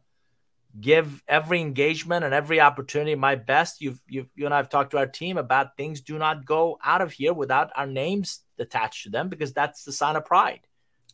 give 0.78 1.22
every 1.26 1.60
engagement 1.60 2.24
and 2.24 2.34
every 2.34 2.60
opportunity 2.60 3.14
my 3.14 3.34
best. 3.34 3.80
You've, 3.80 4.00
you've, 4.08 4.28
you 4.34 4.44
and 4.44 4.54
I 4.54 4.58
have 4.58 4.68
talked 4.68 4.90
to 4.92 4.98
our 4.98 5.06
team 5.06 5.38
about 5.38 5.76
things 5.76 6.00
do 6.00 6.18
not 6.18 6.44
go 6.44 6.78
out 6.84 7.00
of 7.00 7.12
here 7.12 7.32
without 7.32 7.70
our 7.74 7.86
names 7.86 8.40
attached 8.58 9.04
to 9.04 9.10
them 9.10 9.28
because 9.28 9.52
that's 9.52 9.84
the 9.84 9.92
sign 9.92 10.16
of 10.16 10.24
pride 10.24 10.60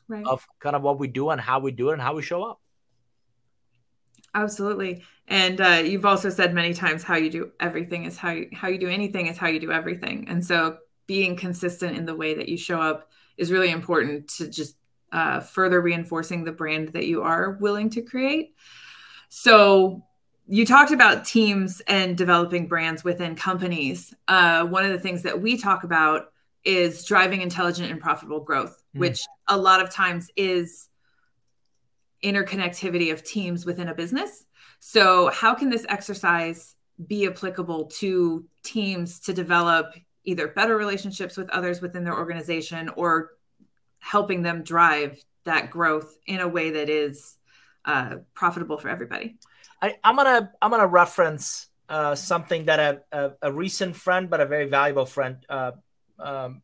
right. 0.08 0.26
of 0.26 0.46
kind 0.58 0.76
of 0.76 0.82
what 0.82 0.98
we 0.98 1.08
do 1.08 1.30
and 1.30 1.40
how 1.40 1.60
we 1.60 1.70
do 1.70 1.90
it 1.90 1.94
and 1.94 2.02
how 2.02 2.14
we 2.14 2.22
show 2.22 2.42
up. 2.42 2.60
Absolutely. 4.34 5.04
And 5.28 5.60
uh, 5.60 5.82
you've 5.84 6.04
also 6.04 6.28
said 6.28 6.52
many 6.52 6.74
times 6.74 7.04
how 7.04 7.16
you 7.16 7.30
do 7.30 7.52
everything 7.60 8.04
is 8.04 8.18
how 8.18 8.32
you, 8.32 8.48
how 8.52 8.68
you 8.68 8.78
do 8.78 8.88
anything 8.88 9.28
is 9.28 9.38
how 9.38 9.46
you 9.46 9.60
do 9.60 9.70
everything. 9.70 10.26
And 10.28 10.44
so 10.44 10.78
being 11.06 11.36
consistent 11.36 11.96
in 11.96 12.04
the 12.06 12.14
way 12.14 12.34
that 12.34 12.48
you 12.48 12.56
show 12.56 12.80
up 12.80 13.10
is 13.36 13.52
really 13.52 13.70
important 13.70 14.28
to 14.28 14.48
just 14.48 14.76
uh, 15.14 15.38
further 15.38 15.80
reinforcing 15.80 16.42
the 16.42 16.52
brand 16.52 16.88
that 16.88 17.06
you 17.06 17.22
are 17.22 17.52
willing 17.52 17.88
to 17.88 18.02
create. 18.02 18.56
So 19.28 20.02
you 20.46 20.66
talked 20.66 20.90
about 20.90 21.24
teams 21.24 21.80
and 21.86 22.18
developing 22.18 22.66
brands 22.66 23.04
within 23.04 23.36
companies. 23.36 24.12
Uh, 24.26 24.66
one 24.66 24.84
of 24.84 24.90
the 24.90 24.98
things 24.98 25.22
that 25.22 25.40
we 25.40 25.56
talk 25.56 25.84
about 25.84 26.32
is 26.64 27.04
driving 27.04 27.42
intelligent 27.42 27.92
and 27.92 28.00
profitable 28.00 28.40
growth, 28.40 28.82
mm. 28.94 29.00
which 29.00 29.22
a 29.46 29.56
lot 29.56 29.80
of 29.80 29.88
times 29.88 30.30
is 30.36 30.88
interconnectivity 32.24 33.12
of 33.12 33.22
teams 33.22 33.64
within 33.64 33.88
a 33.88 33.94
business. 33.94 34.46
So, 34.80 35.28
how 35.28 35.54
can 35.54 35.70
this 35.70 35.86
exercise 35.88 36.74
be 37.06 37.26
applicable 37.26 37.86
to 37.86 38.44
teams 38.64 39.20
to 39.20 39.32
develop 39.32 39.94
either 40.24 40.48
better 40.48 40.76
relationships 40.76 41.36
with 41.36 41.48
others 41.50 41.80
within 41.80 42.02
their 42.02 42.16
organization 42.16 42.88
or 42.96 43.30
helping 44.04 44.42
them 44.42 44.62
drive 44.62 45.18
that 45.44 45.70
growth 45.70 46.18
in 46.26 46.40
a 46.40 46.48
way 46.48 46.70
that 46.70 46.88
is 46.90 47.36
uh, 47.84 48.16
profitable 48.34 48.78
for 48.78 48.88
everybody. 48.88 49.36
I, 49.80 49.96
am 50.04 50.16
gonna 50.16 50.52
I'm 50.60 50.70
gonna 50.70 50.86
reference 50.86 51.68
uh, 51.88 52.14
something 52.14 52.66
that 52.66 52.80
a, 52.80 53.00
a, 53.12 53.32
a, 53.42 53.52
recent 53.52 53.96
friend, 53.96 54.30
but 54.30 54.40
a 54.40 54.46
very 54.46 54.66
valuable 54.66 55.04
friend, 55.04 55.36
uh, 55.48 55.72
um, 56.18 56.62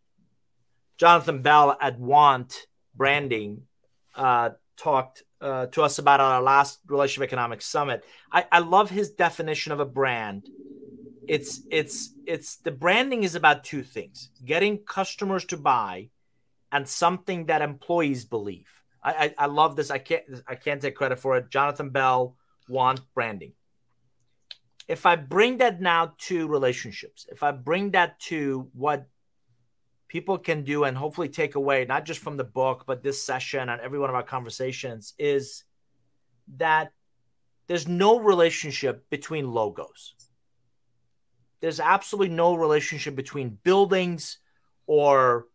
Jonathan 0.96 1.42
Bell 1.42 1.76
at 1.80 1.98
Want 1.98 2.66
Branding, 2.94 3.62
uh, 4.14 4.50
talked 4.76 5.22
uh, 5.40 5.66
to 5.66 5.82
us 5.82 5.98
about 5.98 6.20
our 6.20 6.40
last 6.40 6.80
Relationship 6.86 7.28
Economics 7.28 7.66
Summit. 7.66 8.04
I, 8.32 8.46
I 8.50 8.58
love 8.60 8.90
his 8.90 9.10
definition 9.10 9.72
of 9.72 9.80
a 9.80 9.86
brand. 9.86 10.48
It's 11.28 11.62
it's 11.70 12.12
it's 12.26 12.56
the 12.56 12.70
branding 12.70 13.22
is 13.22 13.34
about 13.34 13.64
two 13.64 13.82
things: 13.82 14.30
getting 14.44 14.78
customers 14.78 15.44
to 15.46 15.56
buy, 15.56 16.08
and 16.72 16.88
something 16.88 17.46
that 17.46 17.62
employees 17.62 18.24
believe. 18.24 18.68
I, 19.02 19.10
I, 19.38 19.44
I 19.44 19.46
love 19.46 19.76
this. 19.76 19.90
I 19.90 19.98
can't 19.98 20.24
I 20.46 20.54
can't 20.54 20.80
take 20.80 20.96
credit 20.96 21.18
for 21.18 21.36
it. 21.36 21.50
Jonathan 21.50 21.90
Bell 21.90 22.36
want 22.68 23.00
branding. 23.14 23.52
If 24.88 25.06
I 25.06 25.16
bring 25.16 25.58
that 25.58 25.80
now 25.80 26.14
to 26.18 26.48
relationships, 26.48 27.26
if 27.30 27.42
I 27.42 27.52
bring 27.52 27.92
that 27.92 28.18
to 28.20 28.68
what 28.72 29.08
people 30.08 30.36
can 30.38 30.64
do 30.64 30.84
and 30.84 30.96
hopefully 30.96 31.28
take 31.28 31.54
away, 31.54 31.84
not 31.84 32.04
just 32.04 32.20
from 32.20 32.36
the 32.36 32.44
book, 32.44 32.84
but 32.86 33.02
this 33.02 33.22
session 33.22 33.68
and 33.68 33.80
every 33.80 33.98
one 33.98 34.10
of 34.10 34.16
our 34.16 34.24
conversations, 34.24 35.14
is 35.18 35.64
that 36.56 36.92
there's 37.68 37.86
no 37.86 38.18
relationship 38.18 39.08
between 39.10 39.52
logos. 39.52 40.14
There's 41.60 41.78
absolutely 41.78 42.34
no 42.34 42.56
relationship 42.56 43.14
between 43.14 43.58
buildings 43.62 44.38
or 44.86 45.46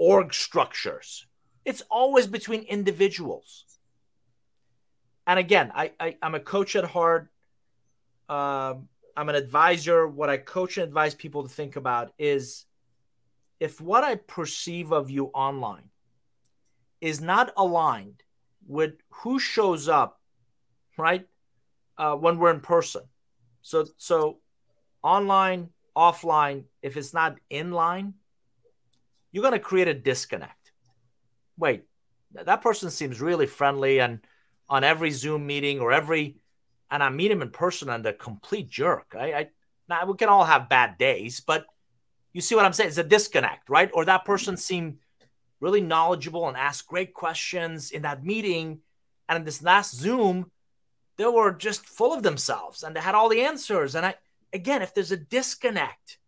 org 0.00 0.32
structures. 0.32 1.26
It's 1.64 1.82
always 1.90 2.26
between 2.26 2.62
individuals. 2.62 3.66
And 5.26 5.38
again, 5.38 5.70
I, 5.74 5.92
I 6.00 6.16
am 6.22 6.34
a 6.34 6.40
coach 6.40 6.74
at 6.74 6.84
heart. 6.84 7.28
Um, 8.28 8.88
I'm 9.16 9.28
an 9.28 9.34
advisor. 9.34 10.08
What 10.08 10.30
I 10.30 10.38
coach 10.38 10.78
and 10.78 10.84
advise 10.84 11.14
people 11.14 11.42
to 11.42 11.48
think 11.48 11.76
about 11.76 12.12
is 12.18 12.64
if 13.60 13.78
what 13.78 14.02
I 14.02 14.14
perceive 14.16 14.90
of 14.90 15.10
you 15.10 15.26
online 15.26 15.90
is 17.02 17.20
not 17.20 17.52
aligned 17.56 18.22
with 18.66 18.94
who 19.10 19.38
shows 19.38 19.86
up, 19.86 20.20
right, 20.96 21.26
uh, 21.98 22.14
when 22.16 22.38
we're 22.38 22.50
in 22.52 22.60
person. 22.60 23.02
So 23.60 23.86
so 23.98 24.38
online, 25.02 25.68
offline, 25.94 26.64
if 26.82 26.96
it's 26.96 27.12
not 27.12 27.36
in 27.50 27.72
line, 27.72 28.14
you're 29.32 29.42
going 29.42 29.52
to 29.52 29.60
create 29.60 29.88
a 29.88 29.94
disconnect. 29.94 30.72
Wait, 31.56 31.84
that 32.32 32.62
person 32.62 32.90
seems 32.90 33.20
really 33.20 33.46
friendly 33.46 34.00
and 34.00 34.20
on 34.68 34.84
every 34.84 35.10
Zoom 35.10 35.46
meeting 35.46 35.80
or 35.80 35.92
every, 35.92 36.36
and 36.90 37.02
I 37.02 37.08
meet 37.08 37.30
him 37.30 37.42
in 37.42 37.50
person 37.50 37.90
and 37.90 38.06
a 38.06 38.12
complete 38.12 38.68
jerk. 38.70 39.14
I, 39.18 39.32
I 39.32 39.48
now 39.88 40.06
we 40.06 40.16
can 40.16 40.28
all 40.28 40.44
have 40.44 40.68
bad 40.68 40.98
days, 40.98 41.40
but 41.40 41.66
you 42.32 42.40
see 42.40 42.54
what 42.54 42.64
I'm 42.64 42.72
saying? 42.72 42.88
It's 42.88 42.98
a 42.98 43.04
disconnect, 43.04 43.68
right? 43.68 43.90
Or 43.92 44.04
that 44.04 44.24
person 44.24 44.56
seemed 44.56 44.98
really 45.58 45.80
knowledgeable 45.80 46.48
and 46.48 46.56
asked 46.56 46.86
great 46.86 47.12
questions 47.12 47.90
in 47.90 48.02
that 48.02 48.24
meeting. 48.24 48.80
And 49.28 49.38
in 49.38 49.44
this 49.44 49.62
last 49.62 49.94
Zoom, 49.94 50.50
they 51.16 51.26
were 51.26 51.52
just 51.52 51.84
full 51.84 52.12
of 52.12 52.22
themselves 52.22 52.82
and 52.82 52.94
they 52.94 53.00
had 53.00 53.16
all 53.16 53.28
the 53.28 53.42
answers. 53.42 53.94
And 53.96 54.06
I, 54.06 54.14
again, 54.52 54.80
if 54.80 54.94
there's 54.94 55.12
a 55.12 55.16
disconnect, 55.16 56.18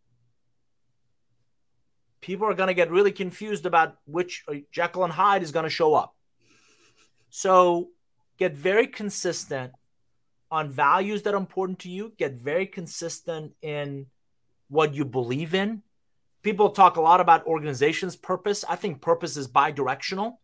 people 2.22 2.46
are 2.46 2.54
going 2.54 2.68
to 2.68 2.74
get 2.74 2.90
really 2.90 3.12
confused 3.12 3.66
about 3.66 3.98
which 4.06 4.44
uh, 4.48 4.54
Jekyll 4.70 5.04
and 5.04 5.12
Hyde 5.12 5.42
is 5.42 5.52
going 5.52 5.64
to 5.64 5.70
show 5.70 5.92
up. 5.94 6.14
So 7.28 7.90
get 8.38 8.54
very 8.54 8.86
consistent 8.86 9.72
on 10.50 10.70
values 10.70 11.22
that 11.22 11.34
are 11.34 11.38
important 11.38 11.80
to 11.80 11.90
you, 11.90 12.12
get 12.16 12.34
very 12.34 12.66
consistent 12.66 13.52
in 13.60 14.06
what 14.68 14.94
you 14.94 15.04
believe 15.04 15.54
in. 15.54 15.82
People 16.42 16.70
talk 16.70 16.96
a 16.96 17.00
lot 17.00 17.20
about 17.20 17.46
organization's 17.46 18.16
purpose. 18.16 18.64
I 18.68 18.76
think 18.76 19.00
purpose 19.00 19.36
is 19.36 19.46
bi 19.46 19.70
directional. 19.70 20.40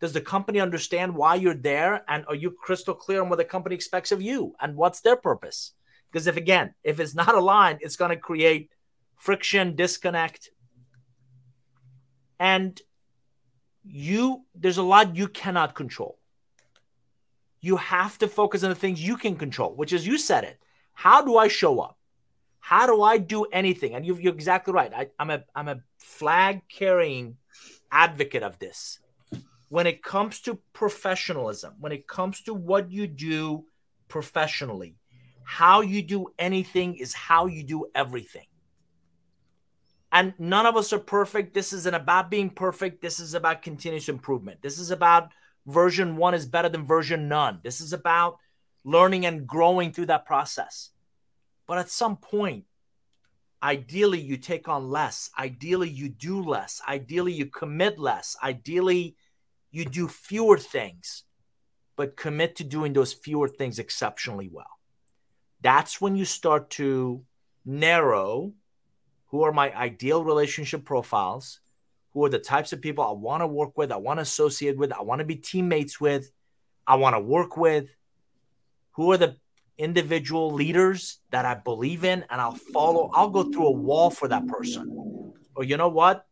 Does 0.00 0.12
the 0.12 0.20
company 0.20 0.60
understand 0.60 1.14
why 1.14 1.36
you're 1.36 1.54
there? 1.54 2.04
And 2.08 2.24
are 2.28 2.34
you 2.34 2.50
crystal 2.50 2.94
clear 2.94 3.22
on 3.22 3.28
what 3.28 3.36
the 3.36 3.44
company 3.44 3.74
expects 3.74 4.12
of 4.12 4.20
you 4.20 4.54
and 4.60 4.76
what's 4.76 5.00
their 5.00 5.16
purpose? 5.16 5.72
Because 6.10 6.26
if, 6.26 6.36
again, 6.36 6.74
if 6.82 7.00
it's 7.00 7.14
not 7.14 7.34
aligned, 7.34 7.78
it's 7.80 7.96
going 7.96 8.10
to 8.10 8.16
create 8.16 8.70
friction, 9.16 9.74
disconnect, 9.76 10.50
and 12.44 12.82
you 13.82 14.44
there's 14.54 14.76
a 14.76 14.82
lot 14.82 15.16
you 15.16 15.28
cannot 15.28 15.74
control. 15.74 16.18
You 17.62 17.76
have 17.76 18.18
to 18.18 18.28
focus 18.28 18.62
on 18.62 18.68
the 18.68 18.80
things 18.82 19.06
you 19.06 19.16
can 19.16 19.36
control 19.36 19.74
which 19.74 19.92
is 19.94 20.06
you 20.06 20.18
said 20.18 20.44
it. 20.44 20.58
How 20.92 21.22
do 21.22 21.38
i 21.38 21.48
show 21.48 21.80
up? 21.80 21.96
How 22.60 22.86
do 22.86 23.02
i 23.02 23.16
do 23.18 23.44
anything? 23.44 23.94
And 23.94 24.04
you 24.06 24.14
are 24.14 24.34
exactly 24.40 24.74
right. 24.74 24.92
I, 25.00 25.08
i'm 25.18 25.30
a 25.30 25.44
i'm 25.54 25.68
a 25.68 25.80
flag 25.98 26.62
carrying 26.68 27.36
advocate 27.90 28.42
of 28.42 28.58
this. 28.58 29.00
When 29.70 29.86
it 29.86 30.02
comes 30.02 30.40
to 30.40 30.58
professionalism 30.72 31.72
when 31.80 31.92
it 31.92 32.06
comes 32.06 32.42
to 32.42 32.52
what 32.52 32.90
you 32.90 33.06
do 33.06 33.64
professionally 34.08 34.96
how 35.44 35.80
you 35.82 36.00
do 36.02 36.26
anything 36.38 36.96
is 37.04 37.12
how 37.12 37.46
you 37.46 37.62
do 37.62 37.86
everything 37.94 38.46
and 40.14 40.32
none 40.38 40.64
of 40.64 40.76
us 40.76 40.92
are 40.92 41.00
perfect. 41.00 41.54
This 41.54 41.72
isn't 41.72 41.94
about 41.94 42.30
being 42.30 42.48
perfect. 42.48 43.02
This 43.02 43.18
is 43.18 43.34
about 43.34 43.62
continuous 43.62 44.08
improvement. 44.08 44.62
This 44.62 44.78
is 44.78 44.92
about 44.92 45.32
version 45.66 46.16
one 46.16 46.34
is 46.34 46.46
better 46.46 46.68
than 46.68 46.86
version 46.86 47.28
none. 47.28 47.58
This 47.64 47.80
is 47.80 47.92
about 47.92 48.38
learning 48.84 49.26
and 49.26 49.44
growing 49.44 49.92
through 49.92 50.06
that 50.06 50.24
process. 50.24 50.90
But 51.66 51.78
at 51.78 51.90
some 51.90 52.16
point, 52.16 52.64
ideally, 53.60 54.20
you 54.20 54.36
take 54.36 54.68
on 54.68 54.88
less. 54.88 55.30
Ideally, 55.36 55.88
you 55.88 56.08
do 56.08 56.40
less. 56.40 56.80
Ideally, 56.86 57.32
you 57.32 57.46
commit 57.46 57.98
less. 57.98 58.36
Ideally, 58.40 59.16
you 59.72 59.84
do 59.84 60.06
fewer 60.06 60.58
things, 60.58 61.24
but 61.96 62.16
commit 62.16 62.54
to 62.56 62.64
doing 62.64 62.92
those 62.92 63.12
fewer 63.12 63.48
things 63.48 63.80
exceptionally 63.80 64.48
well. 64.48 64.78
That's 65.60 66.00
when 66.00 66.14
you 66.14 66.24
start 66.24 66.70
to 66.70 67.24
narrow 67.64 68.52
who 69.34 69.42
are 69.42 69.50
my 69.50 69.74
ideal 69.74 70.22
relationship 70.22 70.84
profiles, 70.84 71.58
who 72.12 72.24
are 72.24 72.28
the 72.28 72.38
types 72.38 72.72
of 72.72 72.80
people 72.80 73.02
I 73.02 73.10
want 73.10 73.40
to 73.42 73.48
work 73.48 73.76
with, 73.76 73.90
I 73.90 73.96
want 73.96 74.18
to 74.18 74.22
associate 74.22 74.76
with, 74.76 74.92
I 74.92 75.02
want 75.02 75.18
to 75.18 75.24
be 75.24 75.34
teammates 75.34 76.00
with, 76.00 76.30
I 76.86 76.94
want 76.94 77.16
to 77.16 77.20
work 77.20 77.56
with, 77.56 77.96
who 78.92 79.10
are 79.10 79.16
the 79.16 79.34
individual 79.76 80.52
leaders 80.52 81.18
that 81.32 81.44
I 81.44 81.56
believe 81.56 82.04
in, 82.04 82.24
and 82.30 82.40
I'll 82.40 82.54
follow, 82.54 83.10
I'll 83.12 83.28
go 83.28 83.42
through 83.42 83.66
a 83.66 83.72
wall 83.72 84.08
for 84.10 84.28
that 84.28 84.46
person. 84.46 85.32
Or 85.56 85.64
you 85.64 85.78
know 85.78 85.88
what? 85.88 86.24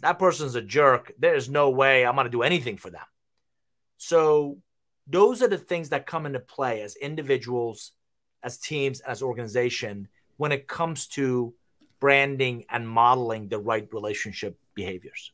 That 0.00 0.18
person's 0.18 0.54
a 0.54 0.62
jerk. 0.62 1.12
There's 1.18 1.50
no 1.50 1.68
way 1.68 2.06
I'm 2.06 2.14
going 2.14 2.24
to 2.24 2.30
do 2.30 2.40
anything 2.40 2.78
for 2.78 2.88
them. 2.88 3.04
So, 3.98 4.56
those 5.06 5.42
are 5.42 5.48
the 5.48 5.58
things 5.58 5.90
that 5.90 6.06
come 6.06 6.24
into 6.24 6.40
play 6.40 6.80
as 6.80 6.96
individuals, 6.96 7.92
as 8.42 8.56
teams, 8.56 9.00
as 9.00 9.22
organization 9.22 10.08
when 10.38 10.50
it 10.50 10.66
comes 10.66 11.08
to 11.08 11.52
branding 12.00 12.64
and 12.70 12.88
modeling 12.88 13.48
the 13.48 13.58
right 13.58 13.88
relationship 13.92 14.58
behaviors? 14.74 15.32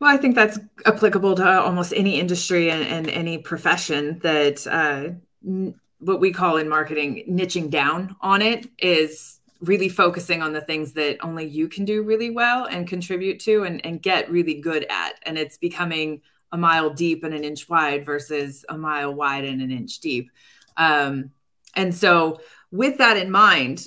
Well, 0.00 0.12
I 0.12 0.16
think 0.16 0.34
that's 0.34 0.58
applicable 0.84 1.36
to 1.36 1.60
almost 1.60 1.92
any 1.94 2.18
industry 2.20 2.70
and, 2.70 2.82
and 2.82 3.08
any 3.08 3.38
profession 3.38 4.18
that 4.22 4.66
uh, 4.66 5.14
n- 5.46 5.74
what 5.98 6.20
we 6.20 6.32
call 6.32 6.58
in 6.58 6.68
marketing 6.68 7.24
niching 7.28 7.70
down 7.70 8.14
on 8.20 8.42
it 8.42 8.68
is 8.78 9.40
really 9.60 9.88
focusing 9.88 10.42
on 10.42 10.52
the 10.52 10.60
things 10.60 10.92
that 10.92 11.16
only 11.24 11.46
you 11.46 11.68
can 11.68 11.84
do 11.84 12.02
really 12.02 12.30
well 12.30 12.66
and 12.66 12.86
contribute 12.86 13.40
to 13.40 13.64
and, 13.64 13.84
and 13.86 14.02
get 14.02 14.30
really 14.30 14.60
good 14.60 14.84
at. 14.90 15.14
And 15.22 15.38
it's 15.38 15.56
becoming 15.56 16.20
a 16.52 16.58
mile 16.58 16.90
deep 16.90 17.24
and 17.24 17.32
an 17.32 17.44
inch 17.44 17.68
wide 17.68 18.04
versus 18.04 18.64
a 18.68 18.76
mile 18.76 19.14
wide 19.14 19.44
and 19.44 19.62
an 19.62 19.70
inch 19.70 20.00
deep. 20.00 20.30
Um, 20.76 21.30
and 21.74 21.94
so 21.94 22.40
with 22.74 22.98
that 22.98 23.16
in 23.16 23.30
mind, 23.30 23.86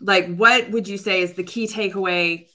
like 0.00 0.34
what 0.34 0.70
would 0.70 0.88
you 0.88 0.96
say 0.96 1.20
is 1.20 1.34
the 1.34 1.44
key 1.44 1.66
takeaway 1.68 2.48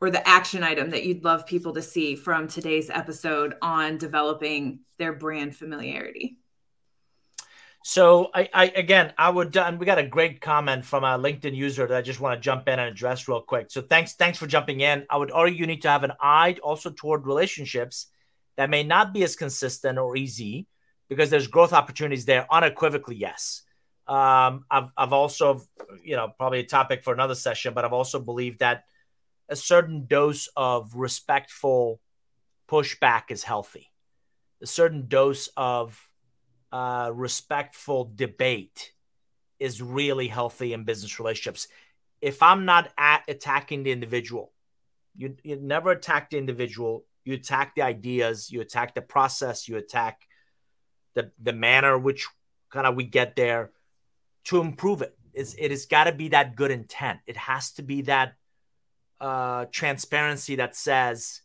or 0.00 0.10
the 0.10 0.26
action 0.26 0.64
item 0.64 0.90
that 0.90 1.04
you'd 1.04 1.22
love 1.22 1.46
people 1.46 1.72
to 1.74 1.82
see 1.82 2.16
from 2.16 2.48
today's 2.48 2.90
episode 2.90 3.54
on 3.62 3.96
developing 3.96 4.80
their 4.98 5.12
brand 5.12 5.54
familiarity? 5.54 6.38
So 7.84 8.30
I, 8.34 8.48
I 8.52 8.64
again, 8.74 9.12
I 9.16 9.30
would, 9.30 9.56
and 9.56 9.78
we 9.78 9.86
got 9.86 9.98
a 9.98 10.06
great 10.06 10.40
comment 10.40 10.84
from 10.84 11.04
a 11.04 11.16
LinkedIn 11.16 11.54
user 11.54 11.86
that 11.86 11.96
I 11.96 12.02
just 12.02 12.18
want 12.18 12.36
to 12.36 12.40
jump 12.40 12.66
in 12.66 12.80
and 12.80 12.90
address 12.90 13.28
real 13.28 13.40
quick. 13.40 13.70
So 13.70 13.82
thanks, 13.82 14.14
thanks 14.14 14.36
for 14.36 14.48
jumping 14.48 14.80
in. 14.80 15.06
I 15.08 15.16
would 15.16 15.30
argue 15.30 15.60
you 15.60 15.66
need 15.68 15.82
to 15.82 15.88
have 15.88 16.02
an 16.02 16.12
eye 16.20 16.56
also 16.60 16.90
toward 16.90 17.24
relationships 17.24 18.06
that 18.56 18.68
may 18.68 18.82
not 18.82 19.14
be 19.14 19.22
as 19.22 19.36
consistent 19.36 19.96
or 19.96 20.16
easy 20.16 20.66
because 21.08 21.30
there's 21.30 21.46
growth 21.46 21.72
opportunities 21.72 22.24
there. 22.24 22.48
Unequivocally, 22.50 23.14
yes. 23.14 23.62
Um, 24.10 24.64
I've, 24.68 24.90
I've 24.96 25.12
also, 25.12 25.62
you 26.02 26.16
know, 26.16 26.32
probably 26.36 26.58
a 26.58 26.66
topic 26.66 27.04
for 27.04 27.14
another 27.14 27.36
session, 27.36 27.74
but 27.74 27.84
I've 27.84 27.92
also 27.92 28.18
believed 28.18 28.58
that 28.58 28.82
a 29.48 29.54
certain 29.54 30.06
dose 30.06 30.48
of 30.56 30.96
respectful 30.96 32.00
pushback 32.68 33.30
is 33.30 33.44
healthy. 33.44 33.92
A 34.60 34.66
certain 34.66 35.06
dose 35.06 35.48
of 35.56 36.10
uh, 36.72 37.12
respectful 37.14 38.10
debate 38.12 38.92
is 39.60 39.80
really 39.80 40.26
healthy 40.26 40.72
in 40.72 40.82
business 40.82 41.20
relationships. 41.20 41.68
If 42.20 42.42
I'm 42.42 42.64
not 42.64 42.90
at 42.98 43.22
attacking 43.28 43.84
the 43.84 43.92
individual, 43.92 44.52
you, 45.16 45.36
you 45.44 45.54
never 45.54 45.92
attack 45.92 46.30
the 46.30 46.38
individual. 46.38 47.04
You 47.24 47.34
attack 47.34 47.76
the 47.76 47.82
ideas, 47.82 48.50
you 48.50 48.60
attack 48.60 48.96
the 48.96 49.02
process, 49.02 49.68
you 49.68 49.76
attack 49.76 50.26
the 51.14 51.30
the 51.40 51.52
manner 51.52 51.96
which 51.96 52.26
kind 52.70 52.86
of 52.86 52.96
we 52.96 53.04
get 53.04 53.36
there 53.36 53.70
to 54.50 54.60
improve 54.60 55.00
it. 55.00 55.16
It's, 55.32 55.54
it 55.54 55.70
has 55.70 55.86
got 55.86 56.04
to 56.04 56.12
be 56.12 56.28
that 56.28 56.56
good 56.56 56.72
intent. 56.72 57.20
It 57.26 57.36
has 57.36 57.70
to 57.72 57.82
be 57.82 58.02
that 58.02 58.34
uh, 59.20 59.66
transparency 59.70 60.56
that 60.56 60.74
says, 60.74 61.42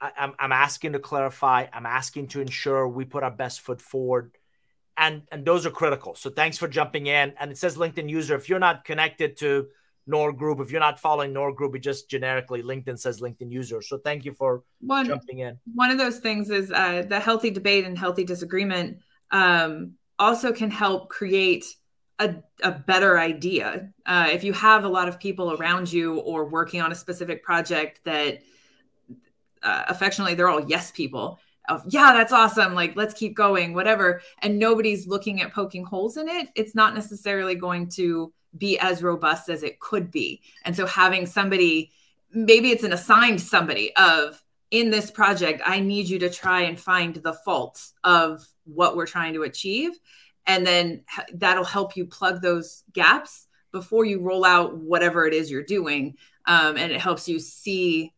I, 0.00 0.10
I'm, 0.16 0.32
I'm 0.38 0.52
asking 0.52 0.94
to 0.94 0.98
clarify, 0.98 1.66
I'm 1.70 1.84
asking 1.84 2.28
to 2.28 2.40
ensure 2.40 2.88
we 2.88 3.04
put 3.04 3.22
our 3.22 3.30
best 3.30 3.60
foot 3.60 3.82
forward. 3.82 4.32
And, 4.96 5.22
and 5.30 5.44
those 5.44 5.66
are 5.66 5.70
critical. 5.70 6.14
So 6.14 6.30
thanks 6.30 6.56
for 6.56 6.66
jumping 6.66 7.06
in. 7.06 7.34
And 7.38 7.50
it 7.50 7.58
says 7.58 7.76
LinkedIn 7.76 8.08
user. 8.08 8.34
If 8.34 8.48
you're 8.48 8.58
not 8.58 8.84
connected 8.86 9.36
to 9.38 9.68
Nour 10.06 10.32
Group, 10.32 10.60
if 10.60 10.70
you're 10.70 10.80
not 10.80 10.98
following 10.98 11.34
Nour 11.34 11.52
Group, 11.52 11.76
it 11.76 11.80
just 11.80 12.08
generically 12.08 12.62
LinkedIn 12.62 12.98
says 12.98 13.20
LinkedIn 13.20 13.52
user. 13.52 13.82
So 13.82 13.98
thank 13.98 14.24
you 14.24 14.32
for 14.32 14.62
one, 14.80 15.06
jumping 15.06 15.40
in. 15.40 15.58
One 15.74 15.90
of 15.90 15.98
those 15.98 16.20
things 16.20 16.48
is 16.48 16.72
uh, 16.72 17.04
the 17.06 17.20
healthy 17.20 17.50
debate 17.50 17.84
and 17.84 17.98
healthy 17.98 18.24
disagreement. 18.24 18.98
Um, 19.30 19.92
also 20.20 20.52
can 20.52 20.70
help 20.70 21.08
create 21.08 21.64
a, 22.20 22.36
a 22.62 22.70
better 22.70 23.18
idea. 23.18 23.90
Uh, 24.06 24.28
if 24.30 24.44
you 24.44 24.52
have 24.52 24.84
a 24.84 24.88
lot 24.88 25.08
of 25.08 25.18
people 25.18 25.54
around 25.54 25.92
you 25.92 26.18
or 26.20 26.44
working 26.44 26.80
on 26.80 26.92
a 26.92 26.94
specific 26.94 27.42
project 27.42 28.00
that 28.04 28.40
uh, 29.62 29.84
affectionately 29.88 30.34
they're 30.34 30.48
all 30.48 30.64
yes 30.68 30.90
people 30.90 31.38
of 31.68 31.84
yeah 31.88 32.14
that's 32.14 32.32
awesome 32.32 32.74
like 32.74 32.96
let's 32.96 33.12
keep 33.12 33.36
going 33.36 33.74
whatever 33.74 34.22
and 34.38 34.58
nobody's 34.58 35.06
looking 35.06 35.42
at 35.42 35.52
poking 35.52 35.84
holes 35.84 36.16
in 36.16 36.28
it 36.28 36.48
it's 36.54 36.74
not 36.74 36.94
necessarily 36.94 37.54
going 37.54 37.86
to 37.86 38.32
be 38.56 38.78
as 38.78 39.02
robust 39.02 39.50
as 39.50 39.62
it 39.62 39.78
could 39.78 40.10
be 40.10 40.40
and 40.64 40.74
so 40.74 40.86
having 40.86 41.26
somebody 41.26 41.92
maybe 42.32 42.70
it's 42.70 42.84
an 42.84 42.92
assigned 42.92 43.40
somebody 43.40 43.94
of 43.96 44.42
in 44.70 44.90
this 44.90 45.10
project, 45.10 45.62
I 45.64 45.80
need 45.80 46.08
you 46.08 46.20
to 46.20 46.30
try 46.30 46.62
and 46.62 46.78
find 46.78 47.14
the 47.16 47.32
faults 47.32 47.92
of 48.04 48.46
what 48.64 48.96
we're 48.96 49.06
trying 49.06 49.34
to 49.34 49.42
achieve. 49.42 49.92
And 50.46 50.66
then 50.66 51.04
that'll 51.34 51.64
help 51.64 51.96
you 51.96 52.06
plug 52.06 52.40
those 52.40 52.84
gaps 52.92 53.46
before 53.72 54.04
you 54.04 54.20
roll 54.20 54.44
out 54.44 54.76
whatever 54.76 55.26
it 55.26 55.34
is 55.34 55.50
you're 55.50 55.62
doing. 55.62 56.16
Um, 56.46 56.76
and 56.76 56.92
it 56.92 57.00
helps 57.00 57.28
you 57.28 57.38
see 57.38 58.12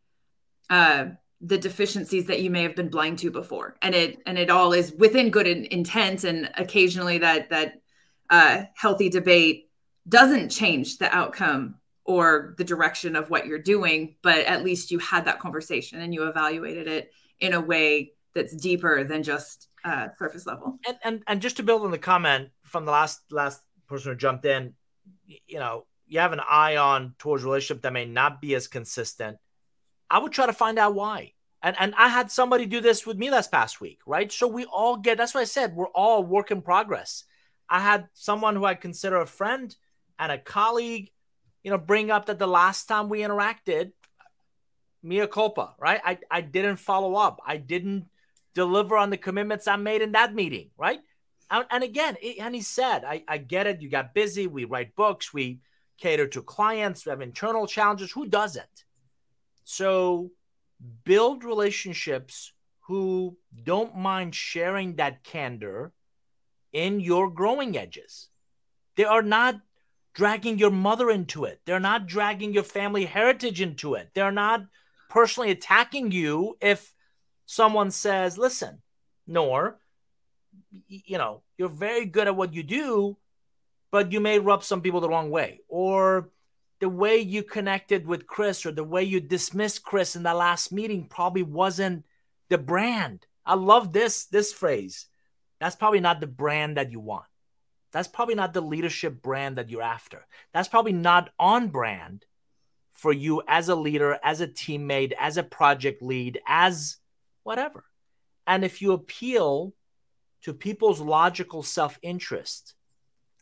uh, 0.70 1.06
the 1.40 1.58
deficiencies 1.58 2.26
that 2.26 2.40
you 2.40 2.50
may 2.50 2.62
have 2.62 2.76
been 2.76 2.88
blind 2.88 3.18
to 3.20 3.30
before. 3.30 3.76
And 3.82 3.94
it 3.94 4.18
and 4.26 4.38
it 4.38 4.50
all 4.50 4.72
is 4.72 4.92
within 4.92 5.30
good 5.30 5.46
in, 5.46 5.64
intent. 5.66 6.24
And 6.24 6.50
occasionally 6.56 7.18
that 7.18 7.50
that 7.50 7.82
uh, 8.30 8.64
healthy 8.74 9.08
debate 9.08 9.70
doesn't 10.08 10.50
change 10.50 10.98
the 10.98 11.14
outcome 11.14 11.76
or 12.04 12.54
the 12.58 12.64
direction 12.64 13.16
of 13.16 13.30
what 13.30 13.46
you're 13.46 13.58
doing, 13.58 14.16
but 14.22 14.38
at 14.46 14.64
least 14.64 14.90
you 14.90 14.98
had 14.98 15.24
that 15.24 15.38
conversation 15.38 16.00
and 16.00 16.12
you 16.12 16.26
evaluated 16.26 16.88
it 16.88 17.12
in 17.40 17.52
a 17.52 17.60
way 17.60 18.12
that's 18.34 18.56
deeper 18.56 19.04
than 19.04 19.22
just 19.22 19.68
uh, 19.84 20.08
surface 20.18 20.46
level. 20.46 20.78
And, 20.86 20.98
and 21.04 21.22
and 21.26 21.42
just 21.42 21.56
to 21.58 21.62
build 21.62 21.82
on 21.82 21.90
the 21.90 21.98
comment 21.98 22.50
from 22.64 22.84
the 22.84 22.92
last 22.92 23.20
last 23.30 23.62
person 23.86 24.12
who 24.12 24.16
jumped 24.16 24.44
in, 24.44 24.74
you 25.26 25.58
know, 25.58 25.86
you 26.06 26.20
have 26.20 26.32
an 26.32 26.40
eye 26.48 26.76
on 26.76 27.14
towards 27.18 27.44
relationship 27.44 27.82
that 27.82 27.92
may 27.92 28.04
not 28.04 28.40
be 28.40 28.54
as 28.54 28.68
consistent. 28.68 29.38
I 30.10 30.18
would 30.18 30.32
try 30.32 30.46
to 30.46 30.52
find 30.52 30.78
out 30.78 30.94
why. 30.94 31.32
And 31.62 31.76
and 31.78 31.94
I 31.96 32.08
had 32.08 32.30
somebody 32.30 32.66
do 32.66 32.80
this 32.80 33.06
with 33.06 33.16
me 33.16 33.30
last 33.30 33.52
past 33.52 33.80
week, 33.80 34.00
right? 34.06 34.30
So 34.32 34.46
we 34.48 34.64
all 34.64 34.96
get 34.96 35.18
that's 35.18 35.34
what 35.34 35.40
I 35.40 35.44
said, 35.44 35.74
we're 35.74 35.86
all 35.88 36.24
work 36.24 36.50
in 36.50 36.62
progress. 36.62 37.24
I 37.68 37.80
had 37.80 38.08
someone 38.12 38.56
who 38.56 38.64
I 38.64 38.74
consider 38.74 39.20
a 39.20 39.26
friend 39.26 39.74
and 40.18 40.30
a 40.30 40.38
colleague 40.38 41.10
you 41.62 41.70
know, 41.70 41.78
bring 41.78 42.10
up 42.10 42.26
that 42.26 42.38
the 42.38 42.46
last 42.46 42.86
time 42.86 43.08
we 43.08 43.20
interacted, 43.20 43.92
mea 45.02 45.26
culpa, 45.26 45.74
right? 45.78 46.00
I, 46.04 46.18
I 46.30 46.40
didn't 46.40 46.76
follow 46.76 47.14
up. 47.14 47.40
I 47.46 47.56
didn't 47.56 48.06
deliver 48.54 48.96
on 48.96 49.10
the 49.10 49.16
commitments 49.16 49.66
I 49.66 49.76
made 49.76 50.02
in 50.02 50.12
that 50.12 50.34
meeting, 50.34 50.70
right? 50.76 51.00
And, 51.50 51.66
and 51.70 51.84
again, 51.84 52.16
it, 52.22 52.38
and 52.38 52.54
he 52.54 52.62
said, 52.62 53.04
I, 53.04 53.24
I 53.28 53.38
get 53.38 53.66
it. 53.66 53.82
You 53.82 53.88
got 53.88 54.14
busy. 54.14 54.46
We 54.46 54.64
write 54.64 54.96
books. 54.96 55.32
We 55.32 55.60
cater 55.98 56.26
to 56.28 56.42
clients. 56.42 57.04
We 57.04 57.10
have 57.10 57.20
internal 57.20 57.66
challenges. 57.66 58.12
Who 58.12 58.26
doesn't? 58.26 58.84
So 59.64 60.30
build 61.04 61.44
relationships 61.44 62.52
who 62.86 63.36
don't 63.62 63.96
mind 63.96 64.34
sharing 64.34 64.96
that 64.96 65.22
candor 65.22 65.92
in 66.72 67.00
your 67.00 67.30
growing 67.30 67.76
edges. 67.76 68.28
They 68.96 69.04
are 69.04 69.22
not 69.22 69.60
dragging 70.14 70.58
your 70.58 70.70
mother 70.70 71.10
into 71.10 71.44
it. 71.44 71.60
They're 71.64 71.80
not 71.80 72.06
dragging 72.06 72.52
your 72.52 72.62
family 72.62 73.06
heritage 73.06 73.60
into 73.60 73.94
it. 73.94 74.10
They're 74.14 74.32
not 74.32 74.66
personally 75.08 75.50
attacking 75.50 76.12
you 76.12 76.56
if 76.60 76.94
someone 77.46 77.90
says, 77.90 78.38
listen, 78.38 78.82
Nour, 79.26 79.78
you 80.88 81.18
know, 81.18 81.42
you're 81.56 81.68
very 81.68 82.06
good 82.06 82.26
at 82.26 82.36
what 82.36 82.54
you 82.54 82.62
do, 82.62 83.16
but 83.90 84.12
you 84.12 84.20
may 84.20 84.38
rub 84.38 84.64
some 84.64 84.80
people 84.80 85.00
the 85.00 85.08
wrong 85.08 85.30
way. 85.30 85.60
Or 85.68 86.30
the 86.80 86.88
way 86.88 87.18
you 87.18 87.42
connected 87.42 88.06
with 88.06 88.26
Chris 88.26 88.66
or 88.66 88.72
the 88.72 88.82
way 88.82 89.04
you 89.04 89.20
dismissed 89.20 89.84
Chris 89.84 90.16
in 90.16 90.24
the 90.24 90.34
last 90.34 90.72
meeting 90.72 91.06
probably 91.08 91.42
wasn't 91.42 92.04
the 92.48 92.58
brand. 92.58 93.26
I 93.46 93.54
love 93.54 93.92
this 93.92 94.24
this 94.24 94.52
phrase. 94.52 95.06
That's 95.60 95.76
probably 95.76 96.00
not 96.00 96.20
the 96.20 96.26
brand 96.26 96.76
that 96.76 96.90
you 96.90 96.98
want. 96.98 97.26
That's 97.92 98.08
probably 98.08 98.34
not 98.34 98.54
the 98.54 98.62
leadership 98.62 99.22
brand 99.22 99.56
that 99.56 99.68
you're 99.68 99.82
after. 99.82 100.26
That's 100.52 100.68
probably 100.68 100.94
not 100.94 101.30
on 101.38 101.68
brand 101.68 102.24
for 102.90 103.12
you 103.12 103.42
as 103.46 103.68
a 103.68 103.74
leader, 103.74 104.18
as 104.22 104.40
a 104.40 104.48
teammate, 104.48 105.12
as 105.18 105.36
a 105.36 105.42
project 105.42 106.02
lead, 106.02 106.40
as 106.46 106.96
whatever. 107.42 107.84
And 108.46 108.64
if 108.64 108.80
you 108.80 108.92
appeal 108.92 109.74
to 110.42 110.54
people's 110.54 111.00
logical 111.00 111.62
self 111.62 111.98
interest, 112.02 112.74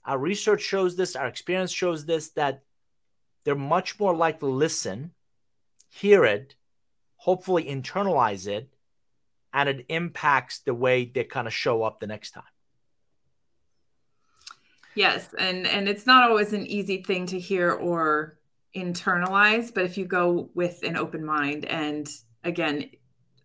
our 0.04 0.18
research 0.18 0.62
shows 0.62 0.96
this, 0.96 1.14
our 1.14 1.26
experience 1.26 1.72
shows 1.72 2.06
this, 2.06 2.30
that 2.30 2.62
they're 3.44 3.54
much 3.54 3.98
more 4.00 4.14
likely 4.14 4.48
to 4.48 4.54
listen, 4.54 5.12
hear 5.88 6.24
it, 6.24 6.56
hopefully 7.16 7.64
internalize 7.64 8.46
it, 8.46 8.70
and 9.52 9.68
it 9.68 9.86
impacts 9.88 10.60
the 10.60 10.74
way 10.74 11.04
they 11.04 11.24
kind 11.24 11.46
of 11.46 11.54
show 11.54 11.82
up 11.82 12.00
the 12.00 12.06
next 12.06 12.32
time. 12.32 12.42
Yes, 14.94 15.28
and 15.38 15.66
and 15.66 15.88
it's 15.88 16.06
not 16.06 16.28
always 16.28 16.52
an 16.52 16.66
easy 16.66 17.02
thing 17.02 17.26
to 17.26 17.38
hear 17.38 17.72
or 17.72 18.38
internalize, 18.74 19.72
but 19.72 19.84
if 19.84 19.96
you 19.98 20.04
go 20.04 20.50
with 20.54 20.82
an 20.82 20.96
open 20.96 21.24
mind 21.24 21.64
and 21.64 22.08
again 22.44 22.90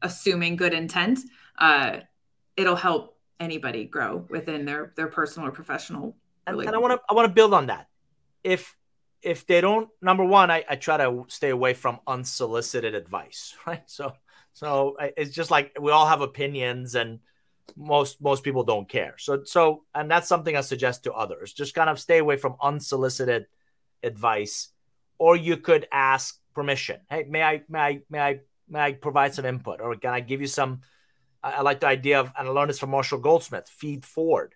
assuming 0.02 0.56
good 0.56 0.74
intent, 0.74 1.20
uh, 1.58 1.98
it'll 2.58 2.76
help 2.76 3.18
anybody 3.40 3.86
grow 3.86 4.26
within 4.30 4.66
their 4.66 4.94
their 4.96 5.08
personal 5.08 5.48
or 5.48 5.52
professional. 5.52 6.16
And, 6.48 6.60
and 6.60 6.76
I 6.76 6.78
want 6.78 6.94
to 6.94 7.02
I 7.10 7.14
want 7.14 7.28
to 7.28 7.34
build 7.34 7.54
on 7.54 7.68
that. 7.68 7.88
If 8.44 8.76
if 9.22 9.48
they 9.48 9.60
don't, 9.60 9.90
number 10.02 10.24
one, 10.24 10.52
I, 10.52 10.64
I 10.70 10.76
try 10.76 10.98
to 10.98 11.26
stay 11.30 11.50
away 11.50 11.74
from 11.74 12.00
unsolicited 12.06 12.94
advice, 12.94 13.56
right? 13.68 13.84
So 13.88 14.14
so 14.54 14.96
it's 15.00 15.34
just 15.36 15.52
like 15.52 15.78
we 15.80 15.92
all 15.92 16.08
have 16.08 16.22
opinions 16.22 16.96
and 16.96 17.20
most 17.76 18.22
most 18.22 18.44
people 18.44 18.64
don't 18.64 18.88
care. 18.88 19.16
So 19.18 19.44
so 19.44 19.84
and 19.94 20.10
that's 20.10 20.28
something 20.28 20.56
I 20.56 20.62
suggest 20.62 21.04
to 21.04 21.14
others. 21.14 21.54
Just 21.54 21.74
kind 21.74 21.90
of 21.90 22.00
stay 22.00 22.20
away 22.20 22.38
from 22.38 22.56
unsolicited 22.62 23.48
advice 24.04 24.70
or 25.18 25.36
you 25.36 25.58
could 25.58 25.88
ask 25.92 26.40
permission. 26.54 27.02
Hey, 27.10 27.26
may 27.28 27.44
I 27.44 27.64
may 27.68 27.80
I 27.80 28.02
may 28.10 28.20
I 28.20 28.40
may 28.70 28.80
I 28.80 28.92
provide 28.94 29.34
some 29.34 29.46
input 29.46 29.82
or 29.82 29.96
can 29.96 30.14
I 30.14 30.20
give 30.20 30.42
you 30.42 30.48
some 30.48 30.82
I, 31.44 31.54
I 31.54 31.62
like 31.62 31.80
the 31.80 31.88
idea 31.88 32.20
of 32.20 32.32
and 32.38 32.48
I 32.48 32.52
learned 32.52 32.70
this 32.70 32.80
from 32.80 32.92
Marshall 32.92 33.20
Goldsmith, 33.20 33.68
feed 33.68 34.06
forward. 34.06 34.56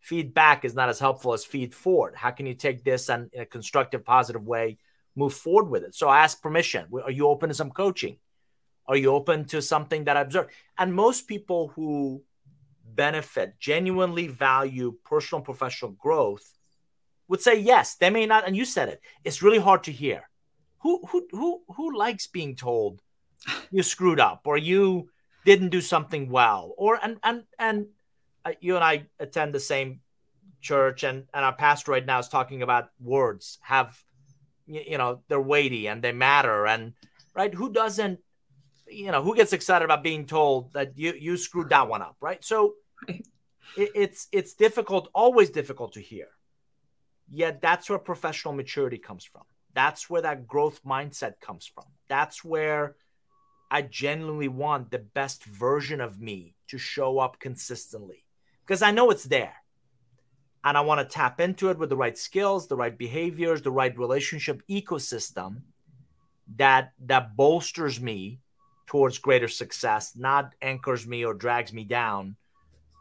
Feedback 0.00 0.64
is 0.64 0.74
not 0.74 0.90
as 0.90 0.98
helpful 0.98 1.32
as 1.32 1.44
feed 1.44 1.74
forward. 1.74 2.14
How 2.14 2.30
can 2.30 2.46
you 2.46 2.54
take 2.54 2.84
this 2.84 3.08
and 3.08 3.30
in 3.32 3.42
a 3.42 3.46
constructive, 3.46 4.04
positive 4.04 4.46
way 4.46 4.78
move 5.16 5.32
forward 5.32 5.70
with 5.70 5.82
it? 5.82 5.94
So 5.94 6.10
ask 6.10 6.42
permission. 6.42 6.86
Are 7.02 7.10
you 7.10 7.28
open 7.28 7.48
to 7.48 7.54
some 7.54 7.70
coaching? 7.70 8.18
Are 8.86 8.96
you 8.96 9.12
open 9.12 9.46
to 9.46 9.62
something 9.62 10.04
that 10.04 10.16
I 10.16 10.20
observe? 10.20 10.48
And 10.76 10.94
most 10.94 11.26
people 11.26 11.68
who 11.68 12.22
benefit, 12.94 13.54
genuinely 13.58 14.28
value 14.28 14.94
personal 15.04 15.38
and 15.38 15.44
professional 15.44 15.92
growth, 15.92 16.52
would 17.28 17.40
say 17.40 17.58
yes. 17.58 17.96
They 17.96 18.10
may 18.10 18.26
not, 18.26 18.46
and 18.46 18.56
you 18.56 18.64
said 18.64 18.88
it. 18.88 19.00
It's 19.24 19.42
really 19.42 19.58
hard 19.58 19.84
to 19.84 19.92
hear. 19.92 20.28
Who 20.80 21.04
who 21.06 21.26
who 21.30 21.62
who 21.76 21.96
likes 21.96 22.26
being 22.26 22.56
told 22.56 23.00
you 23.70 23.82
screwed 23.82 24.20
up 24.20 24.42
or 24.44 24.56
you 24.56 25.08
didn't 25.44 25.70
do 25.70 25.80
something 25.80 26.30
well 26.30 26.74
or 26.76 26.98
and 27.02 27.18
and 27.22 27.44
and 27.58 27.86
uh, 28.44 28.52
you 28.60 28.74
and 28.74 28.84
I 28.84 29.06
attend 29.18 29.54
the 29.54 29.60
same 29.60 30.00
church 30.60 31.02
and 31.02 31.24
and 31.34 31.44
our 31.44 31.54
pastor 31.54 31.92
right 31.92 32.04
now 32.04 32.18
is 32.18 32.28
talking 32.28 32.62
about 32.62 32.88
words 33.00 33.58
have 33.62 33.98
you 34.66 34.96
know 34.96 35.20
they're 35.28 35.40
weighty 35.40 35.88
and 35.88 36.02
they 36.02 36.12
matter 36.12 36.66
and 36.66 36.94
right 37.34 37.52
who 37.52 37.72
doesn't 37.72 38.18
you 38.88 39.10
know 39.10 39.22
who 39.22 39.34
gets 39.34 39.52
excited 39.52 39.84
about 39.84 40.02
being 40.02 40.26
told 40.26 40.72
that 40.72 40.96
you 40.96 41.12
you 41.18 41.36
screwed 41.36 41.68
that 41.68 41.88
one 41.88 42.00
up 42.00 42.16
right 42.20 42.42
so 42.42 42.74
it, 43.76 43.90
it's 43.94 44.28
it's 44.32 44.54
difficult, 44.54 45.08
always 45.14 45.50
difficult 45.50 45.92
to 45.94 46.00
hear. 46.00 46.28
Yet 47.30 47.60
that's 47.62 47.88
where 47.88 47.98
professional 47.98 48.54
maturity 48.54 48.98
comes 48.98 49.24
from. 49.24 49.42
That's 49.74 50.08
where 50.08 50.22
that 50.22 50.46
growth 50.46 50.84
mindset 50.84 51.40
comes 51.40 51.66
from. 51.66 51.84
That's 52.08 52.44
where 52.44 52.96
I 53.70 53.82
genuinely 53.82 54.48
want 54.48 54.90
the 54.90 54.98
best 54.98 55.44
version 55.44 56.00
of 56.00 56.20
me 56.20 56.54
to 56.68 56.78
show 56.78 57.18
up 57.18 57.40
consistently 57.40 58.24
because 58.64 58.82
I 58.82 58.92
know 58.92 59.10
it's 59.10 59.24
there. 59.24 59.54
And 60.62 60.78
I 60.78 60.80
want 60.80 61.00
to 61.00 61.12
tap 61.12 61.40
into 61.40 61.68
it 61.70 61.78
with 61.78 61.90
the 61.90 61.96
right 61.96 62.16
skills, 62.16 62.68
the 62.68 62.76
right 62.76 62.96
behaviors, 62.96 63.62
the 63.62 63.70
right 63.70 63.96
relationship 63.98 64.62
ecosystem 64.68 65.62
that 66.56 66.92
that 67.06 67.36
bolsters 67.36 68.00
me 68.00 68.40
towards 68.86 69.18
greater 69.18 69.48
success, 69.48 70.14
not 70.16 70.54
anchors 70.62 71.06
me 71.06 71.24
or 71.24 71.34
drags 71.34 71.72
me 71.72 71.84
down 71.84 72.36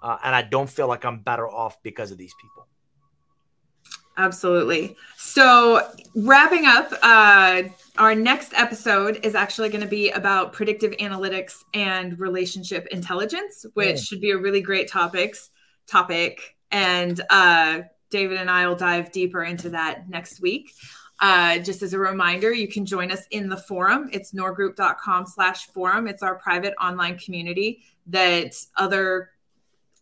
uh, 0.04 0.18
and 0.24 0.36
I 0.36 0.41
don't 0.41 0.70
feel 0.70 0.88
like 0.88 1.06
I'm 1.06 1.20
better 1.20 1.49
off 1.49 1.82
because 1.82 2.12
of 2.12 2.18
these 2.18 2.34
people. 2.39 2.68
Absolutely. 4.16 4.95
So, 5.18 5.89
wrapping 6.16 6.68
up, 6.68 6.93
uh, 7.01 7.64
our 7.97 8.14
next 8.14 8.54
episode 8.54 9.20
is 9.24 9.34
actually 9.34 9.70
going 9.70 9.82
to 9.82 9.88
be 9.88 10.12
about 10.12 10.54
predictive 10.54 10.91
analytics 10.93 11.56
and 11.74 12.20
relationship 12.20 12.86
intelligence, 12.88 13.66
which 13.74 13.99
should 13.99 14.22
be 14.22 14.30
a 14.30 14.38
really 14.38 14.62
great 14.62 14.88
topics 14.88 15.49
topic. 15.88 16.56
And 16.70 17.20
uh, 17.32 17.82
David 18.12 18.38
and 18.38 18.51
I 18.51 18.68
will 18.68 18.76
dive 18.76 19.12
deeper 19.12 19.43
into 19.43 19.72
that 19.72 20.08
next 20.10 20.41
week. 20.41 20.72
Uh, 21.20 21.58
just 21.60 21.82
as 21.82 21.93
a 21.93 21.99
reminder, 21.99 22.51
you 22.51 22.68
can 22.68 22.86
join 22.86 23.12
us 23.12 23.26
in 23.32 23.49
the 23.49 23.58
forum. 23.58 24.10
It's 24.12 24.34
nourgroup.com 24.34 25.26
slash 25.26 25.68
forum. 25.68 26.08
It's 26.08 26.22
our 26.22 26.36
private 26.36 26.74
online 26.80 27.18
community 27.18 27.84
that 28.08 28.54
other 28.78 29.30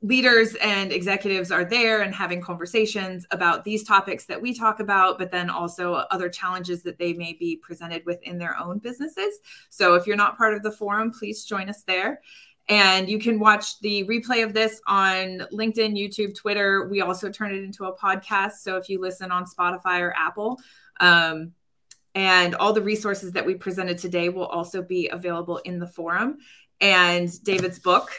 leaders 0.04 0.56
and 0.56 0.92
executives 0.92 1.52
are 1.52 1.64
there 1.64 2.02
and 2.02 2.14
having 2.14 2.42
conversations 2.42 3.28
about 3.30 3.64
these 3.64 3.84
topics 3.84 4.26
that 4.26 4.42
we 4.42 4.54
talk 4.54 4.80
about, 4.80 5.20
but 5.20 5.32
then 5.32 5.50
also 5.50 5.94
other 5.94 6.28
challenges 6.28 6.82
that 6.82 6.98
they 6.98 7.14
may 7.14 7.34
be 7.34 7.56
presented 7.58 8.04
with 8.06 8.22
in 8.24 8.40
their 8.40 8.58
own 8.58 8.80
businesses. 8.80 9.40
So 9.70 9.94
if 9.94 10.08
you're 10.08 10.16
not 10.16 10.38
part 10.38 10.56
of 10.56 10.64
the 10.64 10.72
forum, 10.72 11.12
please 11.12 11.46
join 11.46 11.70
us 11.70 11.84
there. 11.84 12.22
And 12.68 13.10
you 13.10 13.20
can 13.20 13.40
watch 13.40 13.80
the 13.82 14.04
replay 14.06 14.44
of 14.44 14.54
this 14.54 14.82
on 14.88 15.46
LinkedIn, 15.52 15.98
YouTube, 15.98 16.36
Twitter. 16.36 16.88
We 16.88 17.02
also 17.02 17.30
turn 17.30 17.54
it 17.54 17.64
into 17.64 17.86
a 17.86 17.96
podcast. 17.96 18.54
So 18.62 18.78
if 18.78 18.90
you 18.90 19.00
listen 19.00 19.32
on 19.32 19.46
Spotify 19.46 20.00
or 20.00 20.14
Apple, 20.18 20.60
um, 21.00 21.52
and 22.14 22.56
all 22.56 22.74
the 22.74 22.82
resources 22.82 23.32
that 23.32 23.46
we 23.46 23.56
presented 23.56 23.98
today 23.98 24.30
will 24.30 24.48
also 24.48 24.82
be 24.82 25.08
available 25.10 25.58
in 25.60 25.80
the 25.80 25.88
forum. 25.88 26.40
And 26.82 27.44
David's 27.44 27.80
book, 27.80 28.12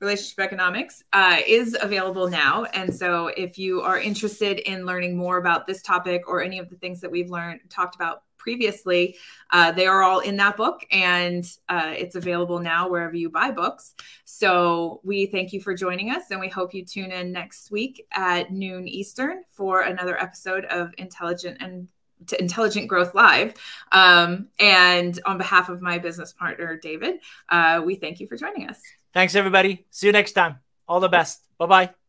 Relationship 0.00 0.40
Economics, 0.40 1.02
uh, 1.12 1.38
is 1.46 1.76
available 1.80 2.28
now. 2.28 2.64
And 2.74 2.94
so 2.94 3.28
if 3.28 3.58
you 3.58 3.80
are 3.80 3.98
interested 3.98 4.58
in 4.60 4.84
learning 4.84 5.16
more 5.16 5.38
about 5.38 5.66
this 5.66 5.82
topic 5.82 6.28
or 6.28 6.42
any 6.42 6.58
of 6.58 6.68
the 6.68 6.76
things 6.76 7.00
that 7.00 7.10
we've 7.10 7.30
learned, 7.30 7.60
talked 7.70 7.94
about 7.94 8.22
previously, 8.36 9.16
uh, 9.50 9.70
they 9.72 9.86
are 9.86 10.02
all 10.02 10.20
in 10.20 10.36
that 10.36 10.56
book 10.56 10.84
and 10.90 11.44
uh, 11.68 11.92
it's 11.96 12.14
available 12.14 12.58
now 12.58 12.88
wherever 12.88 13.14
you 13.14 13.30
buy 13.30 13.50
books. 13.50 13.94
So 14.24 15.00
we 15.04 15.26
thank 15.26 15.52
you 15.52 15.60
for 15.60 15.74
joining 15.74 16.10
us 16.10 16.30
and 16.30 16.40
we 16.40 16.48
hope 16.48 16.74
you 16.74 16.84
tune 16.84 17.12
in 17.12 17.32
next 17.32 17.70
week 17.70 18.06
at 18.12 18.50
noon 18.50 18.88
Eastern 18.88 19.42
for 19.50 19.82
another 19.82 20.20
episode 20.20 20.64
of 20.66 20.92
Intelligent 20.98 21.58
and 21.60 21.88
to 22.26 22.40
Intelligent 22.40 22.88
Growth 22.88 23.14
Live. 23.14 23.54
Um, 23.92 24.48
and 24.58 25.18
on 25.26 25.38
behalf 25.38 25.68
of 25.68 25.80
my 25.80 25.98
business 25.98 26.32
partner, 26.32 26.76
David, 26.76 27.20
uh, 27.48 27.82
we 27.84 27.94
thank 27.94 28.20
you 28.20 28.26
for 28.26 28.36
joining 28.36 28.68
us. 28.68 28.80
Thanks, 29.12 29.34
everybody. 29.34 29.86
See 29.90 30.06
you 30.06 30.12
next 30.12 30.32
time. 30.32 30.58
All 30.88 31.00
the 31.00 31.08
best. 31.08 31.42
Bye 31.58 31.66
bye. 31.66 31.99